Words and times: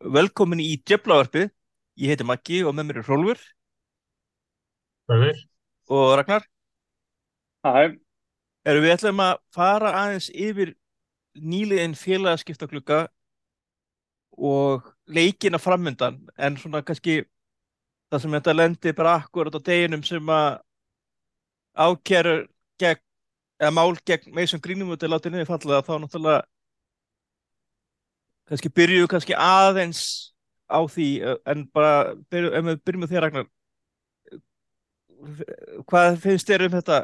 Velkomin 0.00 0.60
í 0.60 0.76
Djöflavarpið. 0.84 1.50
Ég 1.96 2.12
heiti 2.12 2.26
Maggi 2.28 2.62
og 2.66 2.74
með 2.76 2.88
mér 2.88 2.98
er 3.00 3.06
Hrólfur 3.06 3.44
Bæðir. 5.08 5.38
og 5.88 6.16
Ragnar. 6.18 6.44
Hæ, 7.64 7.96
Erum 8.66 8.82
við 8.82 8.92
ætlum 8.96 9.22
að 9.22 9.38
fara 9.54 9.92
aðeins 10.02 10.26
yfir 10.34 10.74
nýliðin 11.38 11.94
félagaskiptaglugga 11.94 13.06
og 14.36 14.90
leikina 15.06 15.58
framöndan 15.62 16.18
en 16.36 16.56
svona 16.60 16.82
kannski 16.82 17.22
það 18.10 18.22
sem 18.22 18.36
þetta 18.36 18.54
lendi 18.56 18.92
bara 18.92 19.14
akkurat 19.20 19.54
á 19.54 19.60
deginum 19.62 20.02
sem 20.04 20.28
að 20.28 20.58
ákjærur 21.76 22.46
gegn, 22.80 23.02
eða 23.60 23.72
mál 23.72 23.96
gegn 24.04 24.60
Greenwood 24.60 25.02
er 25.02 25.12
látið 25.14 25.32
niður 25.32 25.50
falla 25.54 25.82
þá 25.86 25.94
náttúrulega 26.02 26.44
kannski 28.46 28.70
byrjuðu 28.72 29.10
kannski 29.10 29.36
aðeins 29.38 30.02
á 30.66 30.82
því 30.90 31.08
en 31.46 31.66
bara 31.74 32.14
byrju, 32.30 32.52
ef 32.54 32.66
við 32.68 32.80
byrjum 32.86 33.04
með 33.04 33.12
þér 33.14 33.26
Ragnar. 33.26 33.48
Hvað 35.86 36.18
finnst 36.22 36.50
þér 36.50 36.66
um 36.66 36.74
þetta 36.76 37.00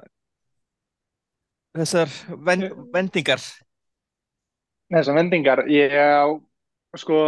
þessar 1.78 2.14
ven, 2.47 2.69
vendingar? 2.92 3.42
Þessar 4.92 5.16
vendingar, 5.16 5.64
ég 5.73 5.95
á, 5.97 6.28
sko, 7.00 7.19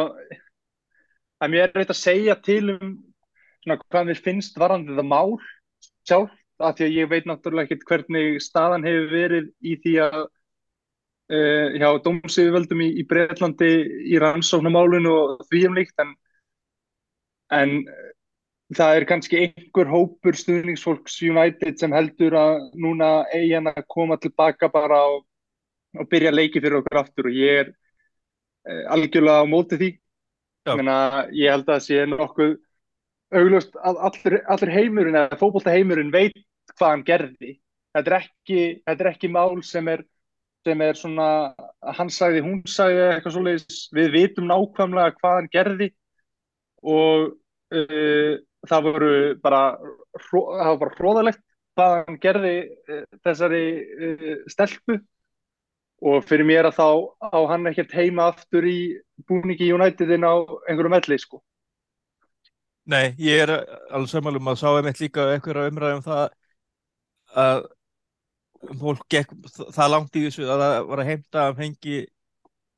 að 1.40 1.52
mér 1.54 1.66
er 1.68 1.72
eitthvað 1.72 1.94
að 1.96 2.02
segja 2.02 2.38
til 2.44 2.74
um 2.76 2.94
svona 3.64 3.80
hvað 3.80 4.08
mér 4.10 4.20
finnst 4.20 4.58
varandi 4.60 4.92
það 4.92 5.08
mál 5.08 5.38
sjálf, 6.04 6.32
af 6.60 6.76
því 6.76 6.86
að 6.86 6.96
ég 6.98 7.10
veit 7.10 7.26
náttúrulega 7.26 7.66
ekkert 7.66 7.86
hvernig 7.88 8.42
staðan 8.44 8.84
hefur 8.86 9.08
verið 9.10 9.48
í 9.64 9.78
því 9.80 9.94
að 10.04 10.18
uh, 11.32 11.74
hjá 11.78 11.88
dómsýðuvöldum 12.04 12.82
í, 12.84 12.90
í 13.00 13.06
Breitlandi 13.08 13.70
í 14.12 14.18
rannsóknumálinu 14.22 15.12
og 15.12 15.46
því 15.50 15.62
um 15.68 15.78
líkt, 15.78 15.96
en, 16.02 16.14
en 17.54 17.78
það 18.74 18.98
er 18.98 19.06
kannski 19.08 19.40
einhver 19.40 19.90
hópur 19.90 20.36
stuðningsfólks 20.38 21.20
United 21.22 21.78
sem 21.80 21.94
heldur 21.94 22.36
að 22.38 22.60
núna 22.80 23.10
eigi 23.32 23.54
hann 23.56 23.70
að 23.70 23.84
koma 23.92 24.16
tilbaka 24.20 24.70
bara 24.72 25.00
og, 25.12 25.24
og 25.98 26.08
byrja 26.10 26.32
leiki 26.34 26.62
fyrir 26.62 26.80
okkur 26.80 27.02
aftur 27.02 27.28
og 27.30 27.36
ég 27.38 27.60
er 27.64 27.72
eh, 28.68 28.84
algjörlega 28.94 29.44
á 29.44 29.46
móti 29.50 29.80
því. 29.80 29.90
Ég 30.64 31.52
held 31.52 31.66
að 31.68 31.74
það 31.74 31.82
sé 31.84 32.06
nokkuð 32.08 32.54
augljóst 33.34 33.76
að 33.82 34.00
allur, 34.08 34.38
allur 34.54 34.72
heimurinn 34.72 35.18
eða 35.18 35.38
fótbolta 35.40 35.74
heimurinn 35.74 36.12
veit 36.14 36.36
hvað 36.78 36.90
hann 36.90 37.06
gerði. 37.06 37.52
Þetta 37.94 38.10
er 38.10 38.16
ekki, 38.22 38.60
þetta 38.86 39.04
er 39.04 39.10
ekki 39.12 39.30
mál 39.30 39.62
sem 39.66 39.88
er, 39.92 40.02
sem 40.64 40.82
er 40.84 40.98
svona 40.98 41.28
hann 41.98 42.10
sagði, 42.12 42.42
hún 42.44 42.62
sagði 42.68 43.06
eitthvað 43.10 43.36
svoleiðis 43.36 43.80
við 43.94 44.12
vitum 44.14 44.48
nákvæmlega 44.48 45.16
hvað 45.18 45.38
hann 45.38 45.50
gerði 45.52 45.90
og 46.84 47.34
uh, 47.76 48.34
það 48.68 48.86
voru 48.88 49.14
bara 49.44 49.64
það 50.20 50.70
var 50.70 50.78
bara 50.84 50.96
hróðalegt 50.98 51.42
hvað 51.74 51.96
hann 51.98 52.20
gerði 52.22 52.54
uh, 52.64 53.02
þessari 53.26 53.64
uh, 53.80 54.30
stelpu 54.52 55.00
og 56.04 56.24
fyrir 56.28 56.48
mér 56.48 56.68
að 56.68 56.78
þá 56.78 56.88
á 57.32 57.38
hann 57.52 57.70
ekkert 57.70 57.94
heima 57.96 58.28
aftur 58.32 58.66
í 58.68 58.78
búningi 59.28 59.70
Unitedin 59.72 60.26
á 60.26 60.34
einhverjum 60.68 60.96
elli 60.98 61.18
sko. 61.20 61.40
Nei, 62.84 63.14
ég 63.16 63.46
er 63.46 63.52
alveg 63.54 64.10
sammálum 64.12 64.50
að 64.52 64.58
sá 64.60 64.66
einmitt 64.74 65.00
líka 65.00 65.30
einhverja 65.32 65.70
umræðum 65.72 66.02
það 66.04 66.24
að 67.44 67.62
fólk 68.80 69.04
gekk 69.12 69.32
það 69.74 69.90
langt 69.92 70.18
í 70.18 70.24
þessu 70.26 70.46
að 70.48 70.62
það 70.64 70.76
var 70.90 71.02
að 71.02 71.10
heimta 71.10 71.42
að 71.48 71.58
fengi 71.62 71.98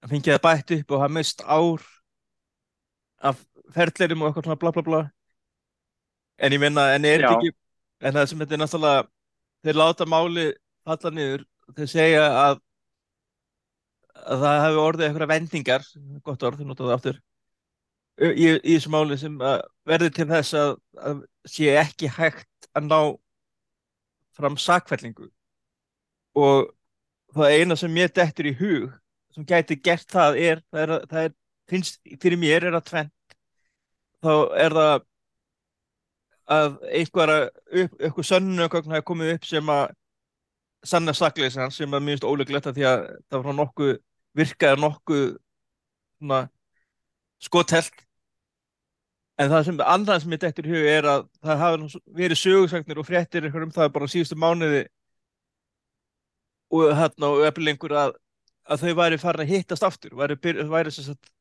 hann 0.00 0.12
fengi 0.12 0.32
það 0.32 0.42
bætt 0.46 0.74
upp 0.78 0.94
og 0.96 1.04
hann 1.04 1.14
mist 1.16 1.44
ár 1.44 1.86
af 3.30 3.42
ferðleirum 3.74 4.22
og 4.22 4.30
eitthvað 4.30 4.48
svona 4.48 4.60
bla 4.62 4.72
bla 4.74 4.84
bla. 4.86 5.02
En 6.36 6.52
ég 6.52 6.60
minna, 6.60 6.90
en 6.94 7.06
er 7.08 7.22
þetta 7.22 7.38
ekki 7.38 7.54
en 8.04 8.16
það 8.16 8.28
sem 8.30 8.42
þetta 8.42 8.56
er 8.56 8.62
náttúrulega 8.62 9.06
þeir 9.66 9.78
láta 9.80 10.06
máli 10.08 10.46
falla 10.86 11.12
niður 11.14 11.46
þeir 11.76 11.90
segja 11.90 12.24
að 12.30 12.60
að 14.26 14.42
það 14.42 14.60
hefur 14.64 14.82
orðið 14.82 15.06
einhverja 15.06 15.30
vendingar 15.32 15.86
gott 16.24 16.44
orð, 16.46 16.60
þú 16.60 16.68
notaðu 16.70 16.94
aftur 16.94 17.18
í, 18.16 18.46
í 18.56 18.76
þessu 18.76 18.92
máli 18.92 19.18
sem 19.20 19.36
að 19.44 19.64
verði 19.88 20.12
til 20.16 20.28
þess 20.30 20.56
að, 20.56 20.74
að 20.96 21.22
sé 21.56 21.72
ekki 21.80 22.10
hægt 22.16 22.70
að 22.76 22.88
ná 22.90 23.00
fram 24.36 24.56
sakfellingu 24.60 25.28
og 26.36 26.70
það 27.36 27.56
eina 27.58 27.76
sem 27.80 27.92
mér 27.92 28.12
dettur 28.16 28.48
í 28.50 28.54
hug 28.60 28.90
sem 29.36 29.44
gæti 29.48 29.76
gert 29.84 30.08
það 30.12 30.38
er 30.40 30.62
það 30.72 30.82
er, 30.84 30.94
að- 30.96 31.06
það 31.12 31.28
er 31.28 31.34
finnst 31.70 32.00
fyrir 32.22 32.38
mér 32.40 32.68
er 32.70 32.76
að 32.78 32.86
tvent 32.92 33.36
þá 34.24 34.32
er 34.64 34.76
það 34.78 35.06
að 36.56 36.76
einhverja 37.00 37.38
eitthvað 37.74 38.28
sönnugögn 38.28 38.92
hafi 38.94 39.06
komið 39.08 39.32
upp 39.34 39.46
sem 39.48 39.70
að 39.74 39.86
sanna 40.86 41.14
sakleysi 41.16 41.58
hans 41.58 41.78
sem 41.80 41.96
að 41.96 42.04
minnst 42.06 42.26
óleiklegt 42.28 42.68
að 42.70 42.76
því 42.78 42.84
að 42.86 43.00
það 43.32 43.46
var 43.48 43.56
nokkuð 43.60 43.94
virkaði 44.38 44.80
nokkuð 44.84 45.24
svona 46.20 46.38
skotelt. 47.42 47.96
En 49.36 49.50
það 49.52 49.64
sem 49.66 49.80
annað 49.84 50.20
sem 50.22 50.30
mitt 50.32 50.44
eftir 50.48 50.68
í 50.68 50.72
hug 50.76 50.86
er 50.88 51.08
að 51.10 51.24
það 51.44 51.58
hafa 51.64 51.80
nú 51.82 51.88
verið 52.20 52.40
sögursagnir 52.40 53.00
og 53.02 53.08
fréttir 53.08 53.48
um 53.50 53.74
það 53.74 53.90
bara 53.96 54.08
síðustu 54.12 54.38
mánuði 54.40 54.84
og 56.74 56.92
hérna 56.98 57.30
og 57.32 57.46
eflengur 57.46 57.94
að, 57.96 58.14
að 58.66 58.84
þau 58.84 58.94
væri 59.00 59.18
farin 59.22 59.44
að 59.46 59.52
hittast 59.54 59.86
aftur 59.86 60.16
væri, 60.18 60.38
væri 60.42 60.92
sem 60.94 61.10
sagt 61.10 61.32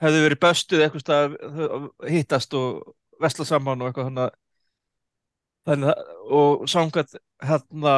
hefðu 0.00 0.22
verið 0.24 0.42
böstuð 0.42 0.84
eitthvað 0.84 1.10
að 1.16 1.88
hittast 2.10 2.54
og 2.56 2.94
vesla 3.20 3.46
saman 3.46 3.82
og 3.82 3.90
eitthvað 3.90 4.22
að 4.26 4.38
þannig 5.68 6.06
og 6.32 6.68
samkvæmt 6.70 7.18
hérna 7.44 7.94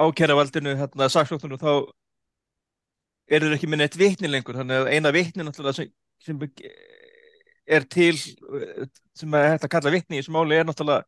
ákæravaldinu 0.00 0.76
hérna 0.80 1.08
saksóknunu 1.12 1.58
þá 1.60 1.72
eru 3.32 3.48
þeir 3.48 3.56
ekki 3.56 3.68
með 3.70 3.82
neitt 3.82 3.98
vitni 4.00 4.30
lengur. 4.30 4.58
Þannig 4.58 4.80
að 4.80 4.90
eina 4.96 5.12
vitni 5.14 5.46
náttúrulega 5.46 5.78
sem, 5.78 5.92
sem 6.22 6.40
er 7.66 7.86
til 7.90 8.16
sem 8.18 9.36
er 9.36 9.52
hægt 9.52 9.66
að 9.68 9.74
kalla 9.76 9.94
vitni 9.94 10.18
í 10.18 10.22
þessu 10.22 10.34
máli 10.34 10.58
er 10.58 10.66
náttúrulega 10.68 11.04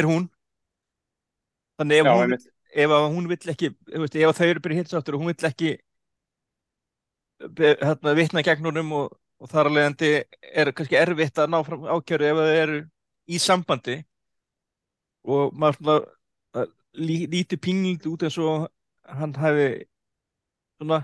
er 0.00 0.08
hún. 0.08 0.28
Þannig 1.78 2.02
ef 2.02 2.08
Já, 2.08 2.14
hún. 2.14 2.36
Ef 2.74 2.94
hún 3.14 3.28
vill 3.30 3.52
ekki 3.52 3.70
veist, 3.86 4.16
ef 4.16 4.38
þau 4.38 4.48
eru 4.48 4.62
byrja 4.64 4.82
hinsáttur 4.82 5.16
og 5.16 5.22
hún 5.22 5.32
vill 5.32 5.48
ekki 5.50 5.74
hérna, 7.58 8.14
vitna 8.18 8.42
gegn 8.46 8.66
honum 8.70 8.92
og, 8.98 9.14
og 9.38 9.50
þar 9.52 9.70
að 9.70 9.78
leiðandi 9.78 10.10
er 10.62 10.72
kannski 10.76 10.98
erfitt 10.98 11.38
að 11.38 11.52
ná 11.54 11.60
fram 11.66 11.86
ákjöru 11.86 12.28
ef 12.30 12.42
þau 12.42 12.58
eru 12.64 12.82
í 13.26 13.40
sambandi 13.40 13.98
og 15.24 15.54
maður 15.56 16.06
lí, 16.94 17.24
lítið 17.30 17.60
pingildi 17.62 18.10
út 18.10 18.24
eins 18.26 18.38
og 18.38 18.68
hann 19.18 19.34
hafi 19.38 19.68
svona 20.78 21.00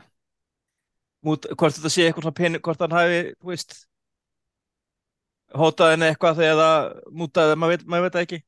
mút, 1.26 1.46
hvort 1.56 1.76
þetta 1.76 1.92
sé 1.92 2.06
eitthvað 2.06 2.26
svona 2.26 2.38
pening, 2.40 2.62
hvort 2.64 2.84
hann 2.84 2.96
hafi, 2.96 3.20
þú 3.40 3.52
veist 3.52 3.76
hótað 5.60 5.94
henni 5.94 6.10
eitthvað 6.10 6.40
þegar 6.40 6.60
það 6.60 6.90
mútaði, 7.22 7.58
maður 7.58 7.74
veit, 7.74 7.86
maður 7.90 8.06
veit 8.06 8.20
ekki 8.22 8.40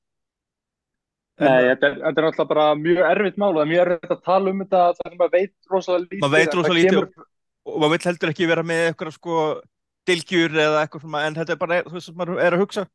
Nei, 1.42 1.68
þetta 1.68 1.88
er, 1.88 1.98
þetta 1.98 2.22
er 2.22 2.26
náttúrulega 2.26 2.48
bara 2.52 2.64
mjög 2.78 3.04
erfitt 3.10 3.38
mál 3.40 3.50
og 3.50 3.58
það 3.58 3.64
er 3.64 3.70
mjög 3.72 3.84
erfitt 3.84 4.14
að 4.14 4.24
tala 4.28 4.52
um 4.52 4.62
þetta 4.62 4.82
þar 4.98 5.10
sem 5.10 5.18
maður 5.20 5.36
veit 5.36 5.74
rosalega 5.74 6.04
lítið 6.06 6.24
Maður 6.24 6.38
veit 6.38 6.56
rosalega 6.58 6.78
lítið 6.78 6.98
kemur- 6.98 7.28
og 7.62 7.78
maður 7.78 7.94
vill 7.94 8.08
heldur 8.08 8.32
ekki 8.32 8.48
vera 8.50 8.64
með 8.66 8.82
eitthvað 8.88 9.14
sko 9.16 9.38
dilgjur 10.08 10.56
eða 10.64 10.82
eitthvað 10.82 11.04
svona 11.04 11.22
en 11.26 11.38
þetta 11.38 11.54
er 11.54 11.60
bara 11.60 11.80
þú 11.86 11.94
veist 11.96 12.08
sem 12.10 12.18
maður 12.18 12.42
er 12.42 12.56
að 12.56 12.64
hugsa 12.64 12.86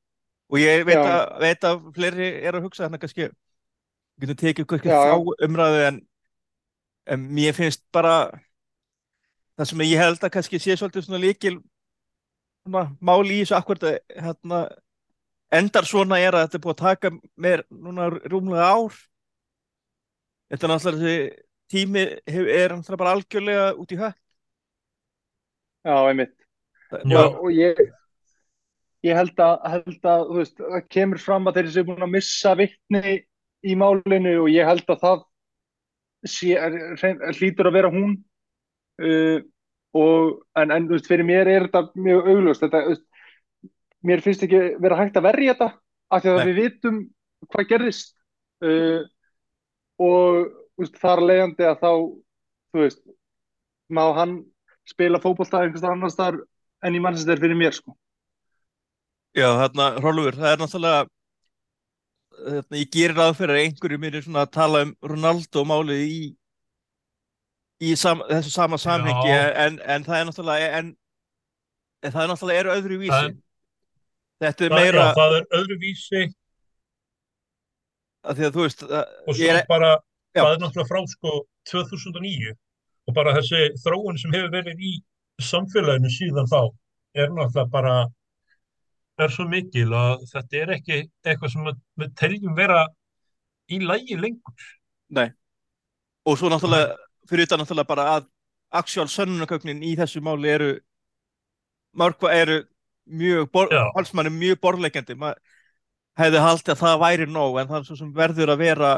og 0.48 0.60
ég 0.62 0.84
veit, 0.88 1.00
að, 1.00 1.22
veit 1.44 1.68
að 1.68 1.86
fleiri 1.96 2.28
er 2.42 2.58
að 2.58 2.68
hugsa 2.68 2.86
þannig 2.86 3.00
að 3.00 3.06
kannski 3.06 3.28
við 4.18 4.34
getum 4.34 4.42
tekið 4.44 4.90
já. 4.90 5.00
þá 5.08 5.48
umræðu 5.48 5.82
en, 5.88 6.02
en 7.14 7.26
mér 7.38 7.56
finnst 7.56 7.84
bara 7.96 8.16
það 9.58 9.72
sem 9.72 9.86
ég 9.88 10.04
held 10.04 10.22
að 10.24 10.34
kannski 10.36 10.60
sé 10.62 10.78
svolítið 10.78 11.08
svona 11.08 11.22
líkil 11.24 11.56
svona, 12.68 12.84
máli 13.00 13.40
í 13.40 13.42
þessu 13.44 13.58
akkurat 13.58 13.88
að, 13.88 13.98
hérna, 14.16 14.62
endar 15.52 15.86
svona 15.88 16.20
er 16.20 16.36
að 16.36 16.48
þetta 16.48 16.58
er 16.60 16.64
búið 16.66 16.76
að 16.76 16.84
taka 16.86 17.12
mér 17.40 17.64
núna 17.72 18.10
rúmlega 18.28 18.68
ár 18.68 18.98
þetta 20.52 20.68
er 20.68 20.72
náttúrulega 20.74 21.04
þessi 21.04 21.44
tími 21.72 22.04
hef, 22.28 22.48
er 22.48 22.74
náttúrulega 22.76 23.02
bara 23.04 23.14
algjörlega 23.16 23.68
út 23.80 23.92
í 23.96 24.00
hött 24.02 24.24
Já, 25.88 25.96
einmitt. 26.10 26.34
Já. 27.08 27.20
Og, 27.22 27.38
og 27.48 27.52
ég, 27.56 27.78
ég 29.08 29.16
held 29.16 29.38
að, 29.40 29.54
held 29.72 30.08
að 30.12 30.24
þú 30.28 30.38
veist, 30.42 30.58
það 30.60 30.82
kemur 30.92 31.22
fram 31.24 31.48
að 31.48 31.60
þeir 31.60 31.70
séu 31.72 31.86
búin 31.88 32.04
að 32.04 32.12
missa 32.12 32.52
vitni 32.60 33.14
í 33.64 33.76
málinu 33.80 34.34
og 34.42 34.50
ég 34.52 34.68
held 34.68 34.84
að 34.92 35.00
það 35.06 35.22
sé, 36.28 36.50
er, 36.60 36.76
hrein- 37.00 37.24
hlýtur 37.38 37.70
að 37.70 37.78
vera 37.78 37.92
hún 37.94 38.18
uh, 39.00 39.40
og 39.96 40.42
en, 40.60 40.74
en 40.76 40.90
þú 40.90 40.98
veist, 40.98 41.08
fyrir 41.08 41.28
mér 41.30 41.54
er 41.54 41.70
þetta 41.70 42.04
mjög 42.04 42.28
augljóst 42.34 42.66
þetta, 42.66 42.84
þú 42.84 42.94
veist, 42.96 43.07
mér 44.06 44.22
finnst 44.22 44.44
ekki 44.46 44.62
vera 44.82 44.98
hægt 45.00 45.18
að 45.18 45.28
verja 45.30 45.54
þetta 45.56 45.70
af 46.14 46.24
því 46.24 46.32
að 46.34 46.38
Nei. 46.40 46.48
við 46.52 46.60
vitum 46.62 47.00
hvað 47.52 47.70
gerðist 47.72 48.14
uh, 48.66 49.02
og 50.02 50.52
veist, 50.78 50.98
þar 51.02 51.24
leiðandi 51.26 51.66
að 51.68 51.80
þá 51.82 51.92
þú 52.74 52.84
veist, 52.84 53.02
má 53.90 54.04
hann 54.18 54.38
spila 54.88 55.20
fótbolta 55.24 55.64
einhvers 55.64 55.82
staðar 55.82 55.98
annars 55.98 56.16
staðar 56.16 56.42
en 56.86 56.96
í 56.96 57.02
Manchester 57.02 57.40
fyrir 57.42 57.58
mér 57.58 57.74
sko. 57.76 57.96
Já, 59.38 59.48
þarna, 59.58 59.88
Rólfur, 60.02 60.38
það 60.38 60.52
er 60.52 60.62
náttúrulega 60.62 61.00
þarna, 62.38 62.80
ég 62.82 62.92
gerir 62.94 63.18
ráð 63.18 63.34
fyrir 63.40 63.56
að 63.58 63.64
einhverju 63.66 64.00
mér 64.02 64.18
er 64.20 64.26
svona 64.26 64.46
að 64.46 64.54
tala 64.58 64.84
um 64.86 64.94
Ronaldo 65.12 65.64
málið 65.68 66.04
í 66.06 66.22
í 67.88 67.92
sam, 68.00 68.24
þessu 68.30 68.54
sama 68.54 68.78
samhengi 68.82 69.34
en, 69.34 69.76
en 69.86 70.06
það 70.06 70.20
er 70.20 70.30
náttúrulega 70.30 70.70
en, 70.80 70.88
en 72.02 72.14
það 72.14 72.24
er 72.24 72.32
náttúrulega 72.32 72.64
er 72.64 72.72
öðru 72.78 72.98
vísi 73.04 73.14
Það- 73.14 73.36
þetta 74.44 74.66
er 74.68 74.74
Það, 74.74 74.80
meira 74.82 75.04
já, 75.08 75.14
það 75.18 75.36
er 75.40 75.46
öðruvísi 75.60 76.24
að 78.28 78.40
því 78.40 78.48
að 78.48 78.56
þú 78.58 78.66
veist 78.66 78.84
og 78.88 79.38
svo 79.38 79.50
er, 79.54 79.60
bara, 79.70 79.92
Já. 80.36 80.42
það 80.44 80.52
er 80.54 80.62
náttúrulega 80.64 80.90
frá 80.90 81.02
sko 81.14 81.34
2009 81.72 82.54
og 83.08 83.16
bara 83.16 83.34
þessi 83.38 83.62
þróun 83.84 84.20
sem 84.22 84.34
hefur 84.36 84.52
verið 84.54 84.84
í 84.84 84.94
samfélaginu 85.48 86.12
síðan 86.12 86.50
þá 86.52 86.60
er 87.18 87.32
náttúrulega 87.34 87.72
bara 87.74 87.96
er 89.24 89.34
svo 89.34 89.48
mikil 89.50 89.90
að 89.98 90.26
þetta 90.34 90.60
er 90.64 90.74
ekki 90.78 90.98
eitthvað 91.26 91.54
sem 91.54 91.70
við- 91.98 92.14
teljum 92.20 92.56
vera 92.58 92.84
í 93.74 93.80
lægi 93.82 94.18
lengur. 94.22 94.68
nei 95.10 95.30
og 96.28 96.38
svo 96.38 96.52
náttúrulega 96.52 96.98
fyrir 97.30 97.46
þetta 97.48 97.62
náttúrulega 97.64 97.88
bara 97.94 98.08
að 98.18 98.28
actual 98.78 99.08
sönnunarkögnin 99.08 99.82
í 99.88 99.96
þessu 99.96 100.20
máli 100.22 100.50
eru 100.52 100.70
mörg 101.98 102.20
hvað 102.20 102.36
eru 102.44 102.58
mjög, 103.08 103.52
bor, 103.52 103.72
halsmann 103.96 104.30
er 104.30 104.36
mjög 104.36 104.60
borlegjandi 104.64 105.16
maður 105.20 105.40
hefði 106.18 106.42
haldið 106.42 106.74
að 106.74 106.82
það 106.82 107.00
væri 107.04 107.28
nóg 107.30 107.60
en 107.62 107.70
það 107.70 107.80
er 107.80 107.88
svo 107.88 107.98
sem 108.00 108.12
verður 108.16 108.52
að 108.54 108.62
vera 108.64 108.92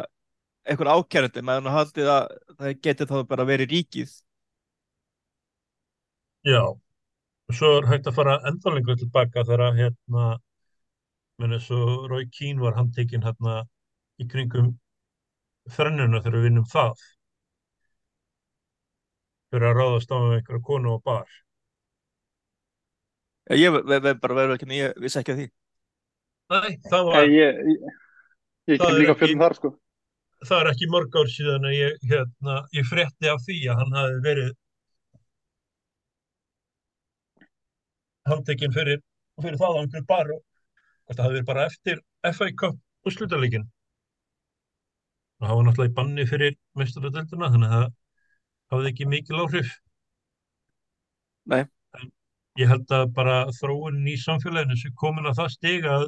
einhver 0.70 0.92
ákjærandi, 0.94 1.44
maður 1.46 1.74
haldið 1.76 2.12
að 2.14 2.28
það 2.60 2.76
geti 2.86 3.08
þá 3.10 3.16
bara 3.30 3.48
verið 3.48 3.74
ríkið. 3.74 4.12
Já, 6.48 6.62
og 6.62 7.56
svo 7.58 7.72
er 7.80 7.90
hægt 7.90 8.08
að 8.08 8.20
fara 8.20 8.38
enda 8.48 8.74
lengur 8.76 9.00
tilbaka 9.00 9.44
þegar 9.44 9.66
að 9.68 9.82
hérna, 9.82 10.28
menn 11.42 11.56
eins 11.58 11.70
og 11.76 12.08
Roy 12.12 12.28
Keane 12.32 12.64
var 12.64 12.78
handtekinn 12.78 13.26
hérna 13.26 13.64
í 14.20 14.28
kringum 14.30 14.74
þrennuna 15.76 16.22
þegar 16.24 16.38
við 16.38 16.48
vinnum 16.50 16.68
það. 16.72 17.06
Fyrir 19.50 19.72
að 19.72 19.80
ráðast 19.80 20.12
á 20.14 20.18
einhverja 20.20 20.66
konu 20.66 20.96
og 20.96 21.04
bar. 21.04 21.40
Já, 23.50 23.56
ég 23.58 23.74
ve- 23.90 24.00
ve- 24.06 24.14
bara 24.22 24.36
verður 24.38 24.58
ekki, 24.60 24.68
ég 24.78 24.98
vissi 25.02 25.20
ekki 25.22 25.34
að 25.34 25.40
því 25.42 25.48
Nei, 26.50 26.72
það 26.90 27.00
Ég, 27.00 27.08
var, 27.10 27.24
ég, 27.30 27.60
ég, 27.70 27.94
ég 28.70 28.80
Það 28.80 28.88
kem 28.90 29.00
líka 29.00 29.12
ekki- 29.14 29.22
fyrir 29.26 29.40
þar 29.44 29.56
sko. 29.58 29.70
það 30.50 30.62
er 30.64 30.70
ekki 30.72 30.88
mörg 30.94 31.16
ár 31.20 31.30
síðan 31.34 31.66
að 31.70 31.76
ég, 31.78 31.98
hérna, 32.12 32.56
ég 32.78 32.86
frétti 32.90 33.30
af 33.34 33.42
því 33.46 33.58
að 33.70 33.80
hann 33.82 33.98
hafi 34.00 34.20
verið 34.28 34.52
handtekinn 38.30 38.74
fyrir, 38.76 39.02
fyrir 39.42 39.58
það 39.60 39.74
á 39.76 39.80
einhverju 39.82 40.06
bar 40.10 40.32
og 40.36 41.16
það 41.16 41.24
hafi 41.26 41.36
verið 41.40 41.48
bara 41.50 41.66
eftir 41.70 42.02
FA 42.34 42.50
Cup 42.62 42.78
úrslutaleikin. 43.10 43.66
Það 45.40 45.56
var 45.56 45.64
náttúrulega 45.70 45.90
í 45.92 45.96
banni 45.98 46.26
fyrir 46.30 46.56
meistaradölduna 46.78 47.50
þannig 47.54 47.74
að 47.74 47.86
það 47.86 48.76
hafði 48.76 48.92
ekki 48.92 49.08
mikil 49.14 49.40
áhrif. 49.46 49.70
Nei. 51.50 51.64
Ég 52.60 52.68
held 52.68 52.92
að 52.92 53.12
bara 53.16 53.42
þróunin 53.56 54.08
í 54.12 54.18
samfélaginu 54.20 54.78
sem 54.80 54.96
komin 55.00 55.30
að 55.30 55.38
það 55.40 55.52
stig 55.56 55.86
að 55.88 56.08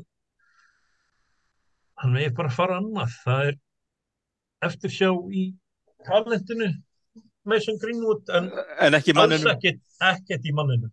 hann 2.02 2.16
megi 2.16 2.32
bara 2.36 2.52
fara 2.52 2.80
annað. 2.82 3.14
Það 3.24 3.44
er 3.52 3.60
eftirsjá 4.68 5.12
í 5.32 5.46
talentinu 6.08 6.72
Mason 7.48 7.80
Greenwood 7.82 8.30
en 8.36 8.52
en 8.82 8.98
ekki 8.98 9.16
alls 9.18 9.46
ekkert, 9.54 9.82
ekkert 10.12 10.46
í 10.46 10.54
manninu. 10.58 10.92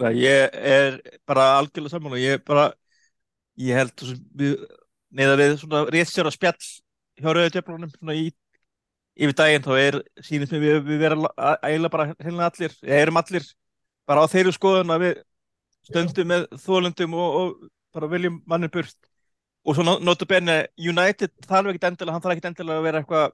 Nei, 0.00 0.12
ég 0.24 0.54
er 0.54 0.98
bara 1.28 1.46
algjörlega 1.58 1.94
sammála 1.94 2.20
ég 2.20 2.44
bara, 2.48 2.70
ég 3.60 3.76
held 3.76 4.04
sem 4.04 4.20
neða 5.16 5.38
við 5.40 5.56
svona 5.60 5.82
réttstjóra 5.92 6.32
spjall 6.32 6.56
hjá 7.20 7.28
rauðu 7.28 7.52
djöflunum 7.54 7.92
svona 7.92 8.16
í, 8.16 8.30
yfir 9.20 9.36
daginn 9.36 9.66
þá 9.66 9.72
er 9.76 9.98
sínist 10.24 10.54
mér 10.54 10.64
við, 10.64 10.78
við 10.88 11.02
vera 11.04 11.56
eiginlega 11.66 11.92
bara 11.92 12.46
allir, 12.48 12.76
erum 13.00 13.20
allir 13.20 13.48
bara 14.10 14.24
á 14.26 14.32
þeirri 14.32 14.52
skoðun 14.56 14.90
að 14.94 15.04
við 15.04 15.20
stöndum 15.90 16.28
með 16.32 16.46
þólundum 16.64 17.14
og, 17.18 17.38
og 17.40 17.70
bara 17.94 18.08
viljum 18.10 18.40
mannin 18.50 18.72
burt. 18.74 18.96
Og 19.68 19.76
svo 19.76 19.84
notu 20.00 20.26
benni 20.28 20.58
United 20.80 21.32
þarf 21.46 21.70
ekkit 21.72 21.86
endilega, 21.90 22.14
hann 22.16 22.22
þarf 22.24 22.34
ekkit 22.36 22.50
endilega 22.50 22.80
að 22.80 22.86
vera 22.88 23.00
eitthvað 23.02 23.32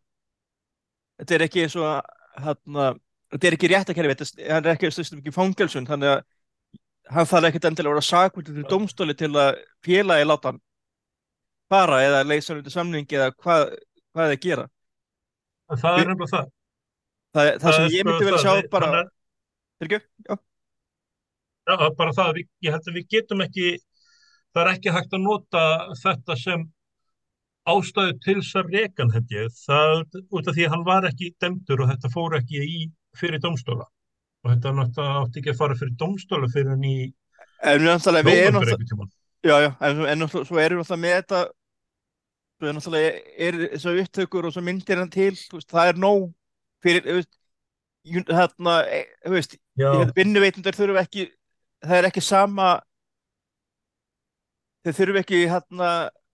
þetta 1.20 1.36
er 1.36 1.44
ekki 1.46 1.66
og 1.80 2.14
hérna, 2.46 2.86
þetta 3.32 3.48
er 3.50 3.56
ekki 3.56 3.70
réttakerfi 3.72 4.14
þetta 4.16 4.26
er- 4.42 4.50
hann 4.56 4.66
er 4.66 4.72
ekki, 4.74 4.90
ekki 5.20 5.34
fangelsun 5.36 5.86
þannig 5.88 6.12
að 6.12 6.24
hann 7.16 7.28
þarf 7.30 7.48
ekkit 7.50 7.68
endilega 7.70 7.92
að 7.92 7.96
vera 7.96 8.08
sakvöldur 8.10 8.56
fyrir 8.58 8.70
dómstóli 8.72 9.14
til 9.16 9.30
að 9.38 9.60
félagi 9.86 10.26
láta 10.26 10.50
hann 10.52 10.60
fara 11.70 12.00
eða 12.06 12.24
leysa 12.26 12.54
undir 12.56 12.74
samningi 12.74 13.16
eða 13.18 13.30
hvað, 13.38 13.62
hvað 14.14 14.32
þið 14.34 14.42
gera. 14.48 14.66
En 15.70 15.80
það 15.82 16.00
er 16.02 16.10
nefnilega 16.10 16.32
það. 16.34 16.50
það, 17.34 17.48
það 17.62 17.72
sem 17.78 17.86
er 17.86 17.94
ég 17.96 18.02
sko 18.02 18.10
myndi 18.10 18.26
vilja 18.28 18.42
það, 18.42 18.44
sjá 18.44 18.70
bara 18.74 18.90
er- 19.00 20.44
Er 21.66 21.92
bara 21.98 22.14
það, 22.14 22.28
að 22.30 22.38
við, 22.38 22.48
ég 22.62 22.74
held 22.76 22.88
að 22.88 22.96
við 22.96 23.06
getum 23.16 23.42
ekki, 23.42 23.70
það 24.54 24.62
er 24.62 24.72
ekki 24.72 24.94
hægt 24.94 25.16
að 25.16 25.24
nota 25.24 25.62
þetta 26.02 26.36
sem 26.38 26.64
ástæðu 27.66 28.14
til 28.22 28.36
þess 28.38 28.58
að 28.60 28.72
reka 28.76 29.02
hann 29.02 29.14
held 29.16 29.34
ég, 29.34 29.54
það 29.64 30.02
út 30.30 30.46
af 30.46 30.54
því 30.54 30.66
að 30.66 30.72
hann 30.76 30.86
var 30.86 31.08
ekki 31.08 31.32
dæmdur 31.42 31.82
og 31.82 31.90
þetta 31.90 32.10
fór 32.12 32.38
ekki 32.38 32.62
í 32.62 32.80
fyrir 33.18 33.42
dómstóla. 33.42 33.88
Og 34.46 34.52
þetta 34.52 34.74
náttúrulega 34.76 35.22
átti 35.24 35.42
ekki 35.42 35.52
að 35.52 35.60
fara 35.64 35.78
fyrir 35.80 35.96
dómstóla 35.98 36.50
fyrir 36.52 36.74
hann 36.76 36.86
í 36.86 36.96
náttúrulega 37.82 38.36
einhvern 38.46 38.86
tímann. 38.86 39.10
já, 39.42 39.56
já, 39.64 39.70
en, 39.80 40.04
en 40.12 40.28
svo 40.28 40.60
erum 40.62 40.82
við 40.82 40.84
náttúrulega 40.84 41.02
með 41.02 41.16
þetta 41.16 41.40
svo 42.56 42.68
er 42.68 42.76
náttúrulega 42.78 43.66
þessar 43.74 44.00
upptökur 44.02 44.46
og 44.46 44.54
svo 44.54 44.62
myndir 44.64 45.00
hann 45.00 45.10
til 45.12 45.32
veist, 45.34 45.70
það 45.72 45.90
er 45.90 46.00
nóg 46.00 46.28
fyrir 46.84 47.06
þú 47.06 47.16
veist, 47.18 47.38
hérna, 48.30 48.76
þú 49.24 49.34
veist 49.34 49.58
Já, 49.76 49.90
vinnuveitundur 50.16 50.76
þurfa 50.78 51.02
ekki 51.04 51.26
það 51.84 51.98
er 51.98 52.08
ekki 52.10 52.22
sama 52.24 52.68
þeir 54.86 54.98
þurfa 55.00 55.22
ekki 55.24 55.42
hérna 55.50 55.90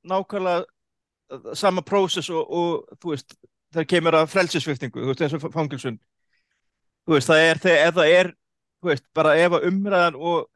nákvæmlega 0.08 0.64
uh, 0.64 1.52
sama 1.58 1.84
prósess 1.86 2.30
og, 2.30 2.42
og 2.46 3.00
þú 3.00 3.14
veist 3.14 3.36
það 3.72 3.88
kemur 3.94 4.18
að 4.18 4.30
frelsisviftingu 4.32 5.02
þú 5.02 5.12
veist 5.12 5.24
eins 5.26 5.36
og 5.38 5.52
fangilsun 5.54 5.98
þú 7.06 7.16
veist 7.16 7.30
það 7.30 7.44
er 7.48 7.62
þegar 7.66 7.98
það 7.98 8.16
er 8.18 8.32
þú 8.82 8.92
veist 8.92 9.06
bara 9.16 9.36
ef 9.40 9.58
að 9.58 9.68
umræðan 9.70 10.18
og 10.18 10.48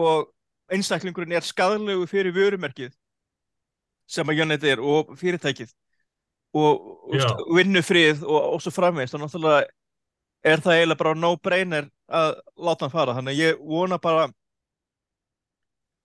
og 0.00 0.30
einstaklingurinn 0.72 1.34
er 1.36 1.44
skadalegu 1.44 2.06
fyrir 2.08 2.34
vörumerkið 2.34 2.94
sem 4.10 4.28
að 4.28 4.40
Jónætt 4.40 4.64
er 4.66 4.80
og 4.82 5.12
fyrirtækið 5.18 5.72
og, 6.56 6.86
og 7.10 7.52
vinnufrið 7.56 8.24
og, 8.24 8.54
og 8.54 8.62
svo 8.62 8.72
framvegist 8.74 9.14
og 9.14 9.22
náttúrulega 9.24 9.68
er 10.46 10.62
það 10.62 10.76
eiginlega 10.78 11.00
bara 11.02 11.16
no-brainer 11.18 11.88
að 12.10 12.30
láta 12.56 12.86
hann 12.86 12.94
fara. 12.94 13.16
Þannig 13.18 13.34
að 13.34 13.42
ég 13.42 13.64
vona 13.72 13.98
bara 14.02 14.28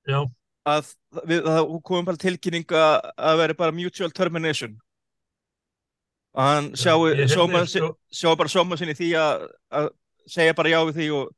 já, 0.06 0.20
að 0.68 0.90
við, 1.24 1.46
það 1.46 1.70
komum 1.88 2.10
bara 2.10 2.22
tilkynning 2.22 2.76
að 2.76 2.96
að 3.16 3.42
veri 3.44 3.58
bara 3.62 3.76
mutual 3.76 4.12
termination. 4.16 4.78
Að 6.36 6.50
hann 6.52 6.72
sjái 6.76 6.96
ég 7.16 7.32
sóma, 7.32 7.62
heyrði, 7.62 7.72
sko, 7.72 7.92
sjá 8.12 8.32
bara 8.36 8.52
sóma 8.52 8.80
sinni 8.80 8.96
því 8.98 9.14
að, 9.22 9.46
að 9.80 9.92
segja 10.28 10.58
bara 10.58 10.74
já 10.74 10.80
við 10.90 10.98
því 11.00 11.12
og, 11.16 11.30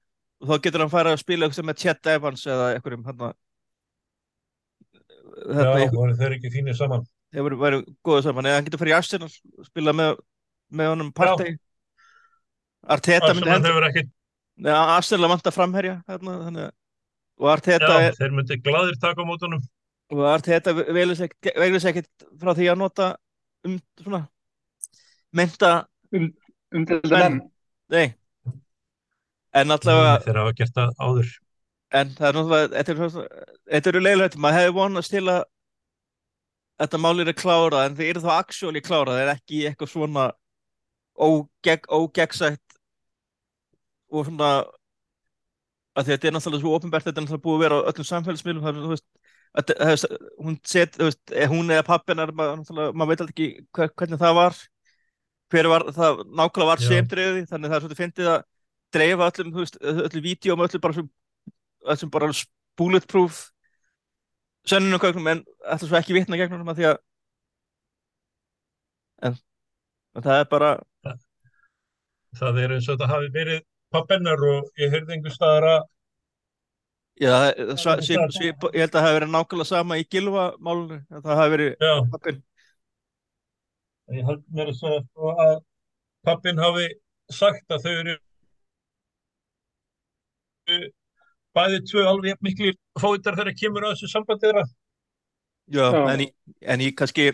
og 0.42 0.50
þá 0.50 0.64
getur 0.64 0.84
hann 0.84 0.96
fara 0.96 1.14
að 1.14 1.22
spila 1.22 1.46
eitthvað 1.46 1.70
með 1.70 1.84
Chet 1.84 2.10
Evans 2.16 2.48
eða 2.48 2.72
einhverjum 2.74 3.06
hérna 3.06 3.30
já, 5.38 5.70
þetta 5.78 5.94
voru 5.94 6.18
þeir 6.18 6.36
ekki 6.40 6.52
fínir 6.56 6.78
saman. 6.78 7.06
hefur 7.36 7.56
verið 7.62 7.86
góða 8.06 8.26
saman. 8.26 8.50
Eða 8.50 8.58
hann 8.58 8.68
getur 8.68 8.82
farið 8.82 8.96
í 8.96 8.98
Arsenal 8.98 9.30
spila 9.70 9.94
með, 9.94 10.22
með 10.74 10.92
honum 10.96 11.14
partey 11.14 11.58
Arteta 12.88 13.34
myndi 13.36 13.50
Arsenal 13.52 13.84
henda 13.84 14.04
neða 14.58 14.84
Arsenal 14.98 15.30
vantar 15.34 15.54
framherja 15.56 15.96
hérna, 16.08 16.36
þannig, 16.46 16.68
að- 16.68 16.76
og 17.44 17.50
Arteta 17.54 17.90
já, 17.92 18.08
er, 18.08 18.14
þeir 18.20 18.32
myndi 18.38 18.58
gladir 18.64 18.96
taka 19.02 19.22
á 19.22 19.26
mótunum. 19.28 19.62
og 20.12 20.22
Arteta 20.32 20.74
velur 20.74 21.16
sér 21.20 21.92
ekkert 21.92 22.28
frá 22.40 22.54
því 22.56 22.70
að 22.72 22.78
nota 22.78 23.10
um 23.68 23.80
svona 24.02 24.22
menta, 25.34 25.88
umdelda 26.14 27.18
Men- 27.18 27.34
menn. 27.38 27.52
nei 27.90 28.14
en 29.54 29.72
allavega 29.76 30.24
Þeir 30.24 30.40
hafa 30.42 30.54
gert 30.56 30.74
það 30.78 30.96
áður. 31.02 31.30
en 31.92 32.10
það 32.16 32.28
er 32.30 32.34
náttúrulega 32.38 33.28
þetta 33.68 33.88
er 33.88 33.94
eru 33.94 34.00
leiðilegt, 34.06 34.38
maður 34.38 34.60
hefði 34.62 34.74
vonast 34.80 35.12
til 35.12 35.24
að 35.28 35.44
þetta 36.80 36.98
mál 37.02 37.20
er 37.22 37.32
að 37.34 37.40
klára 37.42 37.86
en 37.86 37.96
þið 37.98 38.10
eru 38.12 38.22
þá 38.22 38.32
actually 38.40 38.82
klára, 38.82 39.12
það 39.16 39.24
er 39.26 39.34
ekki 39.36 39.62
eitthvað 39.70 39.92
svona 39.94 40.26
ógeg, 41.18 41.88
ógegsætt 41.90 42.67
og 44.12 44.28
svona 44.28 44.50
að 44.58 44.74
að 45.98 46.10
þetta 46.12 46.28
er 46.30 46.34
náttúrulega 46.36 46.62
svo 46.62 46.74
ofinbært 46.78 47.08
þetta 47.08 47.22
er 47.22 47.26
náttúrulega 47.26 47.46
búið 47.48 47.58
að 47.58 47.64
vera 47.66 47.78
á 47.82 47.88
öllum 47.90 48.08
samfélagsmiðlum 48.08 48.66
það 48.66 48.76
er, 48.76 48.82
þú 48.84 48.92
veist, 48.92 49.06
að, 49.58 49.72
það 49.80 49.94
er, 49.94 50.26
hún 50.46 50.58
set, 50.74 50.98
veist, 51.02 51.22
eh, 51.34 51.48
hún 51.50 51.74
eða 51.74 51.86
pappinar 51.88 52.34
maður, 52.38 52.60
náttúrulega- 52.62 52.94
maður 52.94 53.10
veit 53.12 53.24
alltaf 53.24 53.34
ekki 53.34 53.48
hver, 53.74 53.94
hvernig 53.98 54.22
það 54.22 54.36
var 54.38 54.60
hver 55.48 55.70
var, 55.72 55.86
það 55.96 56.22
nákvæmlega 56.28 56.70
var 56.70 56.84
semdreiði, 56.84 57.46
þannig 57.50 57.72
það 57.72 57.78
er 57.78 57.84
svolítið 57.86 58.02
fyndið 58.04 58.30
að 58.36 58.40
dreifa 58.94 59.30
öllum, 59.32 59.54
veist, 59.58 59.80
öllum 59.82 60.60
og 60.60 60.68
öllum 60.68 60.82
bara 60.86 61.08
þessum 61.88 62.12
bara 62.12 62.32
bulletproof 62.78 63.42
sönnunarkögnum 64.68 65.32
en 65.32 65.44
ætla 65.66 65.88
svo 65.88 65.98
ekki 66.00 66.16
vitna 66.18 66.38
gegnum 66.40 66.68
það 66.68 66.80
því 66.82 66.88
að 66.92 66.98
en, 69.28 69.38
en 70.18 70.28
það 70.28 70.42
er 70.44 70.50
bara 70.52 70.72
Það 72.38 72.60
er 72.62 72.74
eins 72.76 72.86
og 72.90 72.98
þetta 72.98 73.10
hafi 73.10 73.30
verið 73.34 73.62
pappennar 73.96 74.42
og 74.52 74.68
ég 74.82 74.92
heyrði 74.94 75.16
einhver 75.18 75.34
staðar 75.36 75.68
að 75.72 75.82
já, 77.24 77.32
það, 77.78 78.04
svip, 78.06 78.26
svip, 78.36 78.68
ég 78.76 78.84
held 78.84 78.92
að 78.92 78.98
það 79.00 79.06
hafi 79.08 79.18
verið 79.20 79.34
nákvæmlega 79.36 79.70
sama 79.72 79.98
í 80.02 80.06
gilvamálunum 80.14 81.02
að 81.18 81.24
það 81.30 81.40
hafi 81.42 81.54
verið 81.56 81.72
já, 81.88 81.94
pappin 82.14 82.44
ég 84.18 84.28
held 84.32 84.44
mér 84.60 84.72
að 84.74 84.78
segja 84.82 85.02
sko 85.08 85.34
að 85.48 85.56
pappin 86.28 86.62
hafi 86.64 86.88
sagt 87.40 87.74
að 87.76 87.84
þau 87.88 87.96
eru 88.02 88.18
bæði 91.58 91.80
tvö 91.90 92.04
alveg 92.12 92.34
jafn 92.34 92.46
miklir 92.48 92.76
fóitar 93.02 93.38
þegar 93.40 93.56
kemur 93.58 93.86
á 93.88 93.92
þessu 93.94 94.10
sambandi 94.12 94.46
þeirra. 94.46 94.64
já, 95.72 95.86
Já. 95.96 96.02
en, 96.14 96.20
ég, 96.28 96.34
en 96.62 96.84
ég 96.86 96.96
kannski 97.00 97.26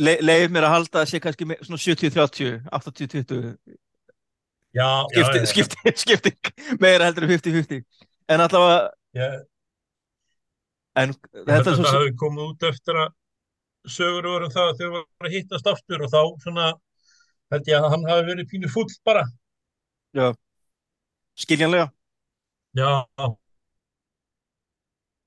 le, 0.00 0.16
leif 0.24 0.50
mér 0.52 0.66
að 0.68 0.74
halda 0.76 1.02
að 1.04 1.10
sé 1.12 1.20
kannski 1.22 1.46
me- 1.48 1.60
svona 1.62 1.80
70-30 1.84 2.64
80-20 2.72 3.52
Já, 4.72 4.88
skipti, 5.12 5.38
já, 5.38 5.42
já, 5.42 5.46
skipti, 5.52 5.92
skipti 6.02 6.32
meira 6.80 7.08
heldur 7.08 7.26
en 7.26 7.34
50-50 7.34 7.82
en 8.32 8.44
allavega 8.46 8.92
Ég, 9.12 9.42
en 10.96 11.12
þetta 11.12 11.58
er 11.58 11.66
þetta 11.66 11.90
hafi 11.90 12.14
komið 12.20 12.46
út 12.46 12.64
eftir 12.70 13.00
að 13.02 13.10
sögur 13.92 14.28
voru 14.30 14.48
um 14.48 14.54
það 14.54 14.70
að 14.70 14.78
þau 14.78 14.88
voru 14.94 15.28
að 15.28 15.34
hittast 15.34 15.68
aftur 15.68 16.04
og 16.06 16.12
þá 16.12 16.20
svona 16.44 16.70
held 17.52 17.68
ég 17.68 17.76
að 17.76 17.92
hann 17.92 18.08
hafi 18.08 18.24
verið 18.30 18.48
pínu 18.48 18.70
fúll 18.72 18.88
bara. 19.04 19.26
skiljanlega. 21.36 21.90
Já, 22.72 23.04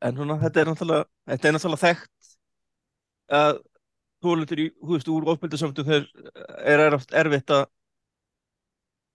en 0.06 0.18
svona, 0.18 0.40
þetta 0.42 0.62
er 0.62 0.70
náttúrulega 0.72 1.06
þetta 1.30 1.48
er 1.48 1.56
náttúrulega 1.56 1.84
þekkt 1.86 2.34
að 3.36 3.64
þú 4.26 4.36
veist, 4.96 5.10
úr 5.14 5.30
ofbildasöfndu 5.36 5.86
þeir 5.86 6.08
er 6.74 6.98
erfitt 7.22 7.54
að 7.54 7.68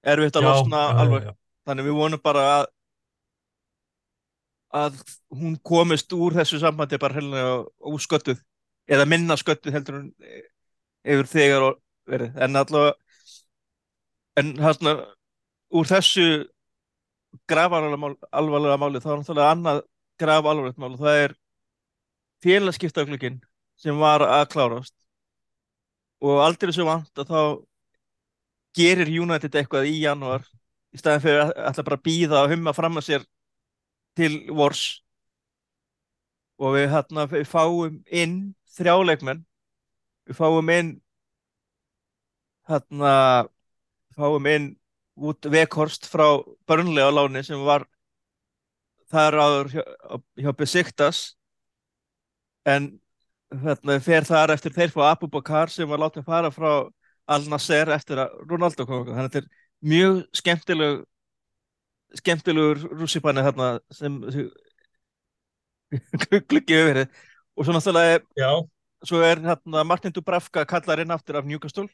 erfitt 0.03 0.37
að 0.37 0.47
já, 0.47 0.51
losna 0.51 0.83
já, 0.83 0.99
alveg. 1.05 1.27
já, 1.29 1.35
þannig 1.69 1.89
við 1.89 1.99
vonum 2.01 2.23
bara 2.25 2.45
að 2.59 2.69
að 4.81 5.01
hún 5.35 5.57
komist 5.67 6.13
úr 6.15 6.37
þessu 6.39 6.61
sambandi 6.63 6.99
bara 7.03 7.19
helina 7.19 7.45
úrsköttuð 7.91 8.39
eða 8.91 9.07
minna 9.11 9.37
sköttuð 9.39 9.75
heldur 9.75 9.97
hún 9.99 10.11
yfir 11.03 11.27
þegar 11.31 11.67
verið. 12.11 12.37
En 12.39 12.59
allavega 12.59 12.95
en 14.41 14.55
hérna 14.63 14.95
úr 15.75 15.89
þessu 15.91 16.27
grafarlega 17.51 17.99
mál, 18.01 18.15
alvarlega 18.35 18.79
máli 18.81 19.03
þá 19.03 19.11
er 19.13 19.21
náttúrulega 19.21 19.55
annað 19.55 19.83
graf 20.21 20.47
alvarlegt 20.47 20.81
mál 20.81 20.93
og 20.95 21.03
það 21.03 21.21
er 21.25 21.37
félagskiptaglugginn 22.45 23.41
sem 23.81 23.99
var 24.01 24.25
að 24.27 24.47
klárast. 24.55 24.95
Og 26.21 26.41
aldrei 26.45 26.73
svo 26.77 26.87
vant 26.89 27.23
að 27.23 27.31
þá 27.31 27.41
gerir 28.77 29.11
United 29.23 29.55
eitthvað 29.55 29.91
í 29.91 30.01
janúar 30.05 30.47
í 30.95 30.99
staðin 31.01 31.25
fyrir 31.25 31.45
að 31.45 31.53
ætla 31.71 31.87
bara 31.87 31.99
að 32.01 32.07
býða 32.09 32.43
og 32.45 32.55
humma 32.55 32.75
fram 32.77 32.99
að 33.01 33.07
sér 33.09 33.29
til 34.19 34.33
vors 34.55 34.85
og 36.61 36.75
við, 36.77 36.91
hérna, 36.93 37.27
við 37.31 37.47
fáum 37.49 38.01
inn 38.11 38.37
þrjáleikmenn 38.77 39.45
við 40.29 40.39
fáum 40.39 40.75
inn 40.75 40.93
hérna 42.71 43.15
fáum 44.17 44.47
inn 44.51 44.69
út 45.21 45.47
Vekhorst 45.53 46.07
frá 46.09 46.27
Börnlega 46.69 47.11
láni 47.13 47.43
sem 47.45 47.61
var 47.65 47.87
þar 49.11 49.37
áður 49.43 49.71
hjá, 49.75 49.85
hjá 50.39 50.51
Besiktas. 50.57 51.21
En 52.69 52.93
hérna, 53.51 53.99
fer 54.05 54.27
þar 54.29 54.55
eftir 54.55 54.75
þeir 54.77 54.95
fá 54.95 55.03
Abu 55.11 55.29
Bakar 55.33 55.73
sem 55.73 55.89
var 55.89 56.03
látið 56.03 56.27
fara 56.29 56.53
frá 56.55 56.73
Al 57.31 57.47
Nasser 57.51 57.93
eftir 57.95 58.21
að 58.23 58.35
Ronaldo 58.51 58.87
kom 58.89 59.07
þannig 59.07 59.23
að 59.23 59.29
þetta 59.29 59.43
er 59.43 59.49
mjög 59.93 60.21
skemmtileg 60.41 60.99
skemmtilegur 62.19 62.83
rússipanni 62.99 63.45
þarna 63.47 63.71
sem 63.95 64.19
gluggið 66.51 66.87
verið 66.89 67.21
og 67.55 67.67
svo 67.67 67.75
náttúrulega 67.75 68.21
já, 68.39 68.51
svo 69.07 69.21
er 69.25 69.41
hérna, 69.45 69.85
Martin 69.85 70.15
Dubravka 70.15 70.65
kallar 70.69 71.03
inn 71.03 71.11
aftur 71.15 71.41
af 71.41 71.47
Newcastle. 71.49 71.89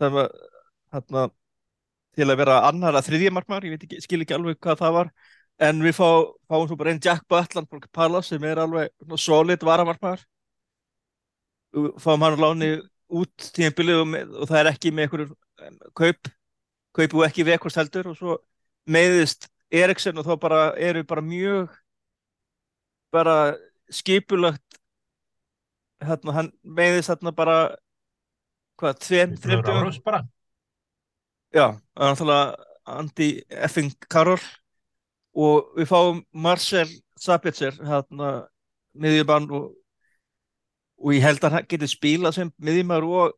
Það 0.00 0.12
var 0.16 0.30
hérna, 0.92 1.24
til 2.16 2.28
að 2.30 2.40
vera 2.40 2.60
annar 2.68 2.96
að 2.96 3.10
þriðja 3.10 3.32
markmaður, 3.36 3.68
ég 3.70 3.86
ekki, 3.86 4.00
skil 4.04 4.22
ekki 4.24 4.36
alveg 4.36 4.60
hvað 4.60 4.80
það 4.82 4.96
var. 4.98 5.12
En 5.66 5.80
við 5.84 5.96
fá, 5.96 6.08
fáum 6.50 6.66
svo 6.68 6.76
bara 6.76 6.92
einn 6.92 7.00
Jack 7.02 7.24
Butland 7.32 8.24
sem 8.24 8.44
er 8.44 8.60
alveg 8.60 9.16
solid 9.20 9.62
varamarkmaður. 9.64 10.26
Við 11.76 11.88
fáum 12.00 12.24
hann 12.24 12.36
á 12.36 12.44
láni 12.44 12.70
út 13.06 13.50
tíðanbilið 13.56 14.00
og, 14.02 14.14
og 14.42 14.50
það 14.50 14.60
er 14.60 14.70
ekki 14.72 14.92
með 14.92 15.06
einhverjum 15.06 15.34
em, 15.66 15.78
kaup 15.96 16.30
kaupu 16.96 17.24
ekki 17.26 17.44
vekkvist 17.46 17.78
heldur 17.80 18.12
og 18.12 18.18
svo 18.18 18.38
meiðist 18.88 19.50
Eriksen 19.74 20.18
og 20.20 20.26
þá 20.28 20.34
bara 20.40 20.60
eru 20.78 21.02
bara 21.06 21.24
mjög 21.24 21.72
bara 23.14 23.36
skipulagt 23.92 24.78
hérna, 26.04 26.34
hann 26.36 26.52
meiðist 26.62 27.10
hérna 27.10 27.32
bara 27.34 27.56
hvað, 28.80 29.00
tveim, 29.02 29.34
þreim 29.40 29.64
dögum 29.64 29.86
Rárás 29.86 29.98
bara. 30.04 30.22
Já, 31.54 31.72
það 31.96 32.04
er 32.04 32.12
náttúrulega 32.12 32.66
Andy 32.96 33.28
Effing 33.66 34.08
Karol 34.12 34.42
og 35.36 35.72
við 35.76 35.90
fáum 35.90 36.22
Marcel 36.32 36.88
Sabitzer 37.20 37.76
hérna 37.80 38.46
miðjumann 38.96 39.48
og, 39.56 39.72
og 41.02 41.12
ég 41.14 41.24
held 41.24 41.44
að 41.44 41.56
hann 41.56 41.68
geti 41.70 41.88
spilað 41.90 42.36
sem 42.38 42.52
miðjumann 42.62 43.06
og 43.06 43.34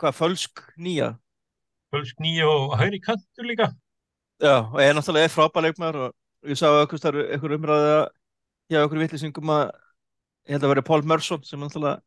hvað, 0.00 0.16
fölsk 0.18 0.62
nýja? 0.80 1.12
Fölsk 1.92 2.20
nýja 2.24 2.48
og 2.48 2.76
hægri 2.80 3.00
kantur 3.04 3.46
líka. 3.48 3.70
Já, 4.42 4.56
og 4.72 4.80
er 4.82 4.94
náttúrulega 4.96 5.28
er 5.28 5.34
frábær 5.34 5.66
leikmaður 5.66 5.98
og 6.08 6.50
ég 6.50 6.58
sá 6.58 6.66
eitthvað 6.70 7.02
starf 7.02 7.20
eitthvað 7.28 7.56
umræða 7.58 7.98
hjá 8.72 8.78
eitthvað 8.80 9.02
vitlisingum 9.04 9.52
að 9.54 9.64
ég 10.48 10.56
held 10.56 10.64
að 10.66 10.72
vera 10.74 10.86
Paul 10.88 11.02
Merson 11.06 11.44
sem 11.46 11.60
náttúrulega 11.62 12.00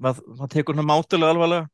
maður, 0.00 0.22
maður 0.38 0.52
tekur 0.54 0.78
hann 0.78 0.88
mátulega 0.88 1.34
alvarlega. 1.34 1.66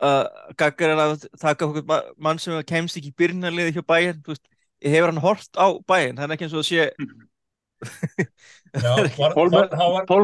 Að 0.00 0.22
gaggar 0.62 0.94
er 0.94 1.00
að 1.02 1.26
taka 1.42 1.66
okkur 1.66 1.84
ma- 1.90 2.04
mann 2.16 2.38
sem 2.40 2.56
kemst 2.64 2.96
ekki 2.96 3.10
í 3.12 3.16
byrjunarliði 3.20 3.74
hjá 3.76 3.82
bæinn 3.84 4.22
þú 4.24 4.32
veist, 4.32 4.46
ég 4.80 4.94
hefur 4.96 5.10
hann 5.12 5.20
hort 5.26 5.60
á 5.60 5.66
bæinn 5.84 6.16
það 6.16 6.24
er 6.30 6.36
ekki 6.38 6.46
eins 6.48 6.56
og 6.56 6.62
að 6.62 6.68
sé 6.70 6.86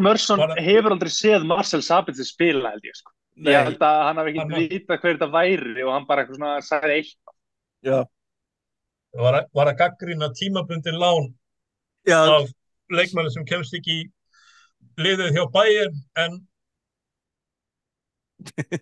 Merson 0.03 0.39
var- 0.39 0.61
hefur 0.61 0.93
aldrei 0.95 1.11
séð 1.13 1.47
Marcel 1.49 1.83
Sabitzer 1.83 2.25
spila 2.29 2.71
held 2.75 2.85
ég 2.85 2.95
sko. 2.99 3.13
Nei, 3.37 3.53
Ég 3.53 3.65
held 3.69 3.83
að 3.85 4.03
hann 4.07 4.17
hafi 4.21 4.37
Hann- 4.39 4.53
ekki 4.53 4.69
vita 4.73 4.97
hver 4.99 5.17
þetta 5.19 5.29
væri 5.33 5.83
og 5.85 5.93
hann 5.93 6.07
bara 6.09 6.25
eitthvað 6.25 6.39
svona 6.41 6.61
sagði 6.65 6.93
eitt. 7.01 7.17
já, 7.85 7.99
var, 9.15 9.47
var 9.55 9.67
að 9.73 9.79
gaggrina 9.79 10.29
tímabundin 10.33 10.97
lán 11.01 11.35
já, 12.07 12.17
af 12.41 12.49
leikmanni 12.91 13.31
sem 13.31 13.45
kemst 13.45 13.75
ekki 13.75 13.93
í 14.03 14.11
liðið 14.99 15.35
hjá 15.37 15.45
Bayern 15.53 15.95
en 16.17 16.39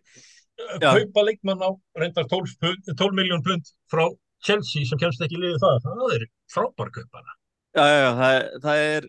Já. 0.80 0.90
kaupa 0.94 1.24
leikmann 1.26 1.62
á 1.62 1.70
reyndar 1.98 2.26
12, 2.30 2.54
pund- 2.62 2.94
12 2.96 3.14
miljón 3.18 3.42
pund 3.42 3.64
frá 3.90 4.06
Chelsea 4.44 4.84
sem 4.86 4.98
kemst 4.98 5.20
ekki 5.24 5.36
liðið 5.40 5.58
það 5.62 5.80
það 5.86 6.14
er 6.18 6.26
frábær 6.54 6.90
kaupana 6.94 7.34
já, 7.74 7.84
já, 7.84 8.10
það, 8.20 8.34
er- 8.38 8.60
það 8.64 8.82
er 8.88 9.08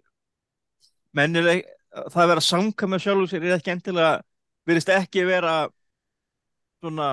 mennileg 1.16 1.64
það 2.12 2.22
að 2.26 2.32
vera 2.34 2.44
samka 2.44 2.90
með 2.92 3.04
sjálfur 3.06 3.32
sér 3.32 3.46
er 3.48 3.56
ekki 3.58 3.74
endilega 3.76 4.14
virðist 4.68 4.92
ekki 4.92 5.26
vera 5.28 5.54
svona 6.84 7.12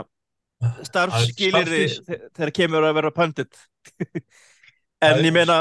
starfskiliri 0.87 1.82
Starfsskil- 1.90 2.28
þegar 2.37 2.52
kemur 2.56 2.87
að 2.88 2.97
vera 3.00 3.11
pundit. 3.14 3.62
En 5.02 5.18
ég 5.26 5.32
meina 5.35 5.56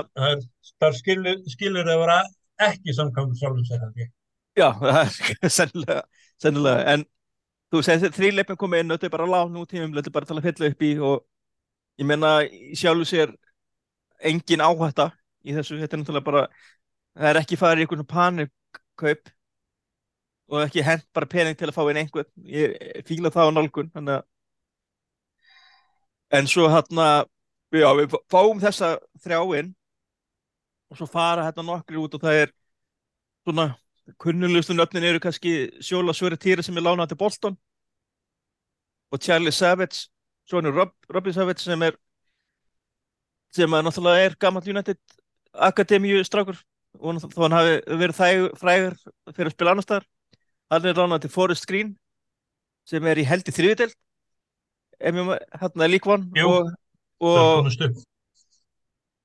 skilur 1.50 1.88
að 1.89 2.01
vera 2.03 2.17
ekki 2.62 2.93
samkvæmur 2.93 3.38
sjálfum 3.39 3.63
sér 3.65 3.79
held 3.81 3.95
ég. 4.03 4.12
já, 4.60 4.67
það 4.81 5.00
er 5.41 5.50
sennilega, 5.55 6.03
sennilega. 6.43 6.83
En 6.93 7.05
þú 7.74 7.81
segir 7.88 8.03
þetta 8.03 8.19
þrýleipin 8.19 8.60
komið 8.62 8.83
inn 8.83 8.93
og 8.93 9.00
þetta 9.00 9.10
er 9.10 9.15
bara 9.15 9.29
lán 9.31 9.57
út 9.57 9.71
tímum, 9.71 9.95
þetta 9.98 10.12
er 10.12 10.15
bara 10.19 10.29
að 10.38 10.45
fylla 10.45 10.69
upp 10.69 10.86
í 10.86 10.91
og 11.10 11.24
ég 12.01 12.10
meina 12.12 12.31
í 12.45 12.77
sjálfu 12.77 13.07
sér 13.10 13.33
engin 14.29 14.62
áhætta 14.62 15.10
í 15.43 15.55
þessu, 15.55 15.79
þetta 15.81 15.98
er 15.98 16.01
náttúrulega 16.01 16.27
bara 16.27 16.43
það 17.17 17.29
er 17.29 17.39
ekki 17.41 17.60
farið 17.60 17.83
í 17.83 17.86
einhvern 17.88 18.10
panikkaup 18.12 19.31
og 20.51 20.65
ekki 20.65 20.83
hent 20.83 21.07
bara 21.15 21.29
pening 21.31 21.57
til 21.57 21.69
að 21.69 21.77
fá 21.77 21.83
inn 21.88 22.01
einhvern. 22.01 22.27
Ég 22.43 23.03
fíla 23.07 23.31
það 23.31 23.51
á 23.51 23.55
nálgun 23.55 23.91
að 24.01 24.24
en 26.31 26.48
svo 26.48 26.67
hérna 26.71 27.07
já, 27.71 27.88
við 28.00 28.15
fáum 28.31 28.60
þessa 28.60 28.95
þrjáinn 29.24 29.74
og 30.91 31.00
svo 31.00 31.07
fara 31.07 31.45
hérna 31.48 31.65
nokkri 31.67 32.00
út 32.00 32.15
og 32.15 32.24
það 32.24 32.39
er 32.45 32.53
svona 33.48 33.67
kunnulegustu 34.19 34.75
nöfnin 34.75 35.07
eru 35.07 35.21
kannski 35.24 35.53
Sjóla 35.83 36.15
Sverri 36.15 36.39
Týri 36.39 36.63
sem 36.63 36.77
er 36.77 36.86
lánað 36.86 37.12
til 37.12 37.19
Bolton 37.24 37.57
og 39.12 39.21
Charlie 39.24 39.51
Savage 39.55 40.07
Svonur 40.50 40.75
Rob, 40.75 40.91
Robbie 41.10 41.33
Savage 41.33 41.63
sem 41.63 41.81
er 41.88 41.95
sem 43.55 43.74
að 43.74 43.88
náttúrulega 43.88 44.27
er 44.27 44.38
gammal 44.39 44.67
United 44.67 45.00
Akademíu 45.53 46.22
strákur. 46.27 46.60
Þó 46.98 47.43
hann 47.46 47.55
hafi 47.55 47.75
verið 47.88 48.17
frægur 48.60 48.96
fyrir 49.31 49.50
að 49.50 49.55
spila 49.55 49.74
annar 49.74 49.86
staðar. 49.86 50.08
Hann 50.72 50.88
er 50.88 51.00
lánað 51.00 51.25
til 51.25 51.34
Forest 51.34 51.67
Green 51.67 51.96
sem 52.88 53.05
er 53.08 53.20
í 53.22 53.27
heldi 53.27 53.53
þriðidel 53.55 53.91
hérna 55.01 55.86
er 55.86 55.91
líkvann 55.91 56.27
og, 56.46 56.72
og, 57.20 57.70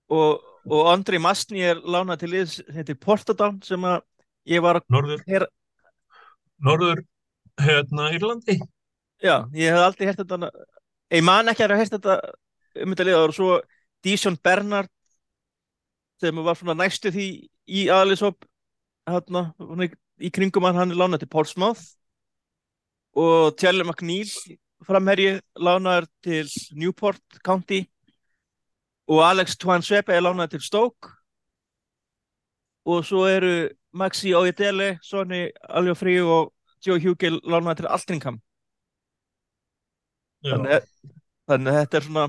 og, 0.09 0.47
og 0.65 0.89
Andri 0.93 1.21
Mastni 1.21 1.65
er 1.67 1.81
lánað 1.85 2.23
til 2.23 2.33
liðs 2.33 2.57
sem 2.59 2.75
heitir 2.75 2.99
Portadown 3.01 3.61
sem 3.65 3.85
að 3.85 4.01
ég 4.49 4.65
var 4.65 4.81
Norður, 4.93 5.23
heyra 5.27 5.49
norður, 6.63 7.03
hérna, 7.61 8.11
Írlandi. 8.17 8.59
Já, 9.21 9.45
ég 9.57 9.73
hef 9.73 9.83
aldrei 9.83 10.09
hert 10.09 10.21
þetta 10.23 10.51
ég 11.13 11.25
man 11.25 11.49
ekki 11.51 11.65
að 11.65 11.75
hafa 11.75 11.83
hert 11.83 11.97
þetta 11.97 12.17
um 12.83 12.93
þetta 12.93 13.09
liða 13.09 13.25
og 13.25 13.37
svo 13.37 13.51
Dísjón 14.05 14.37
Bernard 16.21 16.37
sem 16.37 16.45
var 16.45 16.55
svona 16.57 16.75
næstu 16.75 17.11
því 17.13 17.27
í 17.69 17.87
aðlisop 17.93 18.45
hérna, 19.09 19.55
í- 20.21 20.31
kringum 20.33 20.65
hann, 20.65 20.75
hann 20.77 20.91
er 20.91 20.97
lánað 20.97 21.21
til 21.21 21.29
Portsmouth. 21.29 21.83
Og 23.17 23.57
Charlie 23.59 23.85
McNeil 23.85 24.29
framherji 24.85 25.41
lánaður 25.59 26.07
til 26.23 26.49
Newport 26.73 27.21
County. 27.45 27.87
Og 29.09 29.23
Alex 29.23 29.57
Twanswepe 29.57 30.13
er 30.13 30.21
lánaður 30.23 30.51
til 30.57 30.61
Stoke. 30.61 31.13
Og 32.87 33.05
svo 33.05 33.27
eru 33.27 33.69
Maxi 33.93 34.33
Oyedele, 34.35 34.99
Sonny 35.03 35.51
Aljofri 35.69 36.21
og 36.21 36.53
Joe 36.87 37.01
Hugel 37.01 37.41
lánaður 37.43 37.77
til 37.83 37.87
Altringham 37.91 38.41
þannig, 40.47 40.85
þannig 41.49 41.73
að 41.73 41.79
þetta 41.81 41.97
er 41.99 42.05
svona 42.05 42.27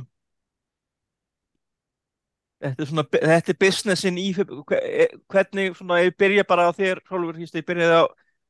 þetta 2.64 2.84
er 2.84 2.90
svona 2.90 3.04
þetta 3.14 3.54
er 3.54 3.60
businessin 3.62 4.18
í 4.22 4.28
hve- 4.34 5.10
hvernig 5.30 5.76
svona 5.78 6.00
ég 6.04 6.16
byrja 6.18 6.44
bara 6.50 6.70
á 6.70 6.72
þér 6.74 7.02
Hrólfur, 7.10 7.38
ég 7.44 7.66
byrjaði 7.68 8.00
á 8.02 8.06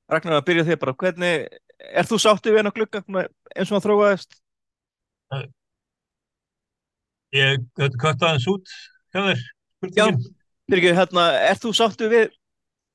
Ragnar 0.08 0.38
að 0.40 0.46
byrja 0.48 0.64
á 0.64 0.68
þér 0.72 0.80
bara 0.84 0.94
hvernig, 1.04 1.48
er 1.92 2.08
þú 2.08 2.20
sáttu 2.24 2.52
við 2.54 2.62
hennar 2.62 2.76
glugga 2.78 3.02
svona 3.04 3.26
eins 3.56 3.72
og 3.72 3.76
hann 3.76 3.86
þróaðist 3.88 4.38
ég, 7.36 7.66
kvætt 7.76 8.24
aðeins 8.24 8.48
út 8.52 8.72
hjá 9.14 9.22
þér, 9.28 9.42
Já, 9.94 10.06
byrja 10.72 10.94
hérna, 10.98 11.26
er 11.52 11.60
þú 11.62 11.74
sáttu 11.76 12.08
við 12.12 12.32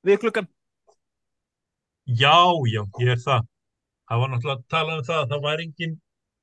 við 0.03 0.19
gluggan? 0.23 0.47
Já, 2.03 2.35
já, 2.67 2.81
ég 2.99 3.13
er 3.13 3.21
það. 3.23 3.45
Það 4.11 4.19
var 4.19 4.31
náttúrulega 4.33 4.59
að 4.59 4.65
tala 4.73 4.95
um 4.97 5.03
það 5.07 5.19
að 5.21 5.29
það 5.31 5.45
væri 5.45 5.63
engin 5.67 5.93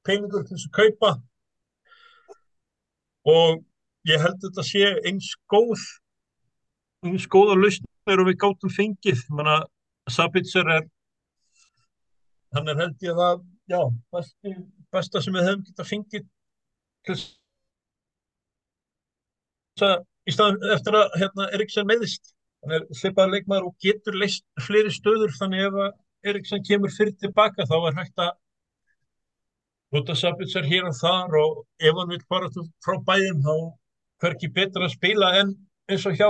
peningur 0.08 0.46
til 0.46 0.56
þess 0.56 0.68
að 0.70 0.76
kaupa 0.78 1.10
og 3.34 3.60
ég 4.08 4.22
held 4.22 4.38
að 4.38 4.46
þetta 4.48 4.64
sé 4.66 4.86
eins 5.08 5.28
góð 5.52 5.82
eins 7.06 7.26
góða 7.32 7.56
lausnir 7.58 8.22
og 8.22 8.28
við 8.28 8.40
gátum 8.40 8.72
fengið. 8.72 9.20
Manna, 9.32 9.60
Sabitzer 10.10 10.68
er 10.68 10.88
hann 12.56 12.68
er 12.68 12.80
held 12.80 13.04
ég 13.06 13.14
það 13.16 13.44
já, 13.70 13.80
besti, 14.12 14.54
besta 14.90 15.22
sem 15.22 15.36
við 15.36 15.46
hefum 15.46 15.66
getað 15.68 15.90
fengið 15.90 16.24
til 17.06 17.16
þess 17.16 17.38
að 19.86 19.96
í 20.28 20.34
staðan 20.34 20.74
eftir 20.74 20.98
að 20.98 21.16
hérna, 21.20 21.48
Eriksen 21.56 21.88
meðist 21.88 22.32
hann 22.64 22.76
er 22.76 22.86
svipaður 22.92 23.36
leikmaður 23.36 23.70
og 23.70 23.76
getur 23.84 24.18
leist 24.18 24.44
fleiri 24.66 24.92
stöður 24.92 25.32
þannig 25.38 25.68
ef 25.68 25.78
að 25.86 26.30
Eriksen 26.32 26.64
kemur 26.66 26.92
fyrir 26.92 27.14
tilbaka 27.22 27.68
þá 27.70 27.76
er 27.78 27.98
hægt 28.00 28.18
að 28.20 28.32
nota 29.94 30.14
Sabitzer 30.18 30.66
hér 30.68 30.90
og 30.90 30.98
þar 30.98 31.38
og 31.40 31.62
ef 31.80 31.94
hann 31.96 32.12
vil 32.12 32.26
fara 32.28 32.50
frá 32.84 32.98
bæðum 33.06 33.40
þá 33.46 33.54
hverki 34.20 34.50
betra 34.54 34.86
að 34.86 34.94
spila 34.96 35.32
en 35.40 35.54
eins 35.90 36.06
og 36.06 36.16
hjá 36.18 36.28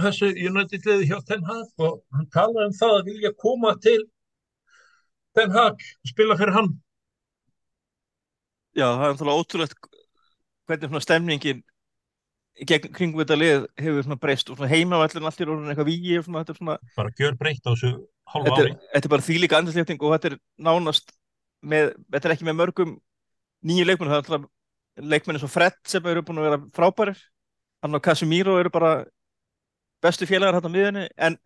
þessu 0.00 0.32
United 0.32 0.88
liði 0.88 1.10
hjá 1.10 1.20
Ten 1.28 1.44
Hag. 1.46 1.68
Og 1.80 2.02
hann 2.16 2.28
talaði 2.34 2.70
um 2.70 2.76
það 2.80 2.96
að 2.96 3.06
vilja 3.10 3.32
koma 3.44 3.76
til 3.82 4.00
Ten 5.36 5.54
Hag 5.54 5.80
og 5.80 6.12
spila 6.12 6.38
fyrir 6.40 6.56
hann. 6.56 6.74
Já, 8.76 8.90
það 8.92 9.06
er 9.06 9.14
náttúrulega 9.14 9.40
ótrúlegt 9.40 9.90
hvernig 10.66 11.04
stemningin 11.04 11.64
gegn 12.64 12.92
kringum 12.94 13.20
þetta 13.20 13.36
lið 13.36 13.64
hefur 13.80 14.18
breyst 14.20 14.50
og 14.52 14.62
heimavallin 14.64 15.26
í 15.28 15.44
orðin 15.44 15.72
eitthvað 15.72 15.90
vígi 15.90 16.16
og 16.16 16.24
svona, 16.24 16.42
þetta 16.42 16.54
er 16.54 16.60
svona 16.60 16.76
bara 16.96 17.12
gjör 17.20 17.36
breytt 17.40 17.68
á 17.68 17.70
þessu 17.70 17.90
hálfa 18.32 18.48
þetta 18.48 18.62
er, 18.62 18.68
ári. 18.70 18.76
þetta 18.92 19.08
er 19.08 19.12
bara 19.12 19.26
þvílíka 19.26 19.58
andlislétting 19.58 20.00
og 20.00 20.14
þetta 20.14 20.30
er 20.30 20.36
nánast 20.68 21.12
með, 21.60 21.92
þetta 22.14 22.28
er 22.28 22.34
ekki 22.36 22.48
með 22.48 22.58
mörgum 22.62 22.94
nýju 23.66 23.88
leikmennu, 23.88 24.12
það 24.12 24.16
er 24.16 24.22
alltaf 24.22 24.48
leikmenni 24.96 25.40
svo 25.40 25.50
Fred 25.50 25.76
sem 25.88 26.06
eru 26.08 26.22
búin 26.24 26.40
að 26.40 26.48
vera 26.48 26.60
frábærir. 26.76 27.18
Hann 27.84 27.96
og 27.96 28.02
Casemiro 28.04 28.56
eru 28.60 28.72
bara 28.72 28.94
bestu 30.02 30.26
félagar 30.28 30.56
hérna 30.56 30.70
á 30.72 30.74
miðunni 30.76 31.04
en 31.16 31.36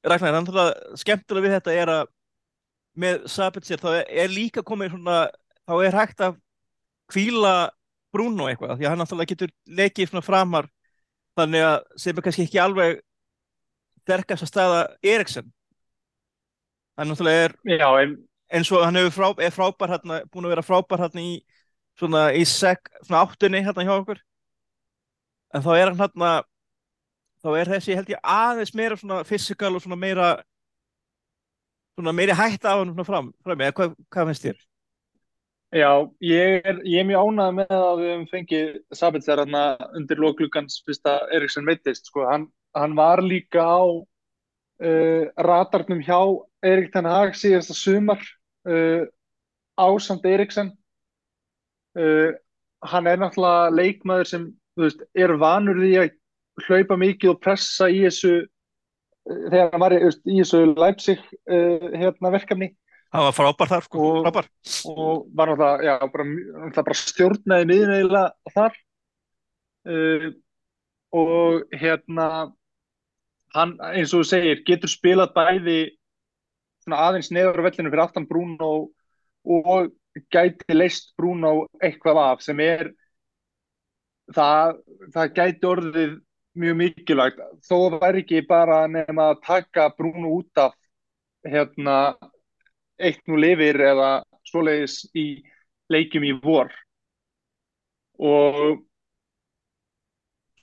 Ragnar, 0.00 0.32
hann 0.32 0.46
alltaf 0.48 1.00
skemmtilega 1.02 1.44
við 1.44 1.54
þetta 1.58 1.74
er 1.76 1.92
að 1.92 2.12
með 3.00 3.26
Sabitzer 3.28 3.80
þá 3.80 3.90
er, 4.00 4.32
líka 4.32 4.64
komið 4.66 4.94
svona 4.94 5.18
þá 5.68 5.74
er 5.84 5.98
hægt 5.98 6.24
að 6.24 6.38
kvíla 7.12 7.52
Bruno 8.10 8.48
eitthvað, 8.48 8.78
því 8.78 8.86
að 8.86 8.94
hann 8.94 9.04
alltaf 9.04 9.28
getur 9.28 9.52
leikið 9.68 10.10
svona 10.10 10.24
framar. 10.24 10.70
Þannig 11.38 11.66
að 11.66 11.76
sem 12.02 12.16
er 12.16 12.26
kannski 12.26 12.46
ekki 12.48 12.62
alveg 12.62 12.98
sterkast 14.02 14.46
að 14.46 14.50
staða 14.50 14.80
Eriksen. 15.06 15.52
Hann 16.98 17.12
náttúrulega 17.12 17.44
er 17.46 17.54
Já, 17.76 17.88
en 18.02 18.16
eins 18.50 18.72
og 18.74 18.82
hann 18.82 18.98
frá, 19.14 19.30
er 19.38 19.54
frábær 19.54 19.94
hérna, 19.94 20.22
búin 20.32 20.48
að 20.48 20.56
vera 20.56 20.66
frábær 20.66 21.04
hérna 21.04 21.22
í 21.22 21.36
svona 21.98 22.30
í 22.36 22.44
seg, 22.48 22.78
svona 23.02 23.24
áttunni 23.24 23.62
hérna 23.64 23.86
hjá 23.86 23.94
okkur. 23.96 24.22
En 25.54 25.64
þá 25.64 25.72
er 25.76 25.90
hann 25.90 26.00
hérna 26.00 26.32
þá 27.40 27.50
er 27.56 27.70
þessi 27.74 27.96
held 27.96 28.10
ég 28.12 28.24
aðeins 28.36 28.74
meira 28.76 28.98
svona 29.00 29.22
fysikal 29.28 29.72
og 29.74 29.84
svona 29.84 29.98
meira 29.98 30.30
svona 31.96 32.14
meiri 32.16 32.36
hætta 32.36 32.74
á 32.76 32.80
hann 32.80 32.92
svona 32.92 33.06
fram, 33.08 33.30
fram 33.44 33.62
eða 33.64 33.76
hvað, 33.76 33.94
hvað 34.12 34.30
finnst 34.30 34.46
þér? 34.46 34.60
Já, 35.70 35.90
ég 36.26 36.66
er, 36.66 36.80
ég 36.82 36.98
er 36.98 37.06
mjög 37.06 37.28
ánægð 37.30 37.56
með 37.60 37.74
að 37.76 38.00
við 38.00 38.08
höfum 38.10 38.30
fengið 38.32 38.70
Sabitzer 38.98 39.38
hérna 39.38 39.62
undir 39.94 40.18
lókluggans 40.18 40.80
fyrst 40.86 41.06
að 41.06 41.36
Eriksson 41.38 41.66
meittist, 41.68 42.10
sko, 42.10 42.24
hann, 42.26 42.48
hann 42.74 42.96
var 42.98 43.22
líka 43.22 43.62
á 43.62 43.86
uh, 43.86 45.24
radarnum 45.38 46.02
hjá 46.02 46.18
Erik 46.66 46.90
Ten 46.92 47.06
Hag 47.06 47.38
síðasta 47.38 47.76
sumar 47.78 48.18
uh, 48.66 49.06
ásamt 49.78 50.26
Eriksson 50.26 50.72
uh, 51.98 52.30
hann 52.90 53.06
er 53.10 53.20
náttúrulega 53.20 53.70
leikmaður 53.74 54.28
sem, 54.30 54.46
veist, 54.78 55.02
er 55.14 55.34
vanur 55.40 55.80
því 55.80 55.92
að 56.02 56.10
hlaupa 56.66 56.96
mikið 57.00 57.32
og 57.34 57.40
pressa 57.42 57.88
í 57.90 58.02
þessu 58.06 58.34
uh, 58.44 59.40
þegar 59.50 59.72
hann 59.74 59.84
var 59.84 59.96
í, 59.96 60.00
í 60.06 60.38
þessu 60.42 60.62
Leipzig 60.76 61.24
uh, 61.50 61.90
hérna 61.96 62.32
verkefni. 62.36 62.70
Hann 63.10 63.26
var 63.26 63.34
frábær 63.34 63.70
þar 63.72 63.86
sko, 63.88 64.04
Og- 64.06 64.22
frábær. 64.28 64.46
og 64.92 65.26
var 65.34 65.50
náttúrulega, 65.50 65.88
já, 65.88 65.94
bara, 66.12 66.28
náttúrulega 66.30 66.86
bara 66.86 67.00
stjórnaði 67.00 67.68
miðun 67.72 67.94
eiginlega 67.96 68.54
þar. 68.54 68.80
Uh, 69.90 70.26
og 71.16 71.72
hérna 71.80 72.26
hann, 73.56 73.72
eins 73.90 74.12
og 74.14 74.20
þú 74.22 74.28
segir, 74.30 74.60
getur 74.68 74.92
spilað 74.92 75.32
bæði 75.34 75.78
svona 76.84 77.00
aðeins 77.08 77.32
neður 77.34 77.58
á 77.60 77.66
vellinu 77.66 77.90
fyrir 77.90 78.04
aftan 78.04 78.28
Bruno 78.28 78.68
og 79.42 79.88
gæti 80.32 80.74
leist 80.74 81.12
Bruno 81.18 81.66
eitthvað 81.82 82.20
af 82.24 82.42
sem 82.44 82.60
er 82.64 82.90
það, 84.34 84.80
það 85.14 85.32
gæti 85.38 85.70
orðið 85.70 86.18
mjög 86.60 86.76
mikilvægt. 86.80 87.40
Þó 87.66 87.98
væri 88.00 88.24
ekki 88.24 88.42
bara 88.48 88.82
nema 88.90 89.30
að 89.32 89.42
taka 89.46 89.88
Bruno 89.96 90.34
út 90.40 90.60
af 90.60 90.74
hérna 91.46 91.96
eitt 93.00 93.22
nú 93.28 93.38
lifir 93.40 93.80
eða 93.80 94.10
svoleiðis 94.50 95.02
í 95.16 95.26
leikjum 95.90 96.26
í 96.26 96.34
vor. 96.42 96.72
Og 98.20 98.82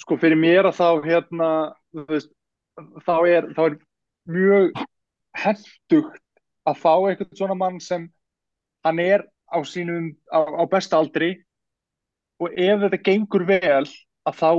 sko 0.03 0.19
fyrir 0.21 0.39
mér 0.39 0.69
að 0.69 0.77
þá 0.77 1.07
hérna 1.07 1.49
veist, 2.11 2.29
þá 3.07 3.15
er, 3.25 3.49
þá 3.55 3.63
er 3.65 3.79
mjög 4.29 4.83
hentugt 5.37 6.23
að 6.67 6.79
fá 6.83 6.93
eitthvað 7.07 7.33
svona 7.39 7.57
mann 7.57 7.79
sem 7.81 8.05
hann 8.85 9.01
er 9.01 9.25
á 9.51 9.57
sínum 9.67 10.11
á, 10.31 10.39
á 10.43 10.63
besta 10.69 10.97
aldri. 10.99 11.33
Og 12.41 12.53
ef 12.53 12.83
þetta 12.83 12.99
gengur 13.07 13.45
vel 13.49 13.85
að 14.27 14.35
þá 14.37 14.51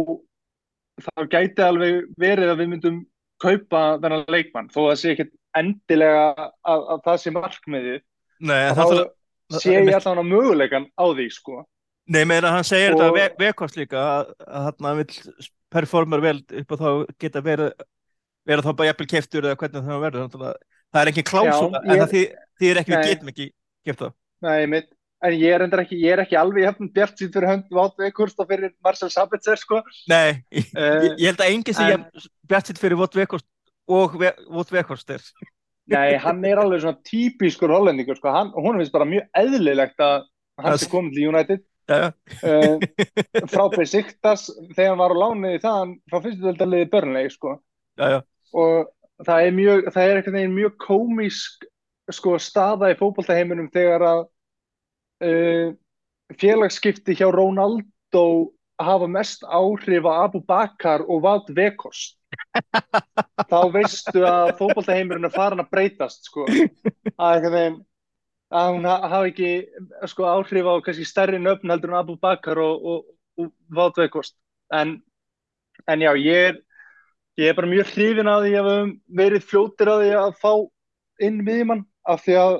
þá 0.98 1.26
gæti 1.30 1.62
alveg 1.62 2.08
verið 2.18 2.50
að 2.50 2.60
við 2.62 2.70
myndum 2.72 2.96
kaupa 3.38 3.82
þennan 4.02 4.24
leikmann 4.34 4.70
þó 4.74 4.80
að 4.82 4.88
það 4.88 5.00
sé 5.02 5.12
ekkert 5.14 5.34
endilega 5.58 6.24
að, 6.66 6.80
að 6.94 7.02
það 7.04 7.20
sé 7.22 7.32
markmiðið. 7.36 8.00
Nei, 8.48 8.56
þá 8.74 8.80
það, 8.82 9.02
sé 9.62 9.74
ég 9.76 9.92
allan 9.94 10.22
að 10.24 10.30
möguleikan 10.32 10.88
á 10.98 11.04
því 11.14 11.28
sko. 11.36 11.60
Nei, 12.08 12.24
meina 12.26 12.50
hann 12.54 12.66
segir 12.66 12.96
Og- 12.96 12.98
þetta 12.98 13.14
ve 13.14 13.28
vekkost 13.46 13.78
líka 13.78 14.00
að, 14.02 14.34
að 14.48 14.66
hann 14.66 14.88
hann 14.88 15.00
vill 15.04 15.48
performer 15.70 16.22
vel 16.24 16.38
upp 16.62 16.74
og 16.74 16.82
þá 16.82 16.90
geta 17.20 17.42
verið 17.44 17.72
vera 18.48 18.64
þá 18.64 18.70
bara 18.78 18.88
jafnvel 18.88 19.08
keftur 19.12 19.44
eða 19.44 19.58
hvernig 19.60 19.84
það 19.84 20.04
verður 20.06 20.28
það 20.32 21.00
er 21.02 21.10
engin 21.12 21.26
klásula 21.28 21.82
Já, 21.84 21.92
en 21.92 22.00
það 22.02 22.12
þýð- 22.14 22.38
þýðir 22.62 22.80
ekki 22.82 22.94
við 22.94 23.08
getum 23.10 23.32
ekki 23.34 23.48
keft 23.84 24.02
það 24.02 24.14
Nei, 24.44 24.66
mitt, 24.70 24.88
en 25.24 25.34
ég 25.34 25.50
er 25.56 25.64
endur 25.64 25.80
ekki, 25.82 25.96
ég 25.98 26.12
er 26.14 26.22
ekki 26.22 26.36
alveg 26.38 26.66
hefnum 26.68 26.90
bjart 26.94 27.18
sín 27.18 27.32
fyrir 27.34 27.48
hönd 27.50 27.70
Vátt 27.74 27.96
Vekhorst 27.98 28.38
og 28.38 28.48
fyrir 28.50 28.70
Marcel 28.84 29.10
Sabitzer 29.10 29.58
sko. 29.58 29.80
Nei, 30.10 30.42
ég, 30.54 30.68
Eh, 30.76 31.08
ég 31.18 31.26
held 31.32 31.42
að 31.42 31.52
enginn 31.54 31.74
sé 31.74 31.88
en- 31.94 32.04
bjart 32.48 32.66
sitt 32.70 32.78
fyrir 32.78 32.96
Vott 33.00 33.14
Vekhorst 33.18 33.46
og 33.88 34.14
Vott 34.50 34.70
Vekhorst 34.70 35.10
er 35.10 35.22
Nei, 35.88 36.16
hann 36.20 36.44
er 36.44 36.60
alveg 36.60 36.82
svona 36.82 36.98
típiskur 37.02 37.70
hollendingur 37.72 38.16
sko. 38.18 38.30
hann, 38.30 38.50
hún 38.52 38.76
finnst 38.76 38.92
bara 38.92 39.06
mjög 39.08 39.26
eðlilegt 39.34 39.98
að 39.98 40.26
hann 40.60 40.78
sé 40.78 40.86
komið 40.92 41.14
til 41.14 41.28
United 41.32 41.64
Já, 41.88 41.96
já, 41.96 42.08
uh, 42.44 42.78
frá 43.48 43.64
Besiktas 43.72 44.50
þegar 44.76 44.90
hann 44.92 44.98
var 45.00 45.14
á 45.16 45.20
láni 45.22 45.54
í 45.56 45.60
það 45.62 45.94
frá 46.12 46.20
fyrstu 46.20 46.44
völdaliði 46.44 46.90
börnlegi 46.92 47.30
sko. 47.32 47.54
já, 47.98 48.10
já, 48.12 48.18
og 48.52 48.90
það 49.24 49.46
er 49.46 49.56
mjög 49.56 49.88
það 49.94 50.10
er 50.12 50.20
veginn 50.30 50.52
mjög 50.58 50.74
komísk 50.84 51.64
sko, 52.14 52.36
staða 52.40 52.92
í 52.92 52.98
fótboltaheiminum 52.98 53.70
þegar 53.72 54.04
að 54.06 54.20
uh, 55.28 55.72
félagsskipti 56.38 57.16
hjá 57.18 57.28
Ronaldo 57.34 58.24
hafa 58.78 59.08
mest 59.10 59.42
áhrif 59.44 60.06
á 60.06 60.28
Abu 60.28 60.40
Bakar 60.46 61.02
og 61.08 61.24
Wout 61.24 61.50
Weghorst 61.56 62.16
þá 63.50 63.60
veistu 63.74 64.22
að 64.28 64.54
fótboltaheimurinn 64.60 65.26
er 65.26 65.34
farin 65.34 65.64
að 65.64 65.70
breytast 65.72 66.28
sko. 66.28 66.46
að 67.18 67.48
að 68.48 68.70
hún 68.72 68.86
ha- 68.88 69.08
hafi 69.12 69.32
ekki 69.32 69.50
sko, 70.08 70.24
áhrif 70.28 70.68
á 70.68 70.74
kannski 70.84 71.04
stærri 71.08 71.40
nöfn 71.42 71.72
heldur 71.72 71.92
en 71.92 72.00
Abu 72.00 72.16
Bakar 72.20 72.60
og, 72.62 72.84
og, 72.84 73.04
og 73.40 73.52
Wout 73.74 73.98
Weghorst 74.00 74.36
en, 74.72 74.98
en 75.88 76.04
já, 76.04 76.12
ég 76.16 76.52
er 76.52 76.62
ég 77.38 77.50
er 77.50 77.54
bara 77.58 77.70
mjög 77.70 77.92
hrifin 77.94 78.30
að 78.30 78.46
því 78.46 78.54
að 78.58 78.66
við 78.66 78.74
höfum 78.78 78.94
verið 79.20 79.46
fljótir 79.46 79.90
að 79.92 80.00
því 80.02 80.14
að 80.18 80.38
fá 80.42 80.52
inn 81.28 81.38
viðmann 81.46 81.84
af 82.08 82.24
því 82.24 82.36
að 82.40 82.54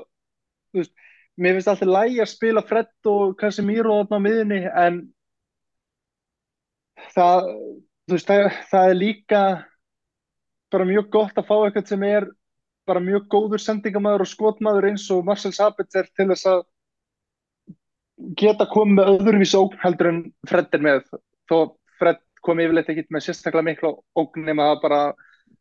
veist, 0.77 0.93
mér 1.39 1.57
finnst 1.57 1.71
alltaf 1.71 1.93
lægi 1.93 2.21
að 2.23 2.31
spila 2.33 2.65
Fred 2.67 3.11
og 3.11 3.35
Casemiro 3.39 3.99
þarna 4.01 4.19
á 4.19 4.25
miðunni 4.25 4.59
en 4.67 4.99
það, 7.15 7.51
veist, 8.11 8.29
það, 8.29 8.49
það 8.71 8.89
er 8.89 8.99
líka 8.99 9.43
bara 10.69 10.85
mjög 10.85 11.09
gott 11.13 11.39
að 11.39 11.47
fá 11.49 11.55
eitthvað 11.57 11.89
sem 11.93 12.03
er 12.05 12.27
bara 12.89 13.01
mjög 13.03 13.27
góður 13.29 13.61
sendingamæður 13.63 14.25
og 14.25 14.29
skotmaður 14.29 14.89
eins 14.89 15.05
og 15.13 15.25
Marcel 15.25 15.53
Sabitzer 15.53 16.09
til 16.17 16.29
þess 16.31 16.49
að 16.49 16.63
geta 18.39 18.67
komið 18.69 18.97
með 18.97 19.11
öðruvísi 19.13 19.57
ógn 19.59 19.79
heldur 19.83 20.09
en 20.11 20.21
Fred 20.49 20.73
er 20.75 20.83
með. 20.83 21.03
Þó 21.49 21.55
að 21.59 21.69
Fred 21.99 22.21
kom 22.45 22.61
yfirleitt 22.63 22.89
ekkit 22.91 23.09
með 23.13 23.25
sérstaklega 23.27 23.67
mikla 23.69 23.93
ógn 24.19 24.47
nema 24.47 24.71
að 24.73 24.81
bara 24.83 25.01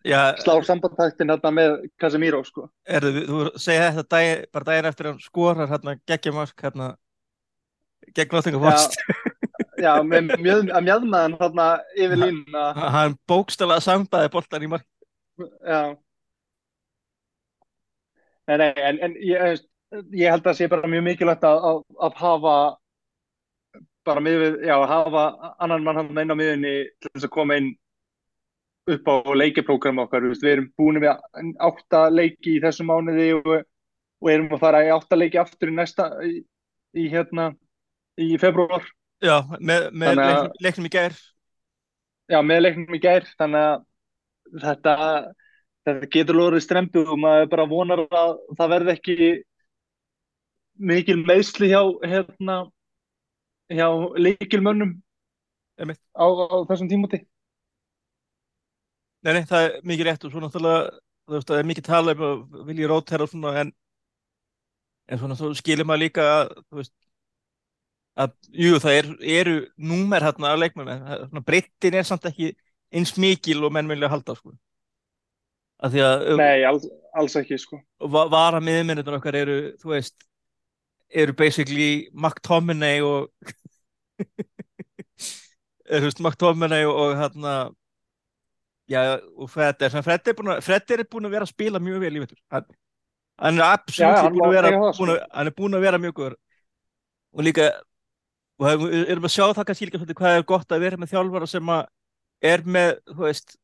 slá 0.06 0.54
sambandtæktin 0.64 1.32
hérna 1.32 1.50
með 1.54 1.76
Casemiro 2.00 2.40
sko. 2.46 2.68
Erðu, 2.86 3.24
þú 3.28 3.44
segja 3.58 3.90
þetta 3.96 4.08
dag, 4.14 4.44
bara 4.54 4.68
daginn 4.70 4.90
eftir 4.90 5.08
að 5.08 5.14
hann 5.14 5.24
skorar 5.24 5.70
hérna 5.72 5.96
geggjamark 6.08 6.64
hérna 6.64 6.90
gegn 8.14 8.36
Nottingham 8.36 8.66
Já. 9.78 9.92
Með 10.10 10.34
mjöð, 10.42 10.70
að 10.74 10.84
mjöðmaðan 10.86 11.38
þarna 11.38 11.66
yfir 11.94 12.20
línuna. 12.22 12.66
hann 12.94 13.16
bókstala 13.30 13.80
sambaði 13.84 14.30
boltan 14.34 14.64
í 14.66 14.70
mark. 14.70 14.86
Já. 15.38 15.94
Nei, 18.48 18.56
nei, 18.56 18.70
en, 18.72 18.98
en 19.04 19.16
ég, 19.20 19.60
ég 20.16 20.32
held 20.32 20.40
að 20.40 20.48
það 20.48 20.58
sé 20.58 20.68
bara 20.72 20.90
mjög 20.90 21.04
mikilvægt 21.04 21.44
að, 21.46 21.58
að, 21.68 21.82
að 22.06 22.16
hafa 22.22 22.54
bara 24.08 24.22
miðið, 24.24 24.62
já, 24.64 24.74
að 24.78 24.88
hafa 24.88 25.24
annan 25.60 25.84
mann 25.84 26.00
hann 26.00 26.22
inn 26.22 26.32
á 26.32 26.36
miðunni 26.38 26.74
til 26.96 27.12
þess 27.12 27.28
að 27.28 27.34
koma 27.34 27.58
inn 27.60 27.68
upp 28.94 29.08
á 29.10 29.14
leikiprógram 29.36 29.98
okkar, 30.04 30.26
við 30.32 30.50
erum 30.52 30.68
búin 30.78 31.00
við 31.02 31.10
átta 31.68 32.04
leiki 32.12 32.56
í 32.56 32.60
þessum 32.64 32.88
mánuði 32.90 33.30
og, 33.38 33.50
og 34.22 34.30
erum 34.32 34.52
að 34.56 34.62
fara 34.62 34.84
í 34.86 34.92
átta 34.94 35.18
leiki 35.18 35.40
aftur 35.40 35.72
í 35.72 35.76
næsta, 35.76 36.08
í, 36.24 36.38
í 36.98 37.08
hérna 37.12 37.50
í 38.18 38.32
februar, 38.40 38.86
já, 39.22 39.36
með, 39.60 39.90
með 39.92 40.12
að- 40.14 40.22
leiknum, 40.22 40.54
leiknum 40.66 40.88
í 40.88 40.94
gær. 40.96 41.18
Já, 42.28 42.38
með 42.44 42.62
leiknum 42.64 42.96
í 42.96 43.02
gær 43.04 43.28
þannig 43.38 43.66
að 43.66 43.84
þetta 44.64 44.94
þetta 45.88 46.08
getur 46.12 46.36
lórið 46.36 46.64
strempu 46.64 47.04
og 47.04 47.20
maður 47.20 47.46
bara 47.52 47.68
vonar 47.70 48.02
að 48.08 48.34
það 48.58 48.72
verði 48.74 48.94
ekki 48.98 49.28
mikil 50.88 51.16
meðsli 51.26 51.70
hjá 51.72 51.80
hérna 52.04 52.56
hjá 53.72 53.86
leikilmönnum 54.20 54.92
á, 55.80 56.24
á 56.24 56.56
þessum 56.68 56.90
tímúti 56.90 57.22
Nei, 59.28 59.34
nei, 59.36 59.44
það 59.50 59.66
er 59.66 59.74
mikið 59.90 60.08
rétt 60.08 60.24
og 60.24 60.32
svo 60.32 60.40
náttúrulega 60.40 60.84
þú 61.28 61.34
veist, 61.36 61.48
það 61.50 61.58
er 61.60 61.66
mikið 61.68 61.86
tala 61.88 62.14
um 62.16 62.22
að 62.28 62.68
vilja 62.70 62.88
rótera 62.88 63.26
og 63.26 63.32
svona 63.32 63.52
en 63.62 63.72
en 65.08 65.20
svona 65.20 65.36
svo 65.38 65.50
skilir 65.56 65.86
maður 65.88 66.02
líka 66.06 66.24
að 66.36 66.54
þú 66.68 66.78
veist 66.80 66.94
að, 68.18 68.32
jú, 68.50 68.78
það 68.82 68.96
er, 69.00 69.08
eru 69.40 69.56
númer 69.90 70.24
hérna 70.26 70.54
leikmenn 70.58 70.90
en 70.94 71.04
það- 71.06 71.26
svona 71.28 71.44
breyttin 71.50 71.98
er 72.00 72.06
samt 72.08 72.24
ekki 72.30 72.48
eins 72.92 73.12
mikil 73.20 73.62
og 73.68 73.72
menn 73.76 73.88
vilja 73.90 74.08
halda 74.10 74.34
sko. 74.34 74.54
Að 75.78 75.92
því 75.94 76.00
að 76.02 76.24
Nei, 76.40 76.64
alls, 76.66 76.88
alls 77.14 77.36
ekki 77.38 77.58
sko. 77.62 77.78
Va- 78.00 78.26
vara 78.32 78.58
miðmennir 78.64 79.12
okkar 79.14 79.36
eru, 79.38 79.58
þú 79.78 79.92
veist 79.92 80.16
eru 81.14 81.32
basically 81.32 82.08
McTominay 82.12 83.00
og 83.06 83.28
er, 85.86 86.00
þú 86.00 86.04
veist, 86.08 86.20
McTominay 86.24 86.88
og, 86.88 86.96
og 87.04 87.14
hérna 87.22 87.54
já, 88.88 89.00
og 89.36 89.50
Fred 89.52 89.84
er, 89.84 89.96
Fred 90.02 90.30
er 90.30 90.36
búin 90.38 90.54
að 90.56 91.30
er 91.30 91.34
vera 91.36 91.46
að 91.46 91.52
spila 91.52 91.82
mjög 91.82 92.00
vel 92.04 92.14
í 92.16 92.22
veitur 92.22 92.38
hann, 92.54 92.66
hann 93.38 93.60
er 93.60 93.66
absolutt 93.68 94.32
búin 94.32 94.46
að 94.48 94.56
vera 94.56 94.72
búin 94.96 95.12
að, 95.14 95.20
hann 95.34 95.50
er 95.50 95.56
búin 95.60 95.78
að 95.78 95.86
vera 95.86 96.02
mjög 96.02 96.16
góður. 96.18 96.36
Og 97.36 97.44
líka 97.44 97.68
og 98.58 98.82
við 98.82 99.10
erum 99.12 99.28
að 99.28 99.34
sjá 99.34 99.44
það 99.46 99.66
kannski 99.68 99.86
líka 99.86 100.00
svolítið 100.00 100.18
hvað 100.18 100.36
er 100.36 100.46
gott 100.48 100.74
að 100.74 100.84
vera 100.86 100.98
með 100.98 101.12
þjálfara 101.12 101.48
sem 101.50 101.72
að 101.74 101.82
er 102.48 102.64
með, 102.66 102.90
þú 103.12 103.24
veist 103.26 103.56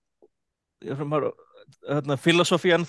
hérna, 0.85 2.19
filosófían 2.21 2.87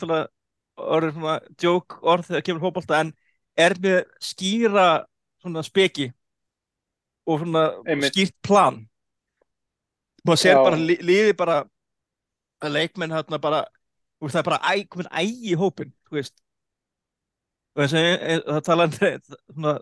orðið 0.76 1.16
svona 1.16 1.36
djók 1.62 1.98
orð 2.04 2.30
þegar 2.30 2.46
kemur 2.46 2.66
fótbolta 2.66 3.00
en 3.00 3.14
er 3.56 3.78
með 3.82 4.02
skýra 4.24 4.88
svona 5.42 5.64
speki 5.66 6.10
og 7.26 7.42
svona 7.42 7.64
Einmitt. 7.88 8.14
skýrt 8.14 8.36
plan. 8.46 8.82
Maður 10.26 10.42
sér 10.42 10.60
bara 10.60 10.80
li, 10.82 10.98
liði 11.06 11.34
bara 11.38 11.64
að 12.70 12.76
leikmenn 12.80 13.14
hérna 13.16 13.40
bara 13.42 13.62
veist, 14.22 14.34
það 14.36 14.42
er 14.42 14.50
bara 14.50 14.74
æ, 14.74 14.86
komin 14.90 15.10
ægi 15.12 15.52
í 15.54 15.58
hópin 15.60 15.92
þú 16.10 16.18
veist 16.20 16.36
og 17.76 17.92
það 17.92 18.62
talandi 18.70 19.12
svona 19.52 19.74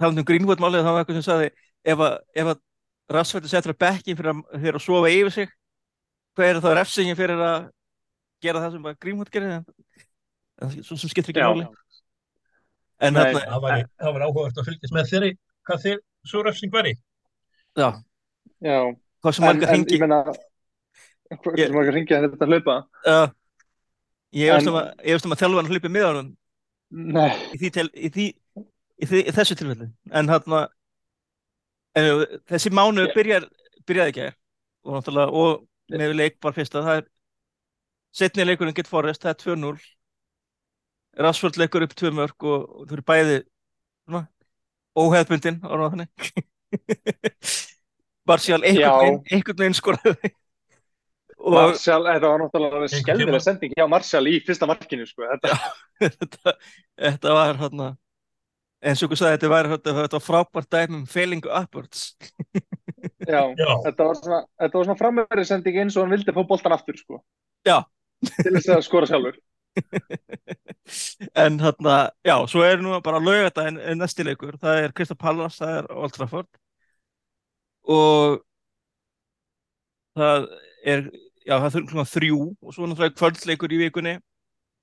talandi 0.00 0.22
um 0.24 0.28
Greenwood 0.30 0.62
málið 0.62 0.86
það 0.86 0.94
var 0.96 1.02
eitthvað 1.04 1.18
sem 1.20 1.26
sagði 1.28 1.50
ef 1.92 2.04
að, 2.08 2.18
ef 2.42 2.52
að 2.54 2.64
Rassfætti 3.08 3.48
setur 3.48 3.72
að 3.72 3.80
bekkin 3.80 4.16
fyrir 4.18 4.34
að, 4.34 4.40
fyrir 4.60 4.76
að 4.76 4.84
sofa 4.84 5.10
yfir 5.12 5.32
sig 5.32 5.52
hvað 6.36 6.48
er 6.50 6.58
það 6.64 6.74
refsingin 6.78 7.16
fyrir 7.18 7.40
að 7.40 7.68
gera 8.44 8.60
það 8.64 8.74
sem 8.76 8.82
bara 8.84 8.98
Greenwood 9.00 9.30
gerir 9.32 9.54
en, 9.58 9.64
en 10.64 10.74
svo 10.84 10.98
sem 11.00 11.12
skiptir 11.12 11.32
ekki 11.34 11.44
Já. 11.44 11.48
máli 11.52 11.68
en 12.98 13.14
Nei. 13.14 13.22
hérna, 13.30 13.44
Það 13.46 13.86
það 14.02 14.14
væri 14.16 14.26
áhugavert 14.26 14.58
að 14.60 14.68
fylgjast 14.68 14.94
með 14.96 15.10
þeirri, 15.12 15.30
hvað 15.68 15.82
þeir 15.84 15.98
svo 16.26 16.40
refsing 16.42 16.72
væri. 16.74 16.92
já, 17.78 17.88
Já, 18.58 18.78
hvað 19.22 19.36
sem 19.36 19.44
en, 19.44 19.48
margar 19.48 19.68
en 19.68 19.74
hringi 19.76 19.94
ég 19.94 20.02
meina 20.02 20.18
hvað 21.36 21.60
sem 21.64 21.92
hringi 21.92 22.16
að 22.16 22.26
þetta 22.28 22.48
hlaupa. 22.48 22.76
Uh, 23.04 23.28
ég 24.36 24.52
En- 24.54 24.72
um 24.72 24.80
að, 24.80 24.90
að 25.34 25.42
þjálfan 25.42 25.70
hlupið 25.72 25.94
með 25.94 26.08
Nei, 26.88 27.30
í, 27.52 27.68
tel, 27.68 27.90
í, 27.92 28.08
því, 28.08 28.26
í, 28.56 29.06
því, 29.06 29.22
í 29.28 29.32
þessu 29.36 29.56
tilfelli. 29.60 29.90
En 30.16 30.30
hérna 30.32 30.62
en, 31.98 32.24
þessi 32.48 32.72
mánu 32.72 33.04
byrjar, 33.12 33.44
byrjaði 33.88 34.14
ekki 34.14 34.28
og 34.88 34.96
og 35.28 35.66
með 35.92 36.14
leik 36.16 36.38
bara 36.40 36.56
fyrsta 36.56 36.84
það 36.84 37.00
er 37.02 37.06
setni 38.18 38.46
leikurinn 38.48 38.76
Get 38.76 38.88
Forest, 38.88 39.24
það 39.24 39.34
er 39.34 39.40
2-0 39.44 39.78
Rashford 41.18 41.58
leikur 41.58 41.84
upp 41.84 41.94
tvö 41.98 42.12
mörg 42.14 42.46
og, 42.46 42.66
og 42.68 42.88
þau 42.88 42.96
eru 42.96 43.06
bæði 43.10 43.38
svona, 44.06 44.24
óheðbundin 44.98 45.58
orðað 45.66 45.96
þannig. 45.96 46.30
Veginn, 48.28 49.22
einhvern 49.32 49.58
veginn 49.62 49.76
skoraði 49.76 50.32
Martial, 51.54 52.02
þetta 52.08 52.32
var 52.32 52.42
náttúrulega 52.42 52.90
skelvilega 52.92 53.40
sending 53.44 53.72
hjá 53.76 53.86
Martial 53.90 54.24
í 54.30 54.36
fyrsta 54.46 54.68
markinu 54.68 55.06
sko. 55.08 55.26
þetta, 55.32 55.58
þetta, 56.04 56.54
þetta 57.06 57.34
var 57.38 57.58
hérna 57.62 57.88
eins 58.84 59.02
og 59.02 59.10
þú 59.10 59.18
sagði, 59.18 59.36
þetta 59.38 59.50
var, 59.52 59.68
þetta, 59.74 59.94
þetta 59.98 60.18
var 60.18 60.24
frábært 60.24 60.70
dæmi 60.74 60.98
um 61.00 61.04
failing 61.10 61.46
upwards 61.50 62.04
já, 63.26 63.42
Já, 63.60 63.70
þetta 63.88 64.08
var 64.08 64.18
svona, 64.20 64.40
þetta 64.62 64.78
var 64.78 64.88
svona 64.88 64.98
framverið 65.02 65.50
sending 65.50 65.80
eins 65.82 65.98
og 65.98 66.06
hann 66.06 66.14
vildi 66.14 66.34
fá 66.34 66.42
boltan 66.46 66.76
aftur 66.76 66.98
sko. 67.00 67.22
Já. 67.66 67.82
til 68.38 68.54
þess 68.54 68.72
að 68.76 68.84
skora 68.86 69.10
sjálfur 69.10 69.38
en 71.44 71.58
hérna, 71.62 71.96
já, 72.26 72.34
svo 72.50 72.64
er 72.66 72.80
nú 72.82 72.96
bara 73.04 73.20
laugardaginn 73.22 73.78
er 73.82 73.98
næsti 73.98 74.26
leikur, 74.26 74.56
það 74.62 74.84
er 74.84 74.94
Krista 74.96 75.18
Pallas 75.18 75.58
það 75.60 75.74
er 75.80 75.90
Old 75.94 76.14
Trafford 76.14 76.48
og 77.88 78.40
það 80.18 80.48
er 80.86 81.08
já, 81.48 81.54
það 81.56 81.78
er 81.80 81.86
svona 81.90 82.08
þrjú 82.08 82.38
og 82.60 82.74
svo 82.76 82.88
náttúrulega 82.88 83.16
kvöldleikur 83.18 83.72
í 83.74 83.80
vikunni 83.86 84.14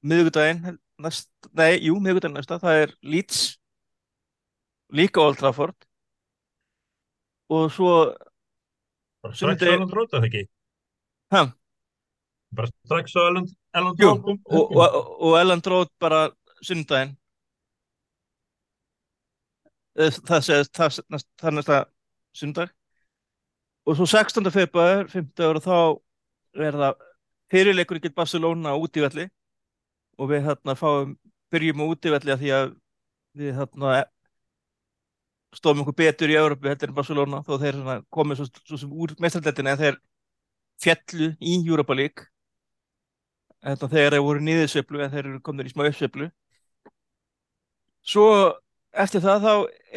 miðvikudaginn, 0.06 0.78
næst, 1.01 1.30
nei, 1.58 1.78
jú, 1.86 1.97
miðvikudaginn 2.01 2.38
næsta, 2.39 2.60
það 2.62 2.82
er 2.84 2.95
Leeds 3.06 3.43
líka 4.95 5.21
Old 5.23 5.39
Trafford 5.41 5.78
og 7.54 7.67
svo 7.73 7.91
bara 9.25 9.38
strax 9.38 9.62
á 9.65 9.69
Elland 9.73 9.93
Road, 9.93 10.13
eða 10.13 10.30
ekki? 10.30 10.43
ha, 11.34 11.43
Bara 12.56 12.69
strax 12.71 13.15
á 13.17 13.21
Elland, 13.30 13.54
Road. 14.01 14.25
og, 14.45 14.75
og, 14.78 14.97
og 15.25 15.38
Elland 15.41 15.67
Road 15.69 15.89
bara 16.01 16.28
sundaginn 16.65 17.15
það 19.95 20.41
segist 20.43 20.75
það, 20.75 20.97
það 21.39 21.56
næsta 21.56 21.78
sundag 22.36 22.71
og 23.86 23.95
svo 23.97 24.08
16. 24.10 24.49
februar 24.51 25.06
50 25.12 25.45
ára 25.45 25.62
þá 25.63 25.75
er 26.56 26.78
það 26.80 27.06
fyrirleikur 27.52 28.00
ekki 28.00 28.13
Barcelona 28.15 28.74
á 28.74 28.78
útífelli 28.80 29.28
og 30.18 30.32
við 30.32 30.46
hérna 30.48 30.76
fáum 30.80 31.15
byrjum 31.54 31.84
á 31.84 31.86
útífelli 31.91 32.34
að 32.34 32.44
því 32.44 32.52
að 32.58 32.68
við 33.36 33.58
hérna 33.60 33.96
stóðum 35.56 35.86
okkur 35.86 35.98
betur 36.04 36.32
í 36.32 36.38
Európu 36.39 36.70
heldur 36.70 36.91
en 36.91 36.98
Barcelona 36.98 37.41
þó 37.46 37.58
þeir 37.62 37.82
komið 38.12 38.41
svo, 38.41 38.48
svo 38.68 38.80
sem 38.80 38.91
úr 38.91 39.15
mestrardeltina 39.24 39.76
en 39.76 39.82
þeir 39.82 40.00
fjallu 40.84 41.32
í 41.39 41.58
Europa 41.63 41.96
League 41.96 42.28
þetta 43.65 43.91
þegar 43.91 44.15
þeir 44.18 44.26
voru 44.28 44.46
niðursveiflu 44.46 45.04
en 45.04 45.13
þeir 45.13 45.26
eru 45.26 45.41
komin 45.46 45.70
í 45.70 45.74
smá 45.74 45.86
uppsveiflu 45.88 46.30
svo 48.06 48.28
eftir 48.96 49.24
það 49.24 49.46
þá 49.46 49.54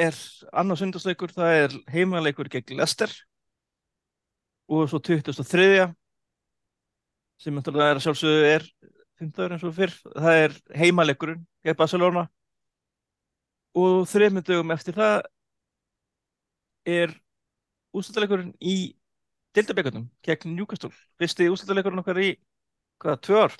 er 0.07 0.21
annars 0.61 0.83
sundarsleikur, 0.83 1.33
það 1.35 1.57
er 1.63 1.75
heimaleikur 1.93 2.51
gegn 2.51 2.79
Leicester 2.79 3.13
og 4.69 4.89
svo 4.91 5.01
23. 5.01 5.87
sem 7.39 7.55
náttúrulega 7.55 7.93
er 7.93 8.01
að 8.01 8.05
sjálfsögðu 8.07 8.49
er 8.49 8.67
15 9.19 9.55
eins 9.55 9.65
og 9.67 9.75
fyrr, 9.75 9.95
það 10.15 10.43
er 10.45 10.57
heimaleikurinn 10.79 11.47
gegn 11.67 11.79
Barcelona. 11.79 12.27
Og 13.79 14.07
þreymur 14.11 14.47
dögum 14.47 14.75
eftir 14.75 14.97
það 14.99 15.17
er 16.89 17.15
úrstættileikurinn 17.95 18.55
í 18.61 18.77
Dildabekundum 19.57 20.09
gegn 20.25 20.55
Newcastle. 20.57 20.93
Fyrsti 21.19 21.49
úrstættileikurinn 21.51 22.03
okkar 22.03 22.21
í 22.23 22.33
hvað, 23.03 23.21
tvö 23.27 23.43
ár? 23.47 23.57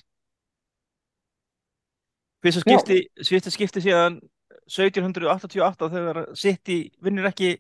Fyrsta 2.45 2.63
skipti, 2.63 2.99
fyrsta 3.27 3.55
skipti 3.55 3.83
síðan 3.83 4.21
1788 4.69 5.91
þegar 5.95 6.23
City 6.39 6.79
vinnur 7.03 7.29
ekki 7.31 7.57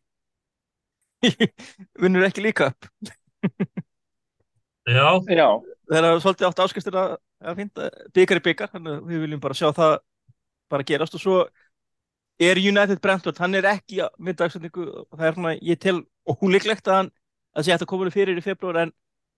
vinnur 2.02 2.26
ekki 2.28 2.44
líka 2.44 2.70
upp 2.70 2.90
Já, 4.88 5.20
Já, 5.28 5.48
þeir 5.90 6.06
hafa 6.06 6.20
svolítið 6.22 6.46
átt 6.48 6.60
áskistir 6.64 6.94
að, 6.96 7.10
að 7.44 7.58
finna 7.60 7.88
byggar 8.16 8.38
í 8.40 8.42
byggar, 8.46 8.70
þannig 8.72 8.94
að 8.94 9.10
við 9.10 9.24
viljum 9.24 9.40
bara 9.42 9.56
sjá 9.58 9.66
það 9.76 9.96
bara 10.72 10.86
gerast. 10.88 11.16
Og 11.18 11.20
svo 11.20 11.34
er 12.40 12.60
United 12.62 13.00
Brentford, 13.04 13.40
hann 13.42 13.58
er 13.58 13.68
ekki 13.68 14.00
með 14.16 14.38
dagsendingu 14.40 14.86
og 14.86 15.18
það 15.18 15.26
er 15.28 15.36
svona, 15.36 15.52
ég 15.60 15.80
tel 15.82 15.98
ólíklegt 16.28 16.88
að 16.88 16.96
hann, 16.98 17.10
að 17.52 17.66
sé 17.66 17.74
að 17.74 17.84
koma 17.90 18.06
henni 18.06 18.14
fyrir 18.14 18.40
í 18.40 18.44
februar 18.44 18.78
en 18.84 18.92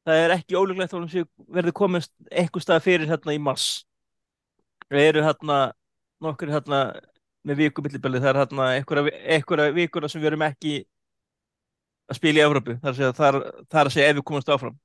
það 0.06 0.22
er 0.24 0.34
ekki 0.36 0.58
ólíklegt 0.60 0.94
að 0.94 1.00
hann 1.00 1.10
sé 1.10 1.24
verði 1.56 1.74
komist 1.80 2.12
eitthvað 2.30 2.66
stað 2.66 2.84
fyrir 2.86 3.10
hérna 3.10 3.34
í 3.34 3.40
mars. 3.42 3.66
Það 4.86 5.06
eru 5.08 5.24
hérna 5.24 5.58
nokkur 6.22 6.52
hérna 6.52 6.84
með 7.48 7.64
vikumillibili, 7.64 8.20
það 8.20 8.34
er 8.34 8.40
hérna 8.44 8.68
einhverja 8.76 9.74
vikuna 9.74 10.12
sem 10.12 10.22
við 10.22 10.30
erum 10.30 10.46
ekki 10.46 10.76
að 12.10 12.20
spila 12.20 12.42
í 12.42 12.44
Evrópu, 12.44 12.76
það 12.82 12.86
er 12.86 12.92
að 12.92 13.00
segja, 13.00 13.12
það 13.16 13.28
er, 13.30 13.40
það 13.70 13.80
er 13.80 13.90
að 13.90 13.94
segja 13.96 14.10
ef 14.10 14.18
við 14.18 14.26
komumst 14.30 14.52
áfram 14.52 14.78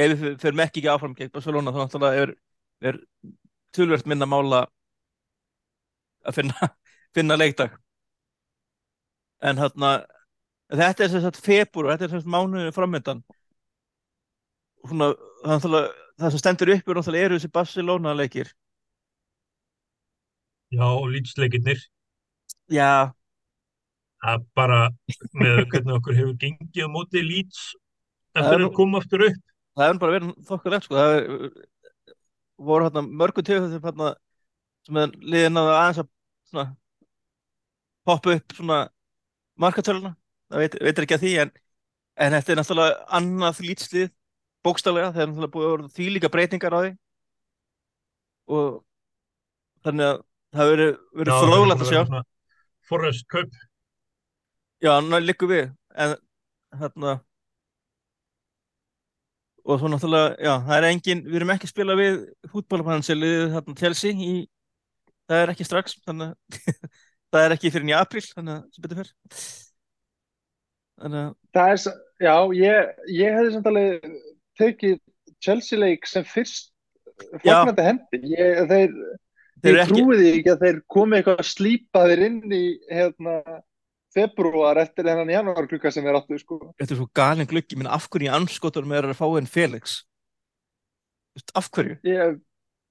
ef 0.00 0.14
við 0.20 0.38
förum 0.40 0.62
ekki 0.64 0.80
ekki 0.80 0.92
áfram 0.92 1.16
gegn 1.16 1.32
Barcelona 1.34 1.72
þá 1.74 1.80
náttúrulega 1.82 2.24
er, 2.24 2.34
er 2.88 3.00
tölvert 3.76 4.08
minna 4.08 4.28
mála 4.28 4.64
að 6.26 6.38
finna, 6.40 6.70
finna 7.16 7.38
leikdag 7.38 7.76
en 9.42 9.58
hérna 9.58 9.92
þetta 10.72 11.04
er 11.04 11.12
sem 11.12 11.24
sagt 11.24 11.42
februar, 11.42 11.96
þetta 11.96 12.08
er 12.08 12.14
sagt 12.16 12.30
mánuðinu 12.30 12.74
framöndan 12.74 13.22
svona, 14.88 15.12
það, 15.44 15.88
sem 16.28 16.40
stendur 16.40 16.74
upp 16.76 16.92
er 16.92 17.18
eru 17.24 17.38
þessi 17.38 17.52
Barcelona 17.52 18.14
leikir 18.16 18.52
já, 20.72 20.86
og 20.86 21.10
lýtsleikirnir. 21.12 21.84
já, 22.72 23.12
er 24.22 24.42
bara 24.56 24.88
með 25.34 25.64
hvernig 25.68 25.96
okkur 25.98 26.18
hefur 26.18 26.36
gengið 26.40 26.86
á 26.86 26.88
móti 26.88 27.22
lýts 27.24 27.72
eftir 28.32 28.64
að 28.64 28.74
koma 28.76 29.00
aftur 29.02 29.26
upp. 29.28 29.40
Það 29.76 29.86
hefur 29.88 30.00
bara 30.02 30.16
verið 30.16 30.32
þokkalegt 30.48 30.86
sko, 30.86 30.98
það 30.98 31.16
er, 31.16 32.16
voru 32.62 32.86
hérna 32.88 33.04
mörgum 33.08 33.46
tegum 33.46 33.72
hérna 33.72 34.12
sem 34.86 34.98
er 35.02 35.14
liðin 35.22 35.60
að 35.60 35.70
aðeins 35.72 36.02
að 36.02 36.10
svona 36.50 36.66
poppa 38.08 38.36
upp 38.36 38.56
svona 38.56 38.78
markatöluna, 39.62 40.14
það 40.50 40.64
veit, 40.64 40.76
veitir 40.88 41.06
ekki 41.06 41.16
að 41.18 41.24
því 41.24 41.32
en, 41.44 41.52
en 42.24 42.36
þetta 42.36 42.52
er 42.54 42.60
náttúrulega 42.60 43.06
annað 43.18 43.62
lítslið, 43.66 44.10
bókstaflega 44.66 45.12
það 45.14 45.24
er 45.24 45.30
náttúrulega 45.30 45.54
búið 45.54 45.68
að 45.68 45.74
vera 45.74 45.92
því 45.96 46.08
líka 46.16 46.32
breytingar 46.32 46.76
á 46.76 46.80
því. 46.82 46.92
Og 48.52 48.70
þannig 49.86 50.08
að 50.08 50.22
það 50.52 50.72
hefur 50.72 50.82
verið, 51.22 51.34
fróðlegt 51.46 51.84
að 51.84 51.92
sjá. 51.92 52.22
Forrest 52.90 53.28
Cup. 53.30 53.60
Já, 54.82 54.96
ná 55.06 55.20
líku 55.22 55.46
við. 55.50 55.70
En 55.94 56.16
hérna 56.80 57.20
og 59.62 59.78
svo 59.78 59.90
náttúrulega, 59.92 60.34
já, 60.42 60.52
það 60.66 60.76
er 60.78 60.88
engin 60.88 61.22
við 61.26 61.38
erum 61.40 61.52
ekki 61.54 61.68
að 61.68 61.74
spila 61.74 61.98
við 61.98 62.18
fútbólpanseliðið 62.52 63.54
hérna 63.56 63.76
Chelsea 63.78 64.16
í, 64.26 64.34
það 65.30 65.44
er 65.44 65.52
ekki 65.54 65.68
strax 65.68 65.96
þannig 66.02 66.32
að 66.32 66.80
það 67.32 67.46
er 67.46 67.56
ekki 67.56 67.72
fyrir 67.74 67.92
í 67.92 67.96
apríl 67.98 68.24
þannig 68.26 68.56
að 68.56 68.64
sem 68.74 68.86
betur 68.86 69.00
fyrr 69.02 69.14
þannig 71.02 71.22
að, 71.22 71.32
það 71.56 71.72
er, 71.76 72.02
já, 72.26 72.36
ég, 72.58 72.92
ég 73.22 73.38
hefði 73.38 73.54
samt 73.56 73.72
alveg 73.72 74.20
tekið 74.60 75.00
Chelsea 75.42 75.78
leik 75.78 76.06
sem 76.06 76.26
fyrst 76.26 76.72
Já. 77.42 77.62
fagnandi 77.62 77.86
hendi. 77.86 78.20
Ég, 78.34 78.62
þeir, 78.70 78.94
þeir 79.62 79.78
eru 79.82 80.16
ég 80.20 80.38
ekki 80.40 80.52
að 80.54 80.64
þeir 80.66 80.80
komi 80.94 81.18
eitthvað 81.18 81.44
slípaðir 81.48 82.24
inn 82.28 82.54
í 82.54 82.64
hérna, 82.90 83.38
februar 84.12 84.80
eftir 84.82 85.06
þennan 85.08 85.32
janúar 85.32 85.68
klukka 85.70 85.92
sem 85.92 86.04
þeir 86.04 86.20
áttu, 86.20 86.38
sko. 86.40 86.58
þetta 86.80 86.94
er 86.94 87.00
svo 87.00 87.10
galin 87.16 87.48
gluggi, 87.48 87.78
minn 87.80 87.90
af 87.90 88.08
hverju 88.12 88.32
anskotunum 88.36 88.96
er 88.96 89.10
að 89.10 89.18
fá 89.18 89.26
en 89.40 89.50
Felix 89.50 90.02
af 91.56 91.70
hverju? 91.72 91.96
Ég, 92.04 92.40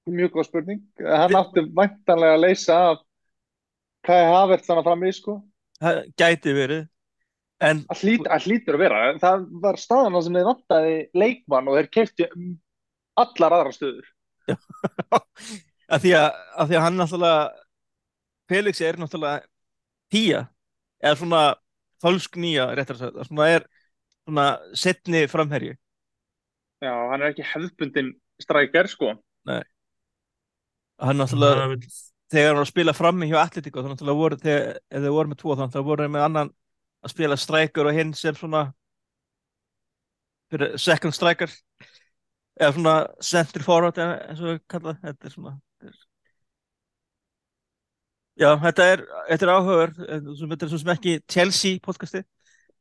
mjög 0.10 0.34
góð 0.36 0.48
spurning. 0.50 0.82
Hann 0.98 1.38
átti 1.38 1.64
væntanlega 1.78 2.38
að 2.38 2.46
leysa 2.46 2.78
af 2.92 3.04
hvað 4.06 4.22
ég 4.24 4.32
hafa 4.34 4.58
þannig 4.66 4.88
fram 4.88 5.06
í, 5.06 5.12
sko. 5.14 5.36
Það 5.82 6.02
gæti 6.18 6.56
verið 6.58 6.82
en 7.62 7.84
Það 7.86 8.04
hlýt, 8.04 8.28
að 8.34 8.48
hlýtur 8.48 8.78
að 8.78 8.84
vera. 8.84 9.02
Það 9.22 9.46
var 9.64 9.80
staðan 9.82 10.18
sem 10.26 10.38
þeir 10.38 10.48
vantaði 10.50 10.96
leikmann 11.22 11.70
og 11.70 11.78
þeir 11.78 11.90
keipti 11.94 12.30
allar 13.22 13.58
aðra 13.58 13.76
stöður. 13.76 14.08
að 14.50 16.00
því 16.06 16.16
að, 16.18 16.30
að 16.58 16.72
því 16.72 16.80
að 16.80 16.86
hann 16.88 16.98
náttúrulega 16.98 17.44
Felix 18.52 18.82
er 18.84 18.98
náttúrulega 19.00 19.46
tíja 20.12 20.42
eða 21.02 21.18
svona 21.20 21.42
fölsk 22.02 22.38
nýja 22.42 22.70
réttar 22.76 22.98
að 22.98 23.04
segja, 23.06 23.26
svona 23.30 23.48
er 23.56 23.66
svona 24.26 24.46
setni 24.78 25.26
framherji 25.32 25.76
Já, 26.82 26.94
hann 27.12 27.22
er 27.22 27.30
ekki 27.30 27.46
hefðbundin 27.46 28.14
strækjar, 28.42 28.88
sko. 28.90 29.12
hann 31.02 31.18
náttúrulega 31.18 31.60
Það 31.62 31.70
vill- 31.76 31.92
þegar 32.32 32.48
hann 32.48 32.56
var 32.58 32.66
að 32.66 32.72
spila 32.72 32.94
frammi 32.98 33.28
hjá 33.30 33.38
Atletico 33.42 33.82
þá 33.84 33.90
náttúrulega 33.92 34.22
voru 34.22 34.38
þegar 34.42 34.78
ef 34.80 35.02
þeir 35.04 35.16
voru 35.18 35.30
með 35.32 35.40
tvo 35.42 35.56
þá 35.56 35.62
náttúrulega 35.66 35.90
voru 35.92 36.04
þeir 36.06 36.14
með 36.16 36.26
annan 36.26 36.52
að 37.02 37.14
spila 37.14 37.38
striker 37.38 37.90
og 37.90 37.98
hinn 37.98 38.14
sem 38.14 38.36
svona 38.38 38.64
second 40.78 41.16
striker 41.16 41.52
eða 42.60 42.74
svona 42.76 42.96
center 43.24 43.64
forward 43.64 43.98
eins 44.04 44.42
og 44.42 44.48
við 44.52 44.60
kalla 44.70 44.94
það. 44.94 45.02
þetta 45.08 45.26
er 45.30 45.36
svona. 45.36 45.54
Já, 48.42 48.50
þetta 48.66 48.88
er 48.94 49.04
þetta 49.30 49.48
er 49.48 49.54
áhugaður, 49.56 49.94
þetta 50.02 50.66
er 50.66 50.72
svo 50.72 50.82
sem 50.82 50.94
ekki 50.96 51.18
Chelsea 51.30 51.82
podcasti 51.84 52.24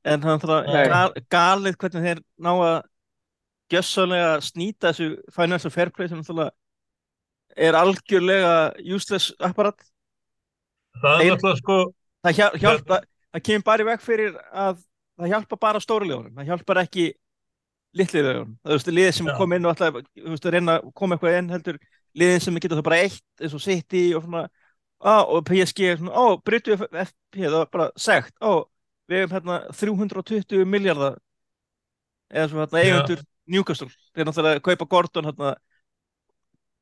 en 0.08 0.24
það 0.24 0.54
er 0.56 0.88
gal, 0.94 1.12
galið 1.32 1.76
hvernig 1.80 2.06
þeir 2.06 2.24
ná 2.40 2.50
að 2.54 2.78
gjössalega 3.70 4.32
snýta 4.42 4.90
þessu 4.90 5.10
financial 5.34 5.72
fair 5.72 5.92
play 5.94 6.10
sem 6.10 6.18
náttúrulega 6.20 6.50
er 7.60 7.76
algjörlega 7.78 8.52
useless 8.94 9.32
apparat. 9.42 9.78
Það 11.00 11.24
er 11.24 11.32
náttúrulega 11.34 11.60
sko, 11.60 11.78
það, 12.24 12.36
hjál, 12.38 12.50
hjálpa, 12.62 13.00
það 13.34 13.44
kemur 13.48 13.66
bara 13.66 13.84
í 13.84 13.88
veg 13.90 14.04
fyrir 14.04 14.38
að 14.50 14.80
það 15.20 15.34
hjálpa 15.34 15.60
bara 15.60 15.82
stóru 15.82 16.08
liðunum 16.08 16.38
það 16.38 16.50
hjálpar 16.50 16.82
ekki 16.84 17.06
litli 17.98 18.24
liðunum. 18.24 18.56
Það 18.64 18.76
er 18.76 18.98
liðið 18.98 19.16
sem 19.18 19.30
kom 19.36 19.56
inn 19.56 19.68
og 19.68 19.74
alltaf 19.74 20.00
þú 20.00 20.32
veist, 20.32 20.46
að 20.46 20.56
reyna 20.56 20.78
að 20.78 20.90
koma 20.96 21.16
eitthvað 21.16 21.38
inn 21.38 21.54
heldur 21.54 21.80
liðin 22.20 22.44
sem 22.46 22.58
geta 22.58 22.78
það 22.78 22.88
bara 22.88 23.02
eitt 23.04 23.44
eins 23.44 23.56
og 23.56 23.64
City 23.64 24.04
og 24.16 24.24
svona 24.26 24.46
á, 25.00 25.24
og 25.24 25.44
PSG 25.48 25.80
er 25.88 25.98
svona, 25.98 26.12
ó, 26.12 26.36
bryttu 26.44 26.76
FP 26.76 27.40
það 27.40 27.56
var 27.56 27.68
bara 27.72 27.88
sagt, 27.96 28.34
ó, 28.40 28.68
við 29.10 29.24
hefum 29.24 29.36
hérna 29.36 29.58
320 29.74 30.64
miljardar 30.68 31.18
eða 32.30 32.48
svona 32.48 32.66
hérna 32.66 32.80
Já. 32.80 32.86
eigendur 32.86 33.22
Newcastle, 33.50 33.90
þeir 34.14 34.28
náttúrulega 34.28 34.64
kaupa 34.64 34.88
Gordon 34.92 35.30
hérna 35.30 35.54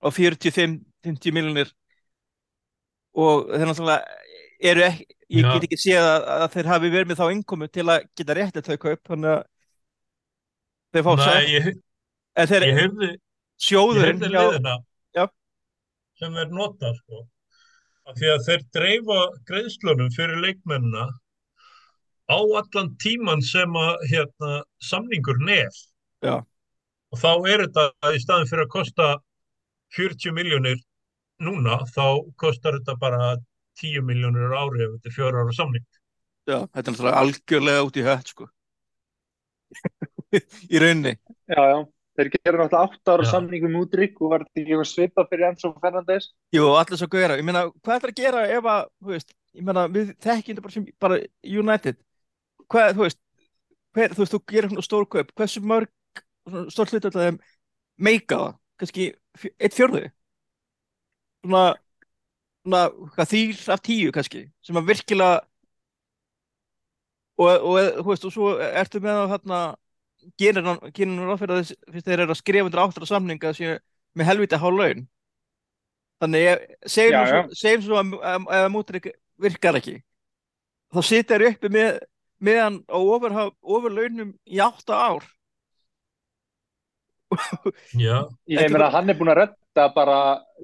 á 0.02 0.08
45-50 0.10 1.34
miljonir 1.34 1.70
og 3.14 3.48
þeir 3.54 3.70
náttúrulega 3.70 4.18
eru 4.58 4.84
ekki, 4.88 5.06
ég 5.38 5.46
Já. 5.46 5.52
get 5.54 5.68
ekki 5.68 5.80
séð 5.80 6.02
að, 6.10 6.28
að 6.34 6.50
þeir 6.56 6.72
hafi 6.72 6.92
verið 6.92 7.12
með 7.12 7.22
þá 7.22 7.26
innkomu 7.36 7.70
til 7.70 7.86
að 7.86 8.10
geta 8.18 8.36
réttið 8.38 8.68
þau 8.68 8.78
kaup 8.84 9.12
þannig 9.12 9.32
að 9.36 9.42
þeir 10.92 11.06
fá 11.06 11.10
ég, 11.46 11.72
en 12.34 12.52
þeir 12.52 12.68
Já. 15.14 15.24
sem 16.18 16.34
þeir 16.34 16.54
nota 16.54 16.92
sko. 16.98 17.26
Af 18.08 18.16
því 18.16 18.28
að 18.32 18.44
þeir 18.46 18.62
dreifa 18.76 19.18
greiðslunum 19.50 20.12
fyrir 20.16 20.40
leikmennina 20.44 21.06
á 22.28 22.36
allan 22.38 22.94
tíman 23.00 23.42
sem 23.44 23.72
að 23.76 24.04
hérna, 24.10 24.62
samningurinn 24.84 25.52
er. 25.58 25.80
Já. 26.24 26.38
Og 27.12 27.20
þá 27.20 27.30
er 27.52 27.62
þetta 27.66 27.84
að 28.04 28.16
í 28.16 28.22
staðin 28.24 28.48
fyrir 28.50 28.64
að 28.66 28.72
kosta 28.72 29.08
40 29.96 30.34
miljónir 30.36 30.80
núna, 31.44 31.78
þá 31.94 32.24
kostar 32.40 32.76
þetta 32.80 32.96
bara 33.00 33.28
10 33.80 34.02
miljónir 34.04 34.52
ári 34.56 34.82
ef 34.84 34.96
þetta 34.96 35.08
er 35.08 35.14
fjóra 35.14 35.44
ára 35.44 35.54
samning. 35.56 35.84
já, 36.48 36.58
þetta 36.72 36.80
er 36.80 36.92
náttúrulega 36.94 37.20
algjörlega 37.22 37.84
út 37.86 37.96
í 38.00 38.04
hött 38.08 38.30
sko 38.32 38.46
í 40.74 40.80
rauninni 40.80 41.12
Já, 41.48 41.60
já. 41.60 41.78
Þeir 42.18 42.30
gerðu 42.34 42.58
náttúrulega 42.58 42.80
átt 42.88 43.10
ára 43.12 43.26
Já. 43.26 43.30
samningum 43.30 43.76
útrygg 43.78 44.16
og 44.18 44.32
var 44.32 44.44
þetta 44.46 44.62
ekki 44.64 44.86
svipað 44.90 45.28
fyrir 45.30 45.48
Enzo 45.52 45.70
Fernandes. 45.78 46.28
Jú, 46.56 46.64
allir 46.74 46.98
svo 46.98 47.08
gauðra, 47.12 47.36
ég 47.38 47.46
meina, 47.46 47.62
hvað 47.78 48.00
ætlar 48.00 48.12
að 48.14 48.18
gera 48.18 48.44
ef 48.56 48.68
að, 48.72 48.88
þú 48.98 49.12
veist, 49.14 49.34
ég 49.54 49.68
meina, 49.68 49.84
við 49.94 50.10
þekkjum 50.26 50.56
þetta 50.58 50.64
bara 50.66 50.74
sem, 50.74 50.88
bara 51.06 51.20
United. 51.62 52.00
Hvað, 52.66 52.94
þú 52.98 53.04
veist 53.06 53.20
hver, 53.94 54.14
þú 54.16 54.24
veist, 54.24 54.34
þú 54.34 54.40
gerir 54.50 54.72
svona 54.72 54.86
stór 54.88 55.06
kaup, 55.14 55.30
hversu 55.38 55.62
mörg 55.62 56.24
stór 56.74 56.90
hlut 56.90 57.06
að 57.08 57.20
þeim 57.22 57.38
meika 58.08 58.40
það, 58.42 58.56
kannski 58.82 59.06
fjö- 59.38 59.54
einn 59.58 59.74
fjörðu 59.78 60.02
svona 61.44 61.62
svona, 62.68 62.82
hvað 63.14 63.30
þýr 63.32 63.62
af 63.72 63.82
tíu 63.84 64.12
kannski, 64.14 64.42
sem 64.64 64.78
að 64.78 64.90
virkilega 64.90 65.38
og, 67.38 67.48
og 67.48 67.78
þú 68.02 68.06
veist, 68.10 68.26
og 68.28 68.34
svo 68.34 68.50
ertu 68.58 69.00
með 69.04 69.22
að 69.22 69.32
þarna 69.36 69.60
gerir 70.40 70.66
hann, 70.66 70.80
gerir 70.92 71.14
hann 71.14 71.28
ráð 71.28 71.40
fyrir 71.42 71.54
að 71.54 71.62
þess, 71.62 71.78
fyrst 71.92 72.08
þeir 72.08 72.24
eru 72.24 72.34
að 72.34 72.40
skrifa 72.40 72.68
undir 72.68 72.82
áttara 72.82 73.08
samninga 73.08 73.54
með 74.18 74.28
helviti 74.28 74.58
há 74.58 74.68
laun. 74.68 75.06
Þannig 76.18 76.62
segjum 76.90 77.26
svo, 77.30 77.40
segjum 77.60 77.82
svo 77.86 77.98
að, 78.00 78.14
að, 78.26 78.46
að 78.58 78.68
mútrik 78.74 79.10
virkar 79.38 79.78
ekki. 79.78 79.98
Þá 80.94 81.00
sitja 81.04 81.36
þeir 81.36 81.46
uppi 81.52 81.70
með, 81.72 82.00
með 82.42 82.60
hann 82.64 82.78
á 82.90 82.98
ofur, 82.98 83.36
ofurlaunum 83.62 84.32
í 84.48 84.62
átta 84.64 84.98
ár. 84.98 85.28
Já, 87.92 88.24
Ég 88.50 88.72
meina, 88.72 88.88
hann 88.94 89.12
er 89.12 89.18
búinn 89.18 89.34
að 89.34 89.42
redda 89.44 89.88
bara 89.94 90.18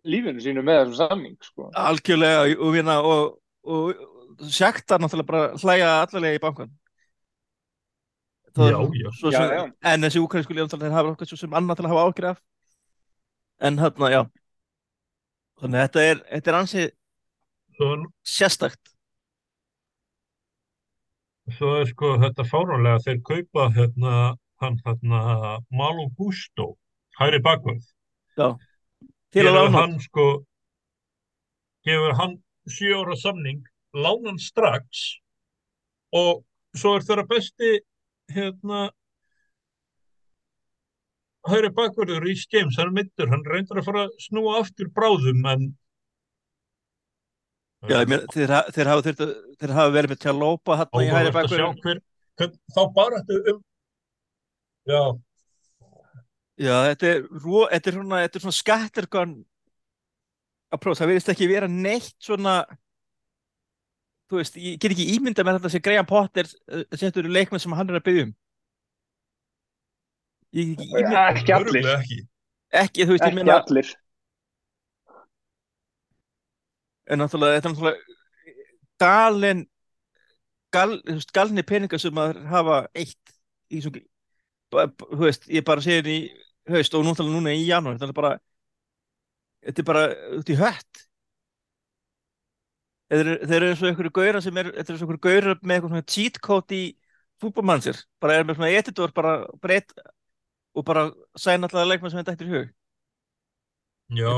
lífinu 0.08 0.42
sínu 0.42 0.64
með 0.64 0.80
þessum 0.80 1.00
samning, 1.02 1.36
sko. 1.44 1.68
algjörlega 1.76 2.46
og, 2.56 2.70
vinna, 2.74 2.96
og, 3.04 3.36
og 3.68 4.48
sektar 4.50 5.02
náttúrulega 5.02 5.28
bara 5.28 5.44
hlæja 5.60 5.92
allarlega 6.00 6.40
í 6.40 6.42
bankan 6.42 6.72
Já, 8.54 8.70
já. 8.70 9.10
svo 9.18 9.30
Já, 9.34 9.38
sem, 9.38 9.52
já. 9.56 9.62
en 9.92 10.06
þessi 10.06 10.22
úkraínsku 10.22 10.54
lífan 10.54 10.70
þeir 10.82 10.94
hafa 10.94 11.12
okkar 11.14 11.30
svo 11.30 11.38
sem 11.38 11.56
annað 11.58 11.80
til 11.80 11.86
að 11.86 11.92
hafa 11.94 12.04
ágjur 12.08 12.28
af. 12.30 12.42
En 13.60 13.78
hérna, 13.82 14.10
já. 14.12 14.20
Þannig 15.62 15.80
að 15.80 15.86
þetta 15.86 16.04
er, 16.10 16.20
þetta 16.30 16.52
er 16.52 16.58
ansi 16.58 16.84
svo, 17.78 17.88
sérstakt. 18.36 18.94
Svo 21.58 21.72
er 21.80 21.90
sko 21.90 22.14
þetta 22.22 22.46
fáránlega 22.48 23.02
þeir 23.04 23.20
kaupa 23.26 23.66
hérna, 23.74 24.14
hann 24.62 24.78
hérna 24.86 25.24
Malo 25.70 26.08
Gusto, 26.18 26.74
hæri 27.18 27.42
gefur 29.34 29.50
lána 29.50 29.80
hann 29.80 29.98
sko 30.00 30.26
gefur 31.86 32.14
hann 32.18 32.38
sjö 32.70 33.00
ára 33.02 33.16
samning 33.18 33.64
lánan 33.94 34.38
strax 34.38 35.18
og 36.14 36.44
svo 36.74 36.94
er 36.96 37.06
þeirra 37.06 37.26
besti 37.30 37.72
hérna 38.32 38.86
hægri 41.48 41.70
bakverður 41.76 42.24
í 42.30 42.34
James, 42.52 42.78
hann 42.80 42.94
middur, 42.96 43.28
hann 43.28 43.44
reyndur 43.44 43.80
að 43.82 43.88
fara 43.90 44.04
að 44.06 44.14
snúa 44.24 44.54
aftur 44.62 44.88
bráðum 44.96 45.42
en 45.50 45.66
já, 47.90 47.98
meina, 48.08 48.22
þeir, 48.32 48.54
þeir, 48.72 48.88
hafa, 48.88 49.04
þeir, 49.04 49.34
þeir 49.60 49.74
hafa 49.76 49.92
verið 49.98 50.14
með 50.14 50.22
til 50.24 50.30
að 50.32 50.40
lópa 50.40 50.78
hérna 50.80 51.02
í 51.04 51.10
að 51.12 51.82
hver, 51.84 52.00
hver 52.40 52.54
þá 52.72 52.80
bara 52.96 53.20
þetta 53.20 53.52
um 53.52 53.58
já, 54.88 55.02
já, 56.64 56.74
þetta 56.88 57.10
er, 57.10 57.20
ro- 57.44 57.68
þetta 57.74 57.92
er 57.92 57.98
svona, 57.98 58.22
svona 58.38 58.56
scattergun 58.62 59.36
approach, 60.74 60.98
það 61.02 61.12
verðist 61.12 61.30
ekki 61.34 61.50
vera 61.52 61.68
neitt 61.70 62.16
svona 62.24 62.56
þú 64.34 64.40
veist, 64.42 64.56
ég 64.58 64.78
get 64.82 64.92
ekki 64.94 65.06
ímynda 65.14 65.44
með 65.46 65.60
þetta 65.60 65.70
sem 65.76 65.82
Graham 65.86 66.08
Potter 66.10 66.48
eh, 66.50 66.84
setur 66.98 67.28
í 67.30 67.34
leikmenn 67.38 67.62
sem 67.62 67.74
hann 67.78 67.90
er 67.94 68.00
að 68.00 68.06
byggja 68.10 68.26
um 68.28 68.32
ég 70.54 70.72
get 70.74 70.84
ekki 70.84 70.94
ímynda 70.94 71.26
Ekki 71.34 71.54
allir. 71.60 71.88
ekki 71.94 72.18
ekki, 72.84 73.06
þú 73.06 73.14
veist, 73.14 73.22
ég 73.22 73.30
Ekki 73.30 73.38
meina 73.38 73.60
allir. 73.62 73.92
en 77.12 77.20
náttúrulega, 77.20 77.58
þetta 77.58 77.68
er 77.68 77.74
náttúrulega 77.74 78.18
galin 79.02 79.60
gal, 80.74 80.94
þú 81.04 81.16
veist, 81.18 81.32
galni 81.36 81.64
peningar 81.68 82.00
sem 82.02 82.20
að 82.22 82.38
hafa 82.50 82.78
eitt 82.96 83.34
í 83.74 83.82
svo 83.84 83.92
þú 84.74 85.20
veist, 85.20 85.44
ég 85.52 85.64
bara 85.66 85.84
segir 85.84 86.08
í 86.10 86.18
haust 86.72 86.94
og 86.96 87.04
náttúrulega 87.06 87.36
núna 87.36 87.52
í 87.54 87.66
janúar 87.68 87.98
þetta 88.00 88.10
er 88.14 88.18
bara 88.20 88.32
þetta 89.68 89.82
er 89.84 89.88
bara 89.90 90.04
út 90.40 90.50
í 90.54 90.56
hött 90.60 91.04
þeir 93.14 93.24
eru, 93.30 93.46
þeir 93.48 93.56
eru 93.60 93.70
eins 93.70 93.82
og 93.82 93.88
einhverju 93.90 94.12
gaurar 94.18 94.42
sem 94.44 94.58
er, 94.60 94.70
þetta 94.74 94.92
er 94.92 94.94
eins 94.96 95.02
og 95.02 95.06
einhverju 95.08 95.24
gaurar 95.28 95.58
með 95.62 95.76
eitthvað 95.76 95.92
svona 95.94 96.06
cheat 96.14 96.40
code 96.44 96.76
í 96.78 96.84
fútbolmannsir 97.42 98.00
bara 98.22 98.38
er 98.40 98.46
með 98.48 98.58
svona 98.60 98.70
editor 98.78 99.12
bara 99.16 99.34
breytt 99.62 99.94
og 100.74 100.84
bara 100.88 101.06
sæna 101.38 101.68
alltaf 101.68 101.86
leikmann 101.88 102.10
sem 102.12 102.20
þetta 102.22 102.34
eftir 102.34 102.50
í 102.50 102.54
hug. 102.54 102.70
Já. 104.10 104.30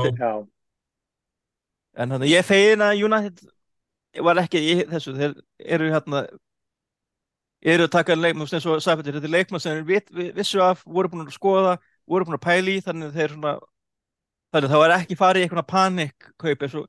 En 1.97 2.11
þannig 2.13 2.29
ég 2.35 2.45
fegin 2.45 2.83
að 2.85 2.99
United 3.07 3.45
var 4.25 4.39
ekki 4.41 4.59
í 4.61 4.75
þessu, 4.89 5.13
þeir 5.17 5.33
eru 5.77 5.89
hérna 5.93 6.25
eru 7.67 7.87
að 7.87 7.93
taka 7.95 8.15
leikmann, 8.17 8.47
eins 8.53 8.67
og 8.69 8.81
Sæfættir, 8.85 9.17
þetta 9.17 9.27
er 9.29 9.33
leikmann 9.33 9.61
sem 9.63 9.73
þeir 9.79 9.87
vit, 9.87 10.11
vi- 10.13 10.31
vissu 10.35 10.61
af, 10.61 10.83
voru 10.85 11.09
búin 11.09 11.25
að 11.25 11.33
skoða, 11.33 11.77
voru 12.07 12.25
búin 12.27 12.37
að 12.37 12.45
pæla 12.45 12.75
í, 12.75 12.83
þannig 12.85 13.09
að 13.09 13.17
þeir 13.17 13.33
svona 13.33 13.53
þannig 14.53 14.67
að 14.69 14.73
það 14.73 14.81
var 14.83 14.93
ekki 14.97 15.17
farið 15.19 15.41
í 15.41 15.45
eitthvað 15.47 15.67
panikkaup 15.73 16.61
eins 16.67 16.75
og 16.79 16.85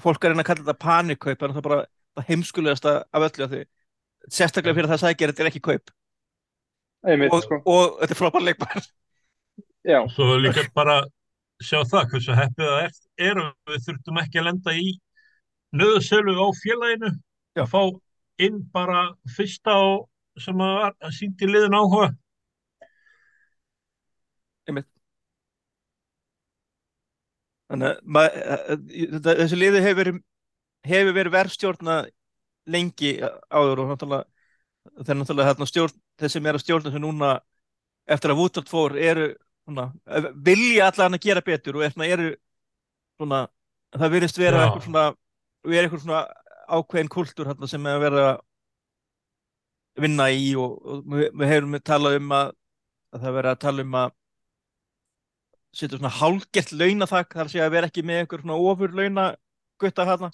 fólk 0.00 0.24
er 0.24 0.32
reyna 0.32 0.44
að 0.44 0.48
kalla 0.48 0.64
þetta 0.64 0.84
panikkaup, 0.86 1.42
en 1.42 1.52
það 1.52 1.60
er 1.60 1.66
bara 1.66 1.80
það 2.16 2.28
heimskulegasta 2.30 2.94
af 3.12 3.26
öllu 3.28 3.46
að 3.46 3.54
því 3.54 3.62
sérstaklega 4.30 4.76
fyrir 4.76 4.90
það 4.90 4.98
að 4.98 5.04
sækja 5.04 5.28
þetta 5.30 5.44
er 5.44 5.50
ekki 5.50 5.64
kaup 5.66 5.92
Einmitt, 7.02 7.32
og, 7.34 7.42
sko. 7.42 7.58
og 7.66 7.96
þetta 8.00 8.14
er 8.14 8.20
frábær 8.20 8.46
leikmann 8.46 8.86
Já. 9.82 9.98
svo 10.14 10.36
líka 10.38 10.64
bara 10.76 11.00
sjá 11.62 11.82
það 11.90 12.12
hversu 12.12 12.36
heppið 12.38 12.68
það 12.68 12.84
er, 12.84 12.94
er 13.28 13.42
við 13.72 13.84
þurftum 13.88 14.22
ekki 14.22 14.40
að 14.40 14.48
lenda 14.48 14.74
í 14.78 14.88
nöðsölu 15.74 16.36
á 16.38 16.48
félaginu 16.60 17.12
Já. 17.12 17.64
að 17.64 17.70
fá 17.74 17.82
inn 18.46 18.62
bara 18.74 19.04
fyrsta 19.36 19.76
og 19.82 20.08
sem 20.40 20.62
að, 20.64 20.94
að 21.02 21.16
sýndi 21.18 21.48
liðin 21.50 21.76
áhuga 21.76 22.12
einmitt 24.68 24.88
þannig 27.72 28.20
að 28.20 29.38
þessi 29.40 29.58
liði 29.58 29.82
hefur 29.86 30.12
hefur 30.86 31.16
verið 31.16 31.36
verðstjórna 31.36 31.96
lengi 32.72 33.14
áður 33.50 33.84
og 33.84 33.92
náttúrulega 33.92 34.26
þeir 35.06 35.18
náttúrulega 35.18 35.68
stjórn 35.70 35.98
þeir 36.20 36.32
sem 36.34 36.46
eru 36.46 36.60
að 36.60 36.64
stjórna 36.64 36.90
þessu 36.90 37.02
núna 37.02 37.32
eftir 38.10 38.32
að 38.32 38.40
Woodward 38.42 38.70
fór 38.70 38.96
eru 38.98 39.26
svona, 39.62 39.88
vilja 40.34 40.88
allan 40.90 41.18
að 41.18 41.26
gera 41.26 41.42
betur 41.46 41.78
og 41.78 41.84
er 41.86 41.94
svona, 41.94 42.08
eru 42.10 42.30
svona, 43.18 43.42
það 43.94 44.14
virðist 44.16 44.40
vera 44.40 44.64
eitthvað 44.64 44.86
svona, 44.88 45.04
vera 45.66 45.86
eitthvað 45.86 46.04
svona 46.06 46.22
ákveðin 46.72 47.12
hérna, 47.46 47.68
sem 47.70 47.86
er 47.86 47.98
að 47.98 48.04
vera 48.06 48.24
að 48.32 48.42
vinna 50.02 50.28
í 50.32 50.50
og, 50.58 50.76
og 50.82 51.06
við, 51.12 51.46
hefum 51.52 51.78
talað 51.84 52.18
um 52.18 52.34
að, 52.34 52.52
að 53.12 53.24
það 53.24 53.38
verið 53.38 53.52
að 53.52 53.62
tala 53.66 53.86
um 53.86 53.98
að 54.02 54.14
setja 55.72 55.98
svona 55.98 56.12
hálgert 56.12 56.72
launaþak 56.76 57.36
þar 57.38 57.50
sé 57.52 57.62
að 57.64 57.74
vera 57.76 57.88
ekki 57.90 58.04
með 58.06 58.22
einhver 58.22 58.42
svona 58.44 58.58
ofur 58.70 58.94
launa 58.96 59.26
gutta 59.80 60.06
hérna 60.08 60.30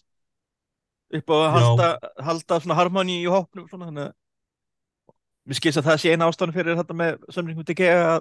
upp 1.18 1.30
á 1.32 1.36
að 1.38 1.52
halda, 1.56 1.88
halda 2.26 2.58
svona 2.60 2.76
harmoni 2.78 3.20
í 3.22 3.28
hópnum 3.30 3.68
svona 3.70 3.88
þannig 3.88 4.08
að 4.08 4.16
mér 5.48 5.58
skilst 5.60 5.80
að 5.80 5.86
það 5.88 6.00
sé 6.02 6.12
eina 6.12 6.28
ástæðan 6.28 6.56
fyrir 6.58 6.76
þetta 6.80 6.96
með 7.00 7.22
samlingum 7.32 7.68
til 7.68 7.78
að 7.88 8.18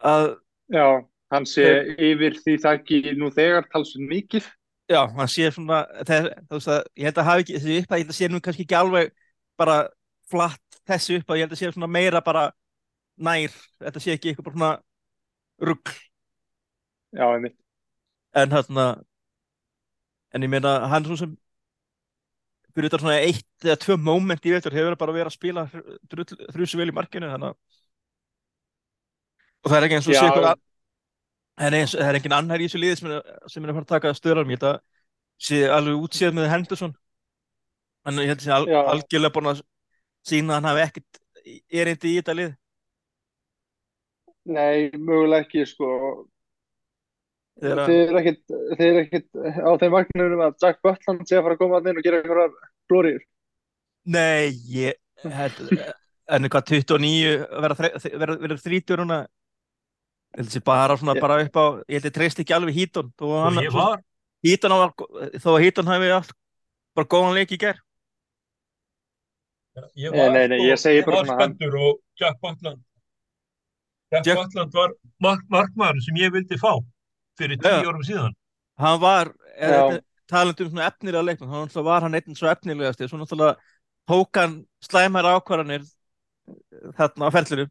að 0.00 0.28
Já. 0.70 0.86
Hann 1.30 1.46
sé 1.46 1.66
yfir 2.02 2.34
því 2.42 2.54
þakki 2.64 2.96
nú 3.18 3.28
þegar 3.30 3.68
talsum 3.70 4.08
mikið. 4.10 4.46
já, 4.90 5.06
hann 5.14 5.28
sé 5.30 5.50
svona 5.54 5.84
þeir, 6.06 6.24
þú 6.48 6.56
veist 6.58 6.70
að 6.74 6.80
ég 6.98 7.06
held 7.06 7.18
að 7.22 7.28
hafi 7.28 7.44
ekki 7.44 7.54
þessi 7.58 7.76
upp 7.82 7.92
að 7.92 8.00
ég 8.00 8.04
held 8.04 8.12
að 8.14 8.18
sé 8.18 8.28
nú 8.30 8.40
kannski 8.42 8.64
ekki 8.66 8.78
alveg 8.78 9.12
bara 9.60 9.76
flatt 10.30 10.80
þessi 10.90 11.18
upp 11.20 11.30
að 11.30 11.38
ég 11.38 11.46
held 11.46 11.54
að 11.54 11.60
sé 11.60 11.70
svona 11.70 11.90
meira 11.90 12.22
bara 12.26 12.42
nær, 13.20 13.54
þetta 13.84 14.02
sé 14.02 14.16
ekki 14.16 14.32
eitthvað 14.32 14.48
bara 14.48 14.56
svona 14.58 14.72
rugg 15.60 15.92
Já, 17.10 17.26
einmitt. 17.26 17.56
en 18.34 18.54
hérna 18.54 18.86
en 20.34 20.46
ég 20.46 20.52
meina 20.52 20.76
hann 20.92 21.06
svo 21.06 21.18
sem 21.18 21.36
fyrir 22.70 22.88
þetta 22.88 23.02
svona 23.02 23.18
eitt 23.26 23.66
eða 23.66 23.80
tvö 23.82 23.96
moment 23.98 24.46
í 24.46 24.54
veitur 24.54 24.76
hefur 24.76 24.96
bara 24.98 25.14
verið 25.16 25.32
að 25.32 25.38
spila 25.38 25.66
þrjusu 26.54 26.78
vel 26.78 26.90
í 26.92 26.96
markinu 26.96 27.30
þannig 27.32 27.50
að 27.50 27.80
og 29.60 29.70
það 29.72 29.78
er 29.78 29.86
ekki 29.86 29.98
eins 29.98 30.08
og 30.08 30.14
sé 30.16 30.26
ykkur 30.28 30.48
að 30.52 30.60
það 31.60 31.76
er, 32.08 32.16
engin 32.16 32.36
annar 32.36 32.62
í 32.62 32.68
þessu 32.68 32.80
liði 32.80 32.98
sem 33.00 33.10
er, 33.10 33.26
sem 33.50 33.64
er 33.64 33.72
að 33.72 33.78
fara 33.78 33.86
að 33.86 33.92
taka 33.94 34.14
stöðar 34.16 34.48
mér. 34.48 34.60
Þetta 34.60 35.48
sé 35.50 35.60
alveg 35.72 36.04
útsíð 36.06 36.36
með 36.36 36.48
Henderson. 36.54 36.94
En 38.08 38.22
ég 38.22 38.30
held 38.32 38.40
að 38.40 38.46
sé 38.46 38.54
al, 38.56 38.68
algjörlega 38.94 39.34
búin 39.34 39.50
að 39.52 39.62
sína 40.30 40.54
að 40.54 40.58
hann 40.58 40.70
hafi 40.70 40.84
ekkert 40.86 41.20
erindi 41.82 42.14
í 42.14 42.16
þetta 42.20 42.36
lið 42.38 42.54
Nei, 44.50 44.90
mögulega 44.96 45.44
ekki, 45.44 45.64
sko. 45.68 45.88
Þegar 47.60 47.82
að- 47.82 47.90
Þið 47.90 48.00
er 48.10 48.18
ekkit, 48.20 48.40
þið 48.78 48.86
er 48.88 48.98
ekkit 49.04 49.28
á 49.60 49.70
þeim 49.82 49.92
vagnunum 49.94 50.42
að 50.46 50.54
Jack 50.64 50.78
Butland 50.82 51.26
sé 51.28 51.36
að 51.38 51.44
fara 51.46 51.54
að 51.56 51.60
koma 51.60 51.80
að 51.80 51.90
inn 51.92 52.00
og 52.00 52.06
gera 52.06 52.20
einhverjar 52.22 52.54
glóriður. 52.90 53.24
Nei, 54.10 54.48
ég 54.72 54.94
held, 55.36 55.60
en 56.30 56.48
hvað 56.48 56.64
29 56.72 57.34
vera, 57.60 57.76
þre- 57.76 58.18
vera, 58.22 58.36
vera 58.40 58.56
30 58.56 58.96
núna 59.02 59.18
ég 59.26 60.38
held 60.40 60.48
að 60.48 60.54
sé 60.56 60.62
bara 60.64 60.96
svona 60.96 61.14
Já. 61.18 61.20
bara 61.20 61.36
upp 61.44 61.56
á 61.60 61.64
ég 61.90 61.98
held 62.00 62.08
að 62.08 62.16
treyst 62.16 62.40
ekki 62.40 62.54
alveg 62.56 62.74
hann 63.44 63.60
ég 63.60 63.72
var, 63.74 64.00
þó 65.42 65.50
að 65.58 65.62
Hítón 65.66 65.90
hafi 65.90 66.10
allt 66.16 66.32
bara 66.96 67.10
góðan 67.12 67.34
leik 67.36 67.52
í 67.52 67.58
ger 67.60 67.76
ég 69.98 70.10
Nei, 70.12 70.18
var, 70.18 70.32
nei, 70.32 70.46
nei, 70.48 70.58
sko, 70.58 70.68
ég 70.70 70.78
segi 70.80 71.04
bara 71.04 71.20
var 71.22 71.36
spenntur 71.36 71.76
og 71.76 72.00
Jack 72.20 72.40
Butland 72.40 72.80
Jack 74.10 74.26
Butland 74.26 74.74
var 74.74 74.94
mark, 75.22 75.42
markmaður 75.52 76.04
sem 76.04 76.20
ég 76.20 76.32
vildi 76.34 76.58
fá 76.60 76.72
fyrir 77.38 77.60
tíu 77.62 77.90
árum 77.90 78.06
síðan 78.06 78.36
hann 78.80 79.00
var 79.02 79.32
Já. 79.56 80.00
talandi 80.30 80.66
um 80.66 80.72
svona 80.72 80.88
efnilega 80.90 81.26
leikmann 81.26 81.52
hann 81.54 81.84
var 81.86 82.06
hann 82.06 82.16
einn 82.18 82.38
svo 82.38 82.50
efnilegast 82.50 83.04
svo 83.06 83.20
náttúrulega 83.20 83.56
tók 84.10 84.40
hann 84.40 84.62
slæmar 84.82 85.28
ákvarðanir 85.36 85.86
þarna 86.98 87.30
á 87.30 87.34
ferðlunum 87.34 87.70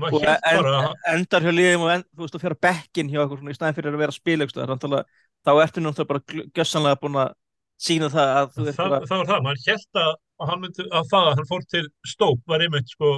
maður 0.00 0.18
og 0.18 0.26
en, 0.26 0.58
bara 0.58 0.92
endar 1.14 1.44
hjá 1.44 1.52
liðum 1.54 1.86
og 1.86 1.92
end, 1.94 2.06
þú 2.14 2.24
veist, 2.24 2.36
og 2.36 2.42
fyrir 2.42 2.60
bekkin 2.66 3.10
hjá 3.12 3.20
okkur 3.24 3.40
svona, 3.40 3.54
í 3.54 3.58
staðin 3.58 3.76
fyrir 3.76 3.94
að 3.94 4.02
vera 4.02 4.14
að 4.14 4.18
spila 4.18 4.42
einhvers 4.42 4.54
staðar. 4.56 4.72
Náttúrulega, 4.72 5.20
þá 5.46 5.52
ertu 5.64 5.84
náttúrulega 5.84 6.10
bara 6.10 6.48
gjössanlega 6.58 7.00
búin 7.02 7.20
að 7.22 7.36
sína 7.84 8.08
það 8.10 8.32
að 8.40 8.50
þú 8.54 8.66
ert 8.66 8.78
það, 8.80 8.96
það 9.10 9.20
var 9.20 9.30
það, 9.30 9.44
maður 9.46 9.62
hélt 9.68 10.00
að 10.02 10.10
að 10.34 10.50
hann 10.50 10.62
myndi, 10.64 10.86
að 10.90 11.08
það 11.12 11.28
að 11.28 11.38
hann 11.38 11.48
fór 11.50 11.64
til 11.70 11.84
stóp 12.10 12.50
var 12.50 12.64
einmitt 12.64 12.90
sko 12.90 13.12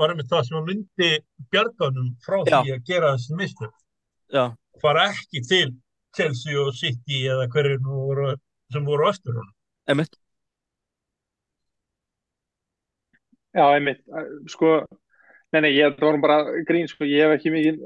var 0.00 0.10
einmitt 0.14 0.30
það 0.32 0.44
sem 0.48 0.56
hann 0.58 0.68
myndi 0.68 1.10
bjarganum 1.54 2.08
frá 2.24 2.40
Já. 2.48 2.58
því 2.64 2.74
að 2.76 2.84
gera 2.90 3.12
þessi 3.14 3.38
mistök. 3.38 3.74
Já, 4.34 4.44
fara 4.82 5.08
ekki 5.12 5.42
til 5.46 5.68
Chelsea 6.16 6.58
og 6.62 6.72
City 6.78 7.24
eða 7.30 7.46
hverju 7.52 7.78
nú 7.84 8.00
voru 8.08 8.34
sem 8.72 8.84
voru 8.86 9.06
á 9.06 9.12
eftir 9.14 9.36
honum. 9.36 9.54
Emitt 9.94 10.16
Já, 13.54 13.68
einmitt, 13.76 14.00
sko, 14.50 14.70
nei, 15.54 15.60
nei, 15.62 15.70
ég, 15.76 15.92
það 15.94 16.08
vorum 16.08 16.22
bara 16.24 16.38
grín, 16.66 16.88
sko, 16.90 17.06
ég 17.06 17.22
hef 17.22 17.36
ekki 17.36 17.52
mikið, 17.54 17.76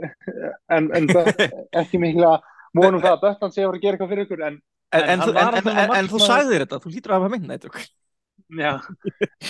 en, 0.73 0.87
en 0.97 1.09
það, 1.11 1.29
ekki 1.83 2.01
mikið 2.01 2.25
að 2.25 2.47
vonum 2.79 3.03
það 3.05 3.11
að 3.19 3.21
Böttland 3.27 3.53
sé 3.57 3.61
að 3.61 3.69
fara 3.69 3.77
að 3.81 3.83
gera 3.85 3.99
eitthvað 3.99 4.13
fyrir 4.15 4.25
ykkur, 4.25 4.45
en, 4.49 4.57
en, 4.97 5.05
En 5.13 5.25
þú- 5.27 5.35
var 5.37 5.43
en, 5.43 5.59
en, 5.59 5.67
svona 5.67 5.83
en, 5.85 5.93
en 5.99 6.09
þú 6.15 6.21
sagðir 6.25 6.65
þetta, 6.65 6.79
þú 6.87 6.93
hlýtur 6.95 7.13
að 7.13 7.21
hafa 7.21 7.33
minna 7.35 7.59
þetta 7.59 7.85
já, 8.63 8.73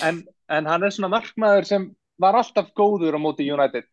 en, 0.09 0.19
en 0.57 0.67
hann 0.73 0.83
er 0.89 0.95
svona 0.97 1.11
markmaður 1.13 1.69
sem 1.71 1.87
var 2.19 2.35
alltaf 2.39 2.71
góður 2.77 3.15
á 3.15 3.19
móti 3.21 3.47
United, 3.51 3.85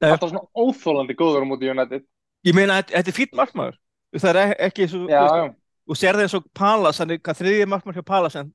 Já. 0.00 0.12
alltaf 0.14 0.30
svona 0.30 0.46
óþólandi 0.56 1.16
góður 1.18 1.44
á 1.44 1.50
móti 1.50 1.70
United. 1.70 2.04
ég 2.46 2.54
meina, 2.56 2.80
þetta 2.82 3.08
er 3.12 3.16
fýtt 3.16 3.36
markmaður 3.36 3.76
það 4.16 4.30
er 4.30 4.38
e- 4.54 4.58
ekki 4.68 4.88
svo 4.88 5.06
Já, 5.08 5.22
veist, 5.24 5.56
og 5.90 5.96
sér 5.98 6.18
eins 6.20 6.34
og 6.34 6.46
Palas, 6.54 6.98
hann 6.98 7.10
er 7.10 7.18
hvað 7.18 7.40
þriðið 7.42 7.68
markmaður 7.72 8.00
hjá 8.00 8.06
Palas 8.06 8.36
en 8.40 8.52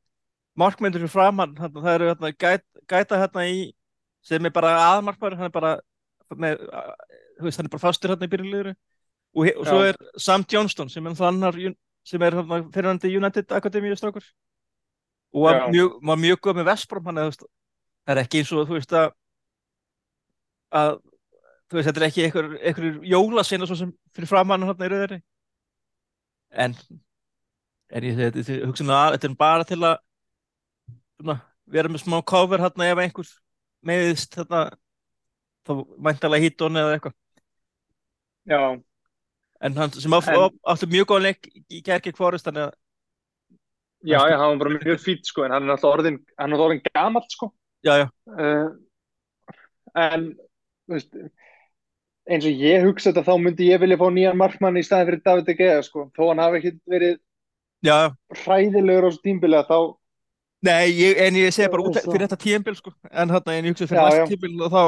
markmyndur 0.56 1.04
fyrir 1.04 1.12
framann 1.14 1.56
þarna, 1.58 1.82
það 1.84 1.96
eru 1.96 2.10
hérna, 2.12 2.32
gæt, 2.40 2.64
gæta 2.88 3.20
hérna 3.20 3.46
í 3.52 3.74
sem 4.26 4.46
er 4.46 4.54
bara 4.56 4.74
aðmarkmaður 4.96 5.38
hann 5.38 5.50
er 5.52 5.54
bara 5.54 5.74
með, 6.36 6.62
veist, 7.44 7.58
hann 7.60 7.68
er 7.68 7.74
bara 7.76 7.86
fastur 7.86 8.14
hérna 8.14 8.26
í 8.26 8.32
byrjulegur 8.32 8.72
og, 8.72 9.50
og 9.60 9.66
svo 9.68 9.82
Já. 9.84 9.92
er 9.92 10.00
Sam 10.18 10.46
Johnston 10.50 10.90
sem 10.90 11.06
er 11.06 11.12
náttúrulega 11.14 11.34
annar 11.34 11.60
un- 11.70 11.78
sem 12.06 12.22
er 12.22 12.36
fyrirhandi 12.72 13.16
United 13.18 13.46
strákur 13.98 14.26
og 15.34 15.44
var 15.44 15.68
mjög, 15.74 16.00
var 16.06 16.18
mjög 16.22 16.40
góð 16.40 16.60
með 16.60 16.68
Vestbrom 16.70 17.06
hann 17.06 17.18
er, 17.18 17.32
það 18.06 18.16
er 18.16 18.22
ekki 18.24 18.42
eins 18.42 18.54
og 18.54 18.68
þú 18.70 18.78
veist 18.78 18.96
að 18.96 19.08
að 20.76 20.92
þú 21.66 21.78
veist, 21.78 21.88
þetta 21.90 22.02
er 22.02 22.08
ekki 22.10 22.26
einhver, 22.28 22.52
einhver 22.62 23.00
jólasina 23.10 23.68
svo 23.70 23.78
sem 23.80 23.94
fyrir 24.16 24.30
framann 24.30 24.66
hérna 24.68 24.88
í 24.88 24.94
rauðari 24.94 25.20
en 26.66 26.78
en 27.96 28.08
ég 28.10 28.40
hugsa 28.66 28.86
nú 28.86 28.96
að 28.96 29.16
þetta 29.16 29.30
er 29.30 29.38
bara 29.40 29.68
til 29.68 29.82
að 29.82 29.98
svona, 31.20 31.38
vera 31.66 31.92
með 31.92 32.06
smá 32.06 32.18
cover 32.28 32.64
hérna 32.64 32.90
ef 32.92 33.02
einhver 33.04 33.30
meðist 33.86 34.36
þetta 34.40 34.66
þá 35.66 35.74
væntalega 36.08 36.46
hítón 36.46 36.78
eða 36.78 36.96
eitthvað. 36.96 37.16
Já, 38.46 38.60
en 39.66 39.78
hann 39.80 39.94
sem 39.98 40.14
áttu 40.14 40.90
mjög 40.90 41.08
góð 41.10 41.24
leik 41.26 41.48
í 41.74 41.82
Kerkik 41.86 42.18
Forest 42.20 42.46
þannig 42.46 42.68
að 42.68 42.74
já, 44.06 44.20
já, 44.30 44.36
hann 44.38 44.52
var 44.54 44.62
bara 44.62 44.76
mjög 44.76 45.02
fýtt, 45.02 45.30
sko, 45.32 45.46
en 45.46 45.56
hann 45.56 45.66
er 45.66 45.76
alltaf 45.76 45.96
orðin, 45.96 46.20
hann 46.38 46.54
er 46.54 46.66
orðin 46.68 46.84
gamall, 46.92 47.26
sko. 47.34 47.50
Já, 47.86 47.94
já, 48.04 48.08
Uh, 48.36 48.72
en 49.96 50.24
þú 50.36 50.96
veist, 50.96 51.14
eins 52.28 52.48
og 52.50 52.64
ég 52.66 52.84
hugsa 52.84 53.12
þetta 53.12 53.24
þá 53.28 53.36
myndi 53.42 53.70
ég 53.70 53.82
vilja 53.84 54.00
fá 54.02 54.08
nýjan 54.12 54.40
markmann 54.40 54.80
í 54.80 54.84
staðin 54.84 55.12
fyrir 55.12 55.22
David 55.24 55.46
De 55.48 55.56
Gea 55.60 55.78
sko. 55.86 56.08
þó 56.18 56.24
hann 56.32 56.42
hafi 56.42 56.60
ekki 56.60 56.74
verið 56.90 57.16
já, 57.86 57.98
hræðilegur 58.42 59.08
á 59.08 59.12
tímbilega 59.22 59.70
þá 59.70 59.80
Nei, 60.66 60.90
ég, 60.98 61.20
en 61.22 61.38
ég 61.38 61.54
segi 61.54 61.70
bara 61.70 61.86
út 61.86 62.00
fyrir 62.02 62.26
þetta 62.26 62.42
tíembil 62.42 62.76
sko. 62.80 62.96
en 63.12 63.30
en 63.30 63.66
ég 63.70 63.72
hugsa 63.72 63.88
fyrir 63.88 64.02
næsta 64.02 64.24
já. 64.24 64.30
tíembil 64.34 64.66
og 64.66 64.74
þá 64.74 64.84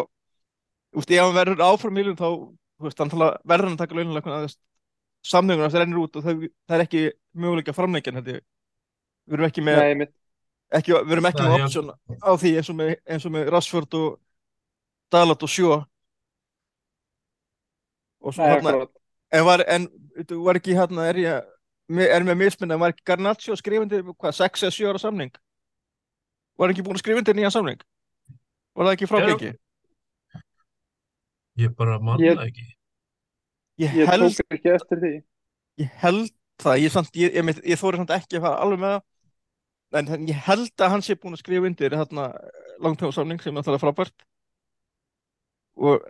úst, 0.98 1.12
ef 1.12 1.22
hann 1.22 1.38
verður 1.38 1.66
áfram 1.70 1.94
miljón 1.94 2.18
þá 2.18 2.28
þú 2.28 2.88
veist, 2.88 3.00
hann 3.00 3.14
verður 3.14 3.70
hann 3.70 3.78
að 3.78 3.84
taka 3.84 3.98
launulega 3.98 4.48
samningur 5.28 5.68
hans 5.68 5.78
rennur 5.78 6.06
út 6.06 6.18
og 6.18 6.26
það, 6.26 6.48
það 6.68 6.78
er 6.78 6.86
ekki 6.86 7.04
möguleika 7.38 7.76
framleikjan 7.76 8.20
held 8.20 8.32
ég 8.34 8.42
við 9.28 9.38
erum 9.38 9.50
ekki 9.50 9.64
með, 9.66 9.84
nei, 9.84 10.08
ekki, 10.76 10.96
við 10.96 11.14
erum 11.16 11.30
ekki 11.30 11.44
með 11.46 11.66
option 11.66 11.92
á 11.94 12.32
því 12.36 12.54
eins 12.60 12.72
og 12.72 12.80
með, 12.80 12.96
eins 13.08 13.28
og 13.28 13.34
með 13.36 13.52
Rashford 13.54 13.98
og 14.00 14.18
Dalot 15.14 15.46
og 15.48 15.52
Sjó 15.52 15.70
og 18.22 18.34
svo 18.36 18.48
hérna 18.48 18.74
en 19.32 19.46
var, 19.48 19.64
en 19.68 19.88
var 20.44 20.60
ekki 20.60 20.76
hérna 20.76 21.08
er 21.12 21.22
ég, 21.22 21.54
er 22.08 22.26
með 22.28 22.42
misminna 22.42 22.80
var 22.80 22.96
ekki 22.96 23.06
Garnaccio 23.08 23.56
skrifandi 23.60 24.02
hvað, 24.10 24.34
6 24.42 24.66
eða 24.68 24.76
7 24.76 24.90
ára 24.92 25.04
samning? 25.04 25.32
Var 26.58 26.74
ekki 26.74 26.84
búin 26.84 26.98
að 26.98 27.04
skrifa 27.04 27.22
undir 27.22 27.38
nýjan 27.38 27.54
samning? 27.54 27.80
Var 28.76 28.90
það 28.90 28.96
ekki 28.98 29.10
frágengi 29.12 29.54
ég 31.58 31.74
bara 31.78 32.00
manna 32.00 32.24
Ég- 32.26 32.42
ekki. 32.42 32.66
Ég 33.78 33.94
ég 33.94 34.10
held, 34.10 34.40
ekki 34.50 34.70
eftir 34.74 35.00
því. 35.02 35.14
ég 35.78 35.90
held 36.02 36.32
það. 36.58 36.80
Ég, 36.82 36.92
samt, 36.92 37.10
ég, 37.16 37.34
ég, 37.34 37.46
ég, 37.46 37.60
ég 37.74 37.78
þóri 37.80 37.98
samt 38.02 38.14
ekki 38.16 38.38
að 38.40 38.46
fara 38.48 38.62
alveg 38.64 38.80
með 38.82 38.94
það 38.96 39.04
en, 39.96 40.28
ég 40.28 40.40
held 40.48 40.74
að 40.84 40.92
hann 40.94 41.04
sé 41.06 41.16
búin 41.16 41.36
að 41.38 41.44
skrifa 41.44 41.70
undir 41.70 41.96
hérna 41.96 42.28
langtíma 42.84 43.14
sem 43.16 43.32
er 43.32 43.38
náttúrulega 43.38 43.84
frábært. 43.84 44.26
Og 45.78 46.02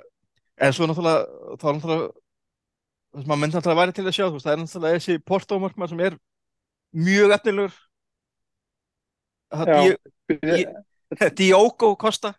en 0.58 0.74
svo 0.74 0.88
náttúrulega 0.90 1.58
þá 1.62 1.68
er 1.70 1.78
náttúrulega 1.78 2.08
það 2.08 3.22
sem 3.22 3.30
maður 3.32 3.42
myndi 3.44 3.58
náttúrulega 3.58 3.82
væri 3.82 3.96
til 3.98 4.06
að 4.08 4.16
sjá 4.18 4.26
þú 4.26 4.34
veist, 4.38 4.48
það 4.48 4.54
er 4.56 4.62
náttúrulega 4.64 4.98
þessi 5.00 5.20
portómarkmann 5.32 5.92
sem 5.92 6.04
er 6.08 6.18
mjög 7.08 7.36
efnilegur. 7.38 7.78
Það 9.54 9.74
Ég- 9.88 10.76
Diogo 11.40 11.94
Costa. 11.96 12.34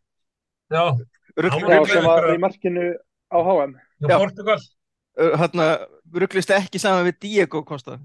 Já, 0.69 0.83
já, 0.93 1.79
sem 1.89 2.05
var 2.05 2.27
í 2.35 2.41
markinu 2.43 2.91
á 3.33 3.39
HM 3.41 3.79
Já. 4.05 4.19
Portugal. 4.19 4.59
Hérna, 5.19 5.67
rugglist 6.15 6.51
ekki 6.55 6.79
saman 6.79 7.07
við 7.09 7.17
Diego 7.25 7.63
Costa 7.67 7.97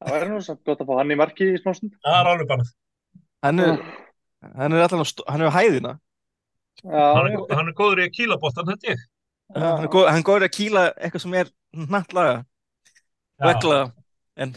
það 0.00 0.14
væri 0.16 0.30
nú 0.30 0.40
samt 0.44 0.62
gott 0.66 0.80
að 0.82 0.90
fá 0.90 0.94
hann 1.00 1.12
í 1.14 1.18
marki 1.20 1.48
í 1.52 1.58
smástund 1.60 1.96
það 2.00 2.18
er 2.20 2.30
alveg 2.32 2.50
bara 2.50 2.66
hann 3.44 3.62
er, 3.64 3.80
hann 4.56 4.76
er 4.76 5.04
st- 5.04 5.26
hann 5.28 5.44
er 5.44 5.52
á 5.52 5.56
hæðina. 5.58 5.94
Já, 6.80 7.00
hann 7.16 7.26
er, 7.28 7.40
hann 7.52 7.68
er 7.68 7.76
góður 7.76 8.00
í 8.00 8.06
að 8.08 8.14
kýla 8.16 8.38
bóttan 8.40 8.68
held 8.70 8.86
ég. 8.88 9.00
Hann 9.56 9.84
er, 9.84 9.90
góð, 9.92 10.06
hann 10.08 10.20
er 10.22 10.26
góður 10.28 10.46
að 10.46 10.54
kýla 10.56 10.84
eitthvað 10.96 11.24
sem 11.24 11.34
er 11.40 11.50
hnattlaga 11.76 12.36
vegla 13.40 13.80
en 14.40 14.54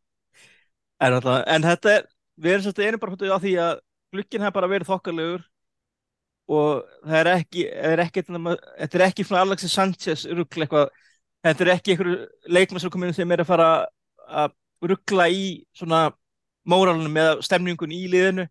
en, 1.04 1.12
alltaf, 1.14 1.44
en 1.46 1.64
þetta 1.68 1.94
er 1.94 2.08
við 2.40 2.54
erum 2.54 2.64
svolítið 2.66 2.88
einu 2.88 3.00
bara 3.00 3.14
hóttuð 3.14 3.32
á 3.36 3.38
því 3.40 3.54
að 3.64 3.80
glukkin 4.10 4.44
hefur 4.44 4.56
bara 4.58 4.70
verið 4.72 4.90
þokkalegur 4.90 5.46
og 6.50 6.82
það 7.06 7.18
er 7.20 7.30
ekki 7.36 7.64
er 7.70 8.02
ekki, 8.04 8.24
þetta 8.26 8.98
er 8.98 9.06
ekki 9.06 9.26
svona 9.28 9.44
Alexis 9.46 9.76
Sanchez 9.76 10.26
ruggla 10.26 10.66
eitthvað. 10.66 10.90
Þetta 11.46 11.64
er 11.64 11.70
ekki 11.76 11.94
einhverju 11.94 12.16
leikmenn 12.52 12.82
sem 12.82 12.92
komin 12.92 13.14
sem 13.16 13.30
er 13.32 13.40
að 13.44 13.48
fara 13.48 13.68
að 14.30 14.54
ruggla 14.90 15.26
í 15.32 15.44
svona 15.76 16.06
móralunum 16.70 17.12
með 17.12 17.42
stemningun 17.46 17.92
í 17.92 18.04
liðinu. 18.12 18.46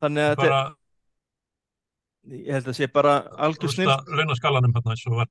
Þannig 0.00 0.24
að 0.24 0.30
þetta 0.32 0.46
bara 0.46 0.60
er, 0.64 2.38
ég 2.40 2.54
held 2.56 2.70
að 2.72 2.78
sé 2.78 2.88
bara 2.92 3.14
algjör 3.46 3.74
snill 3.74 3.90
launaskalanum 3.90 4.74
hérna 4.76 4.94
eins 4.94 5.04
og 5.10 5.18
var. 5.20 5.30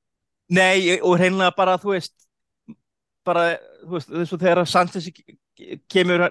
Nei, 0.50 1.00
og 1.06 1.18
hreinlega 1.22 1.54
bara, 1.58 1.78
þú 1.82 1.94
veist 1.96 2.16
bara, 3.28 3.44
þú 3.84 3.96
veist, 3.98 4.12
þess 4.14 4.34
að 4.38 4.46
þegar 4.46 4.62
Sanchez 4.70 5.10
ke- 5.14 5.80
kemur 5.92 6.24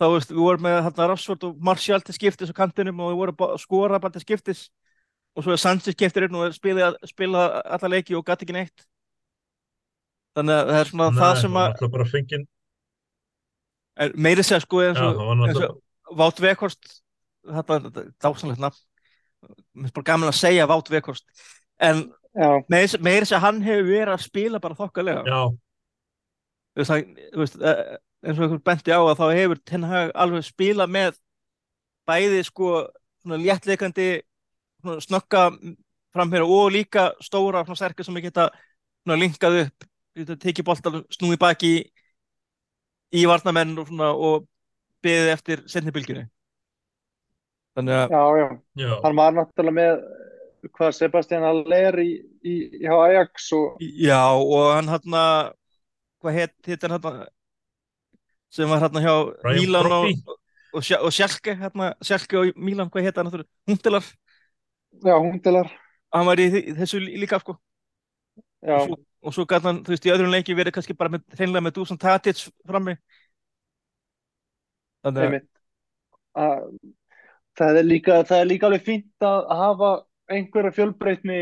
þá 0.00 0.04
veist, 0.14 0.30
við 0.32 0.40
vorum 0.44 0.64
með 0.64 0.78
hérna 0.86 1.08
Rashford 1.10 1.48
og 1.50 1.58
Martial 1.60 2.00
til 2.04 2.16
skiptis 2.16 2.52
á 2.52 2.56
kantinum 2.56 3.00
og 3.04 3.10
við 3.12 3.18
vorum 3.20 3.42
að 3.48 3.58
skora 3.60 4.00
bara 4.00 4.14
til 4.16 4.22
skiptis. 4.24 4.68
Og 5.36 5.44
svo 5.44 5.52
er 5.54 5.60
Sanchez 5.62 5.94
skiptir 5.94 6.26
inn 6.26 6.34
og 6.40 6.54
spila, 6.56 6.92
spila 7.06 7.48
alla 7.64 7.90
leiki 7.92 8.16
og 8.18 8.24
gæti 8.26 8.46
ekki 8.48 8.56
neitt 8.56 8.86
þannig 10.40 10.56
að 10.56 10.72
það 10.72 10.80
er 10.80 10.90
svona 10.90 11.10
Nei, 11.10 11.20
það 11.20 11.36
sem 11.42 11.60
að 11.60 11.68
náttúrulega 11.68 11.96
bara 11.96 12.08
fengið 12.10 12.46
er 14.00 14.14
meiri 14.26 14.46
segja 14.46 14.64
sko 14.64 14.82
eins 14.84 15.00
Já, 15.00 15.06
og, 15.06 15.18
það 15.20 15.30
var 15.30 15.46
eins 15.46 15.62
og 15.66 15.78
Vátt 16.20 16.42
Vekhorst 16.42 16.94
þetta 17.46 17.76
er 17.80 18.08
dásanlegt 18.20 18.60
nafn. 18.60 18.80
Mér 19.40 19.86
finnst 19.86 19.96
bara 19.96 20.08
gaman 20.10 20.30
að 20.32 20.40
segja 20.40 20.68
Vátt 20.70 20.90
Vekhorst 20.92 21.26
en 21.80 22.08
Já, 22.30 22.62
meiri 22.70 23.00
meiri 23.02 23.26
segja 23.26 23.42
hann 23.42 23.58
hefur 23.64 23.88
verið 23.88 24.14
að 24.14 24.22
spila 24.22 24.60
bara 24.62 24.78
þokkalega. 24.78 25.24
Já, 25.26 25.40
þú 26.70 26.82
veist, 26.82 26.90
það, 26.92 27.24
þú 27.32 27.42
veist, 27.42 27.56
eh, 27.58 27.80
eins 28.22 28.38
og 28.38 28.44
einhver 28.44 28.62
benti 28.70 28.94
á 28.94 29.00
að 29.00 29.18
þá 29.18 29.26
hefur 29.34 29.60
Ten 29.66 29.86
Hag 29.90 30.12
alveg 30.14 30.46
spilað 30.46 30.92
með 30.94 31.18
bæði 32.06 32.42
sko 32.46 32.68
svona 33.22 33.40
léttleikandi 33.40 34.08
svona 34.80 35.02
snögga 35.04 35.44
framherja 36.14 36.46
og 36.46 36.70
líka 36.74 37.10
stóra 37.22 37.64
svona 37.64 37.80
sterkir 37.80 38.06
sem 38.06 38.20
geta 38.22 38.48
svona 39.02 39.18
linkað 39.18 39.58
upp. 39.64 39.76
geta 39.80 39.88
tekið 40.14 40.66
boltan, 40.66 41.02
snúið 41.14 41.38
baki 41.40 41.70
í, 41.76 41.80
í 43.20 43.26
varnamenn 43.30 43.76
og, 43.78 43.88
svona, 43.90 44.10
og 44.14 44.46
beðið 45.04 45.32
eftir 45.34 45.62
setnibilginu 45.70 46.26
þannig 47.78 47.94
að 47.94 48.14
já, 48.16 48.22
já. 48.40 48.48
já, 48.82 48.90
Hann 49.04 49.16
var 49.20 49.36
náttúrulega 49.36 49.76
með 49.78 50.02
hvað 50.76 50.90
Sebastian 50.98 51.46
Aller 51.46 52.00
í, 52.02 52.10
í, 52.44 52.54
hjá 52.82 52.92
Ajax 53.06 53.52
og 53.56 53.78
já 53.80 54.18
og 54.34 54.66
hann 54.74 54.90
hann 54.92 55.14
hvað 56.20 56.36
heit, 56.36 56.56
heit 56.66 56.82
hann 56.84 56.96
hann 56.98 57.22
sem 58.50 58.68
var 58.68 58.82
hann 58.84 59.00
hjá 59.00 59.14
Brian 59.40 59.62
Mílan 59.62 59.94
og, 59.94 60.10
og, 60.74 60.82
og 61.06 61.14
Sjálke 61.14 61.54
hérna, 61.56 61.94
Sjálke 62.04 62.42
og 62.42 62.58
Mílan, 62.60 62.90
hvað 62.92 63.06
heit 63.08 63.16
hann? 63.22 63.30
Huntelar, 63.70 64.04
já, 65.06 65.14
Hundelar. 65.16 65.70
hann 66.12 66.26
var 66.28 66.42
í, 66.42 66.50
þessu 66.76 67.00
lí- 67.00 67.16
líka 67.22 67.40
sko 67.40 67.56
Já, 67.56 67.69
og 68.66 68.86
svo, 68.86 68.98
og 69.24 69.34
svo 69.34 69.46
gæti 69.48 69.68
hann, 69.68 69.82
þú 69.84 69.94
veist, 69.94 70.06
í 70.06 70.12
öðrum 70.12 70.32
leiki 70.34 70.56
verið 70.56 70.76
kannski 70.76 70.96
bara 70.96 71.14
með, 71.14 71.24
hreinlega 71.36 71.64
með 71.66 71.76
Dusan 71.78 72.00
Tadic 72.00 72.42
frammi. 72.68 72.96
Þannig 75.04 75.38
að, 76.38 76.66
það 77.58 77.80
er 77.80 77.88
líka, 77.88 78.18
það 78.28 78.42
er 78.42 78.50
líka 78.50 78.68
alveg 78.68 78.84
fínt 78.86 79.26
að 79.26 79.54
hafa 79.60 79.92
einhverja 80.30 80.74
fjölbreytni 80.76 81.40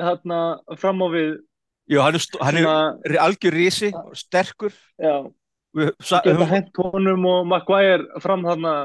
þarna 0.00 0.40
fram 0.80 1.02
á 1.04 1.08
við 1.12 1.30
já, 1.90 2.00
hann 2.04 2.18
er, 2.18 2.26
hann 2.40 2.60
er 2.62 3.16
algjör 3.22 3.56
risi, 3.56 3.92
sterkur. 4.16 4.74
Já, 5.00 5.24
við, 5.76 5.94
höfum, 6.12 6.44
hent 6.50 6.82
honum 6.84 7.26
og 7.30 7.48
Maguire 7.50 8.22
fram 8.24 8.44
þarna 8.46 8.76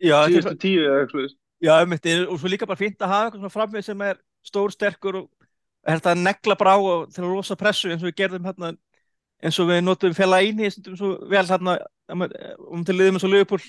þetta 0.00 0.22
síðustu 0.28 0.60
tíu 0.60 0.84
eða 0.84 1.00
eitthvað 1.04 1.32
já, 1.64 1.72
einmitt, 1.80 2.08
og 2.28 2.38
svo 2.40 2.52
líka 2.52 2.68
bara 2.68 2.80
fínt 2.80 3.00
að 3.00 3.12
hafa 3.12 3.28
eitthvað 3.28 3.42
svona 3.42 3.56
frammi 3.56 3.84
sem 3.84 4.04
er 4.04 4.20
stór, 4.44 4.72
sterkur 4.74 5.22
og 5.22 5.28
er 5.84 6.00
þetta 6.00 6.14
að 6.14 6.24
negla 6.24 6.56
bara 6.60 6.74
á 6.76 6.80
til 7.12 7.24
að 7.24 7.32
losa 7.32 7.56
pressu 7.60 7.92
eins 7.92 8.02
og 8.02 8.10
við 8.10 8.18
gerðum 8.22 8.48
hérna 8.48 8.74
eins 9.44 9.60
og 9.60 9.70
við 9.70 9.82
notum 9.84 10.16
fela 10.16 10.42
íni 10.44 10.70
vel 11.30 11.46
hérna 11.48 11.78
um 12.08 12.84
til 12.84 12.96
liðum 12.96 13.18
eins 13.18 13.26
og 13.26 13.32
Liverpool 13.32 13.64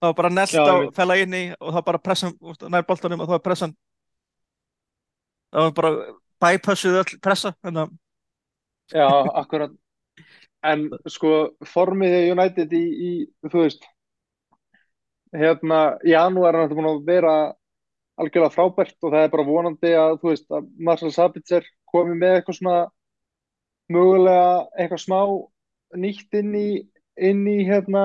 þá 0.00 0.12
bara 0.16 0.32
nelt 0.32 0.54
Já, 0.54 0.62
á 0.64 0.74
fela 0.96 1.18
íni 1.20 1.50
og 1.58 1.74
þá 1.74 1.80
bara 1.86 2.02
pressan 2.02 2.36
nær 2.68 2.86
boltanum 2.88 3.24
og 3.24 3.28
þá 3.28 3.36
var 3.36 3.46
pressan 3.48 3.74
það 5.50 5.66
var 5.66 5.74
bara 5.80 5.92
bypassuð 6.40 7.02
öll 7.02 7.18
pressa 7.20 7.54
að 7.66 7.90
Já, 8.90 9.06
akkurat. 9.38 9.70
En 10.66 10.88
sko, 11.08 11.54
formið 11.72 12.12
hjá 12.12 12.32
United 12.34 12.72
í, 12.74 12.82
í, 12.82 13.10
þú 13.46 13.62
veist, 13.62 13.86
hérna, 15.36 15.80
janúar 16.04 16.56
er 16.56 16.66
þetta 16.66 16.78
búin 16.78 16.90
að 16.90 17.04
vera 17.06 17.34
algjörlega 18.20 18.54
frábært 18.54 18.96
og 19.00 19.14
það 19.14 19.24
er 19.24 19.32
bara 19.32 19.46
vonandi 19.48 19.92
að, 19.96 20.16
þú 20.22 20.32
veist, 20.32 20.46
að 20.52 20.66
Marcel 20.88 21.12
Sabitzer 21.14 21.68
komi 21.90 22.16
með 22.18 22.38
eitthvað 22.38 22.58
svona 22.58 22.80
mögulega 23.90 24.50
eitthvað 24.76 25.04
smá 25.04 25.20
nýtt 26.00 26.38
inn 26.38 26.52
í, 26.54 26.68
inn 27.18 27.46
í 27.50 27.58
hérna, 27.66 28.04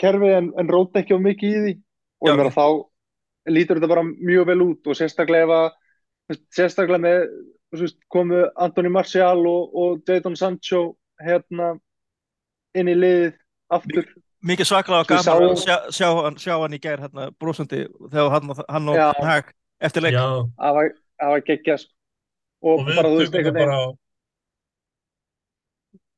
kerfið 0.00 0.36
en, 0.38 0.50
en 0.60 0.70
róta 0.70 1.02
ekki 1.02 1.16
of 1.16 1.24
mikið 1.24 1.54
í 1.54 1.62
því 1.64 1.72
og 1.74 2.28
Já. 2.28 2.32
ég 2.32 2.40
meina 2.40 2.54
þá 2.54 2.66
lítur 3.54 3.80
þetta 3.80 3.90
bara 3.90 4.06
mjög 4.06 4.46
vel 4.52 4.60
út 4.64 4.88
og 4.88 4.98
sérstaklega 4.98 5.58
að, 5.64 5.72
sérstaklega 6.54 7.02
með 7.04 7.24
veist, 7.74 7.98
komu 8.12 8.44
Antoni 8.60 8.92
Martial 8.92 9.42
og, 9.50 9.74
og 9.74 10.04
Jadon 10.08 10.38
Sancho 10.38 10.84
hérna 11.22 11.74
inn 12.78 12.90
í 12.90 12.96
liðið 12.98 13.34
aftur 13.74 14.08
mikið 14.44 14.68
svaklega 14.68 15.04
Svo 15.08 15.34
gaman 15.34 15.54
að 15.54 15.60
sjá, 15.64 15.76
sjá, 15.96 16.08
hann, 16.20 16.36
sjá 16.40 16.54
hann 16.60 16.76
í 16.76 16.80
gær 16.84 17.02
hérna 17.04 17.28
brosandi 17.40 17.84
þegar 18.12 18.30
hann, 18.34 18.54
hann 18.68 18.88
og. 18.92 18.98
Ten 19.18 19.28
Hag 19.30 19.52
eftir 19.84 20.04
leik 20.04 20.16
já, 20.16 20.24
það 20.60 20.78
var, 20.78 20.90
það 21.20 21.32
var 21.34 21.44
geggjað 21.50 21.78
sko. 21.84 21.92
og, 22.64 22.74
og 22.78 22.86
við 22.88 22.98
bara 23.00 23.12
þú 23.12 23.18
veist 23.20 23.32
tökum 23.34 23.40
einhvern 23.40 23.54
það 23.54 23.60
veginn 23.60 23.70
bara 23.70 23.78
á 23.80 23.84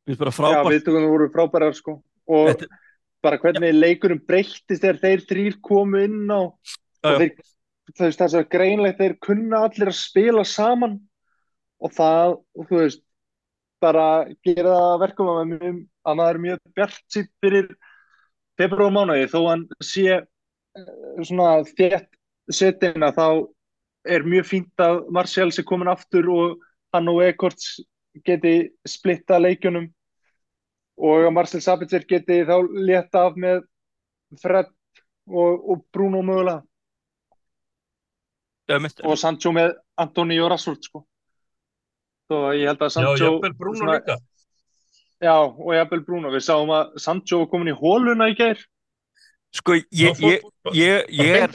við 0.06 0.18
bara 0.20 0.30
já, 0.30 0.36
frábært 0.38 0.72
viðtökunum 0.76 1.10
voru 1.14 1.30
frábærar 1.34 1.74
sko. 1.76 1.96
og 2.26 2.50
Þetta- 2.52 2.82
bara 3.26 3.38
hvernig 3.42 3.72
leikurinn 3.74 4.20
breyttist 4.22 4.82
þegar 4.82 4.98
þeir 5.02 5.22
þrýr 5.26 5.54
komu 5.64 6.02
inn 6.04 6.30
á 6.30 6.40
þú 7.06 8.02
veist 8.04 8.18
þess 8.20 8.36
að 8.38 8.48
greinlegt 8.52 8.98
þeir 9.00 9.16
kunna 9.22 9.64
allir 9.66 9.90
að 9.90 9.98
spila 9.98 10.44
saman 10.46 11.00
og 11.82 11.92
það, 11.92 12.36
og 12.58 12.68
þú 12.70 12.78
veist 12.82 13.02
bara 13.82 14.04
gera 14.46 14.70
það 14.72 14.86
að 14.94 15.00
verkum 15.02 15.28
að, 15.32 15.40
maður- 15.50 15.82
að 16.06 16.22
er 16.28 16.38
mjög 16.44 16.60
bjart 16.76 17.02
sitt 17.12 17.30
fyrir 17.42 17.66
februar 18.60 18.92
mánuði 18.94 19.26
þó 19.32 19.40
hann 19.50 19.66
sé 19.84 20.06
eh, 20.16 20.86
svona 21.24 21.62
þétt 21.76 22.08
setin 22.52 23.02
að 23.06 23.18
þá 23.18 23.26
er 24.16 24.22
mjög 24.26 24.46
fínt 24.46 24.82
að 24.82 25.00
Martial 25.10 25.50
sé 25.52 25.64
komin 25.66 25.90
aftur 25.90 26.28
og 26.30 26.60
hann 26.94 27.08
og 27.10 27.22
Ekorts 27.26 27.80
geti 28.24 28.70
splitta 28.88 29.38
leikjunum. 29.42 29.88
Og 30.96 31.26
að 31.26 31.34
Marcel 31.36 31.60
Sabitzer 31.60 32.06
geti 32.08 32.38
þá 32.48 32.54
létta 32.86 33.26
af 33.28 33.34
með 33.36 33.64
Fred 34.40 34.70
og, 35.28 35.58
og 35.72 35.82
Bruno 35.92 36.22
mögulega. 36.24 36.62
Já, 38.70 38.78
mitt, 38.82 39.02
og 39.04 39.18
Sancho 39.20 39.52
með 39.54 39.74
Antoni 40.00 40.38
og 40.42 40.48
Rashford 40.54 40.86
sko. 40.88 41.02
Svo 42.26 42.40
ég 42.56 42.66
held 42.70 42.80
að 42.80 42.88
já, 42.88 42.94
Sancho 42.96 43.18
jafnvel 43.20 43.52
Bruno 43.58 43.78
svona- 43.82 43.98
líka 44.00 44.16
Já, 45.22 45.32
og 45.48 45.70
jafnvel 45.72 46.02
Bruno, 46.04 46.30
við 46.34 46.44
sáum 46.44 46.72
að 46.76 46.96
Sancho 47.00 47.38
var 47.42 47.48
komin 47.52 47.72
í 47.72 47.76
hóluna 47.76 48.28
í 48.28 48.36
gær. 48.36 48.58
Sko 49.56 49.78
ég, 49.78 49.86
Hann 50.18 50.26
ég, 50.28 50.42
ég, 50.76 51.06
ég, 51.16 51.36
er, 51.40 51.54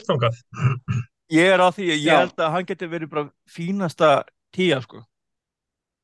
ég 1.30 1.50
er 1.54 1.62
á 1.62 1.68
því 1.70 1.86
að 1.86 2.00
ég 2.00 2.08
Já. 2.08 2.16
held 2.24 2.42
að 2.42 2.52
hann 2.56 2.66
geti 2.66 2.88
verið 2.90 3.12
bara 3.12 3.28
fínasta 3.46 4.10
tíja 4.54 4.80
sko. 4.82 5.04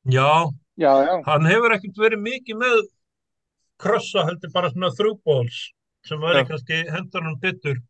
Já, 0.07 0.47
Já, 0.79 0.93
já, 1.03 1.13
hann 1.25 1.49
hefur 1.49 1.75
ekkert 1.75 1.97
verið 1.99 2.21
mikið 2.23 2.59
með 2.61 2.77
krossa 3.83 4.23
heldur 4.29 4.51
bara 4.53 4.69
svona 4.71 4.93
þrjúbóls 4.95 5.57
sem 6.07 6.21
væri 6.23 6.45
Já. 6.45 6.47
kannski 6.53 6.77
hendur 6.93 7.25
hann 7.27 7.39
betur. 7.41 7.81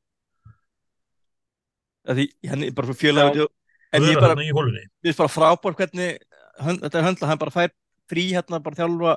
Af 2.09 2.17
því 2.17 2.25
hann 2.49 2.65
er 2.65 2.73
bara 2.73 2.97
fjölaður 2.97 3.45
en 3.93 4.07
ég 4.09 4.17
bara, 4.17 4.33
mér 4.37 4.89
finnst 5.05 5.21
bara 5.21 5.33
frábár 5.33 5.77
hvernig 5.77 6.17
hönd, 6.61 6.81
þetta 6.81 6.99
er 6.99 7.05
höndla, 7.05 7.29
hann 7.29 7.41
bara 7.41 7.53
fær 7.53 7.71
frí 8.09 8.25
hérna 8.33 8.59
bara 8.65 8.77
þjálfa 8.81 9.15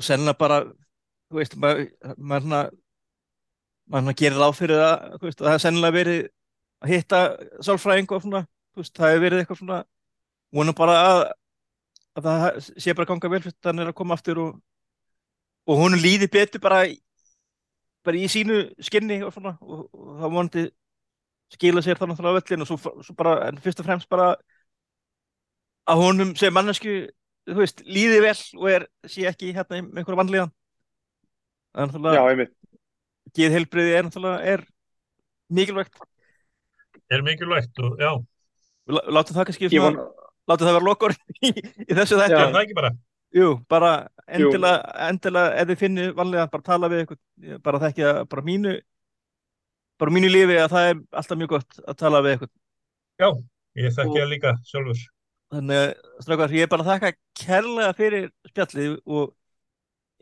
og 0.00 0.06
sennilega 0.06 0.40
bara 0.40 0.60
þú 0.64 1.38
veist, 1.38 1.56
maður 1.60 1.84
maður 2.16 2.46
svona 2.46 2.62
maður 3.90 4.04
svona 4.04 4.16
gerir 4.22 4.40
ráð 4.40 4.56
fyrir 4.58 4.80
það 4.80 5.26
veist, 5.26 5.40
það 5.40 5.52
hefur 5.52 5.64
sennilega 5.66 5.96
verið 5.98 6.22
að 6.80 6.94
hitta 6.94 7.20
sálfræðing 7.66 8.14
og 8.16 8.24
svona, 8.24 8.42
veist, 8.78 8.94
það 8.96 9.12
hefur 9.12 9.24
verið 9.26 9.42
eitthvað 9.42 9.60
svona 9.60 9.78
vonum 10.56 10.78
bara 10.78 10.96
að, 11.04 11.22
að 12.16 12.28
það 12.28 12.48
sé 12.70 12.96
bara 12.96 13.10
ganga 13.12 13.32
vel 13.34 13.42
fyrst 13.44 13.70
hann 13.70 13.84
er 13.84 13.92
að 13.92 13.98
koma 14.00 14.16
aftur 14.16 14.42
og, 14.42 14.58
og 15.70 15.82
hún 15.82 15.98
líði 16.00 16.30
betur 16.32 16.62
bara 16.64 16.82
bara 18.06 18.16
í 18.16 18.28
sínu 18.32 18.62
skinni 18.80 19.20
og 19.26 19.34
svona 19.34 19.56
og, 19.60 19.84
og 19.92 20.12
það 20.22 20.34
vonandi 20.36 20.66
skila 21.50 21.82
sér 21.84 21.98
þannig 22.00 22.22
á 22.22 22.36
völlin 22.38 22.64
og 22.64 22.70
svo, 22.70 22.78
svo 23.04 23.14
bara, 23.18 23.50
en 23.50 23.58
fyrst 23.60 23.82
og 23.82 23.88
fremst 23.88 24.08
bara 24.10 24.32
að 25.90 26.04
honum 26.04 26.34
sem 26.38 26.54
mannesku 26.54 27.02
þú 27.48 27.56
veist, 27.60 27.82
líði 27.86 28.20
vel 28.24 28.36
og 28.60 28.66
er 28.70 28.86
sé 29.08 29.26
ekki 29.30 29.52
hérna 29.56 29.80
með 29.86 30.02
einhverja 30.02 30.20
vanlíðan. 30.22 30.52
Þannig 31.76 32.16
já, 32.16 32.22
að 32.22 32.30
einmitt. 32.34 32.54
Geðheilbriði 33.38 33.92
er 33.94 34.06
náttúrulega 34.08 34.54
er 34.54 34.64
mikilvægt. 35.54 36.00
Er 37.10 37.22
mikilvægt 37.26 37.78
og 37.84 38.00
já, 38.00 38.10
Við 38.90 38.96
lá- 38.96 39.06
látum 39.20 39.36
það 39.36 39.46
kannski 39.50 39.70
von, 39.82 39.98
látum 40.50 40.66
það 40.66 40.76
vera 40.78 40.88
lokkur 40.88 41.14
í, 41.46 41.50
í 41.52 41.92
þessu 41.94 42.18
já. 42.18 42.24
þetta 42.26 42.44
það 42.50 42.62
ekki 42.64 42.78
bara? 42.80 42.90
Jú, 43.30 43.48
bara 43.70 43.90
endilega, 44.26 44.78
endilega 45.06 45.50
ef 45.60 45.68
þið 45.70 45.78
finnir 45.84 46.14
vanlíðan, 46.18 46.50
bara 46.50 46.66
tala 46.66 46.88
við 46.90 47.04
eitthvað 47.04 47.20
Ég 47.46 47.60
bara 47.62 47.78
þekki 47.84 48.02
að 48.08 48.16
bara 48.32 48.42
mínu 48.42 48.72
bara 50.00 50.14
mínu 50.16 50.30
lífi 50.32 50.56
að 50.58 50.72
það 50.74 50.88
er 50.90 50.98
alltaf 51.20 51.38
mjög 51.38 51.52
gott 51.54 51.78
að 51.86 51.98
tala 52.00 52.22
við 52.24 52.32
eitthvað 52.34 52.50
já, 53.22 53.28
ég 53.84 53.94
þekki 54.00 54.18
það 54.18 54.30
líka 54.32 54.52
sjálfur 54.66 55.04
Þannig, 55.50 55.94
strákar, 56.22 56.52
ég 56.54 56.66
er 56.66 56.70
bara 56.70 56.84
að 56.84 56.90
þakka 56.92 57.10
kærlega 57.40 57.94
fyrir 57.98 58.26
spjallið 58.52 58.92
og 59.10 59.32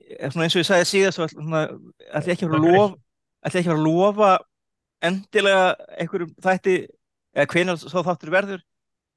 er 0.09 0.33
svona 0.33 0.47
eins 0.47 0.57
og 0.57 0.63
ég 0.63 0.69
sagði 0.69 0.87
síðast 0.89 1.21
ég 2.31 2.33
ekki 2.33 2.47
að 2.47 2.55
fara 2.55 2.61
að 2.61 2.69
lofa, 2.69 2.95
að 3.45 3.59
að 4.29 4.47
endilega 5.09 5.67
einhverjum 6.01 6.33
þætti 6.43 6.77
eða 7.37 7.51
hvenær 7.53 7.81
svo 7.83 8.03
þáttur 8.07 8.33
verður 8.35 8.65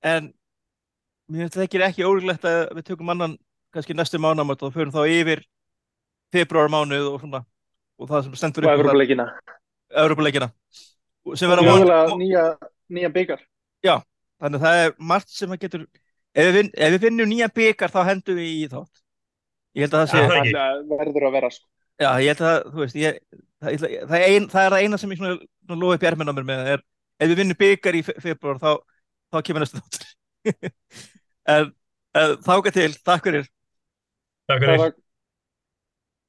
en 0.05 0.27
mér 1.31 1.45
finnst 1.45 1.57
það 1.57 1.65
ekki 1.65 1.81
ekki 1.87 2.05
ólíklegt 2.05 2.45
að 2.49 2.59
við 2.75 2.87
tökum 2.91 3.13
annan 3.13 3.37
kannski 3.71 3.95
næstu 3.95 4.19
mánamöld 4.21 4.61
og 4.67 4.75
förum 4.75 4.93
þá 4.93 5.01
yfir 5.07 5.45
februar 6.33 6.69
mánuð 6.71 7.07
og 7.13 7.23
svona 7.23 7.43
og 8.01 8.09
það 8.11 8.27
sem 8.27 8.37
stendur 8.39 8.67
upp 8.67 8.83
og 11.25 11.37
verða 11.51 11.65
von, 11.65 11.81
mögulega 11.81 12.19
nýja, 12.19 12.45
nýja 12.91 13.13
byggar 13.15 13.43
þannig 14.41 14.61
að 14.61 14.65
það 14.65 14.81
er 14.85 14.95
margt 15.11 15.33
sem 15.33 15.53
að 15.53 15.61
getur 15.65 15.85
ef 16.31 16.51
við, 16.55 16.71
ef 16.73 16.95
við 16.95 17.05
finnum 17.05 17.31
nýja 17.31 17.49
byggar 17.55 17.93
þá 17.93 18.01
hendum 18.09 18.39
við 18.39 18.51
í 18.51 18.67
þátt 18.71 19.03
ég 19.77 19.85
held 19.85 19.95
að 19.95 20.01
það 20.01 20.11
sé 20.11 20.21
Já, 20.21 20.27
það 20.27 20.51
það 20.57 21.01
verður 21.01 21.27
að 21.27 21.35
vera 21.37 21.51
sko. 21.53 21.67
Já, 22.01 22.09
ég 22.23 22.31
held 22.31 22.47
að, 22.49 22.57
veist, 22.79 22.97
ég, 22.97 23.19
það, 23.61 23.75
ég, 23.75 24.05
það, 24.09 24.23
ein, 24.25 24.47
það 24.51 24.65
er 24.65 24.73
það 24.75 24.85
eina 24.85 24.99
sem 25.01 25.13
ég 25.13 25.21
lofi 25.21 25.97
upp 25.97 26.05
í 26.05 26.09
erminn 26.09 26.31
á 26.31 26.35
mér 26.35 26.47
með 26.47 26.71
er, 26.73 26.83
ef 27.21 27.29
við 27.31 27.41
vinnum 27.41 27.59
byggar 27.59 27.97
í 27.99 28.01
fe- 28.07 28.17
februar 28.23 28.61
þá, 28.61 28.71
þá 29.31 29.37
kemur 29.47 29.63
næstu 29.65 29.81
þáttur. 29.81 30.09
en, 31.53 31.69
en 32.17 32.35
þáka 32.47 32.73
til, 32.75 32.89
takk 33.05 33.27
fyrir. 33.29 33.47
Takk 34.49 34.65
fyrir. 34.65 34.95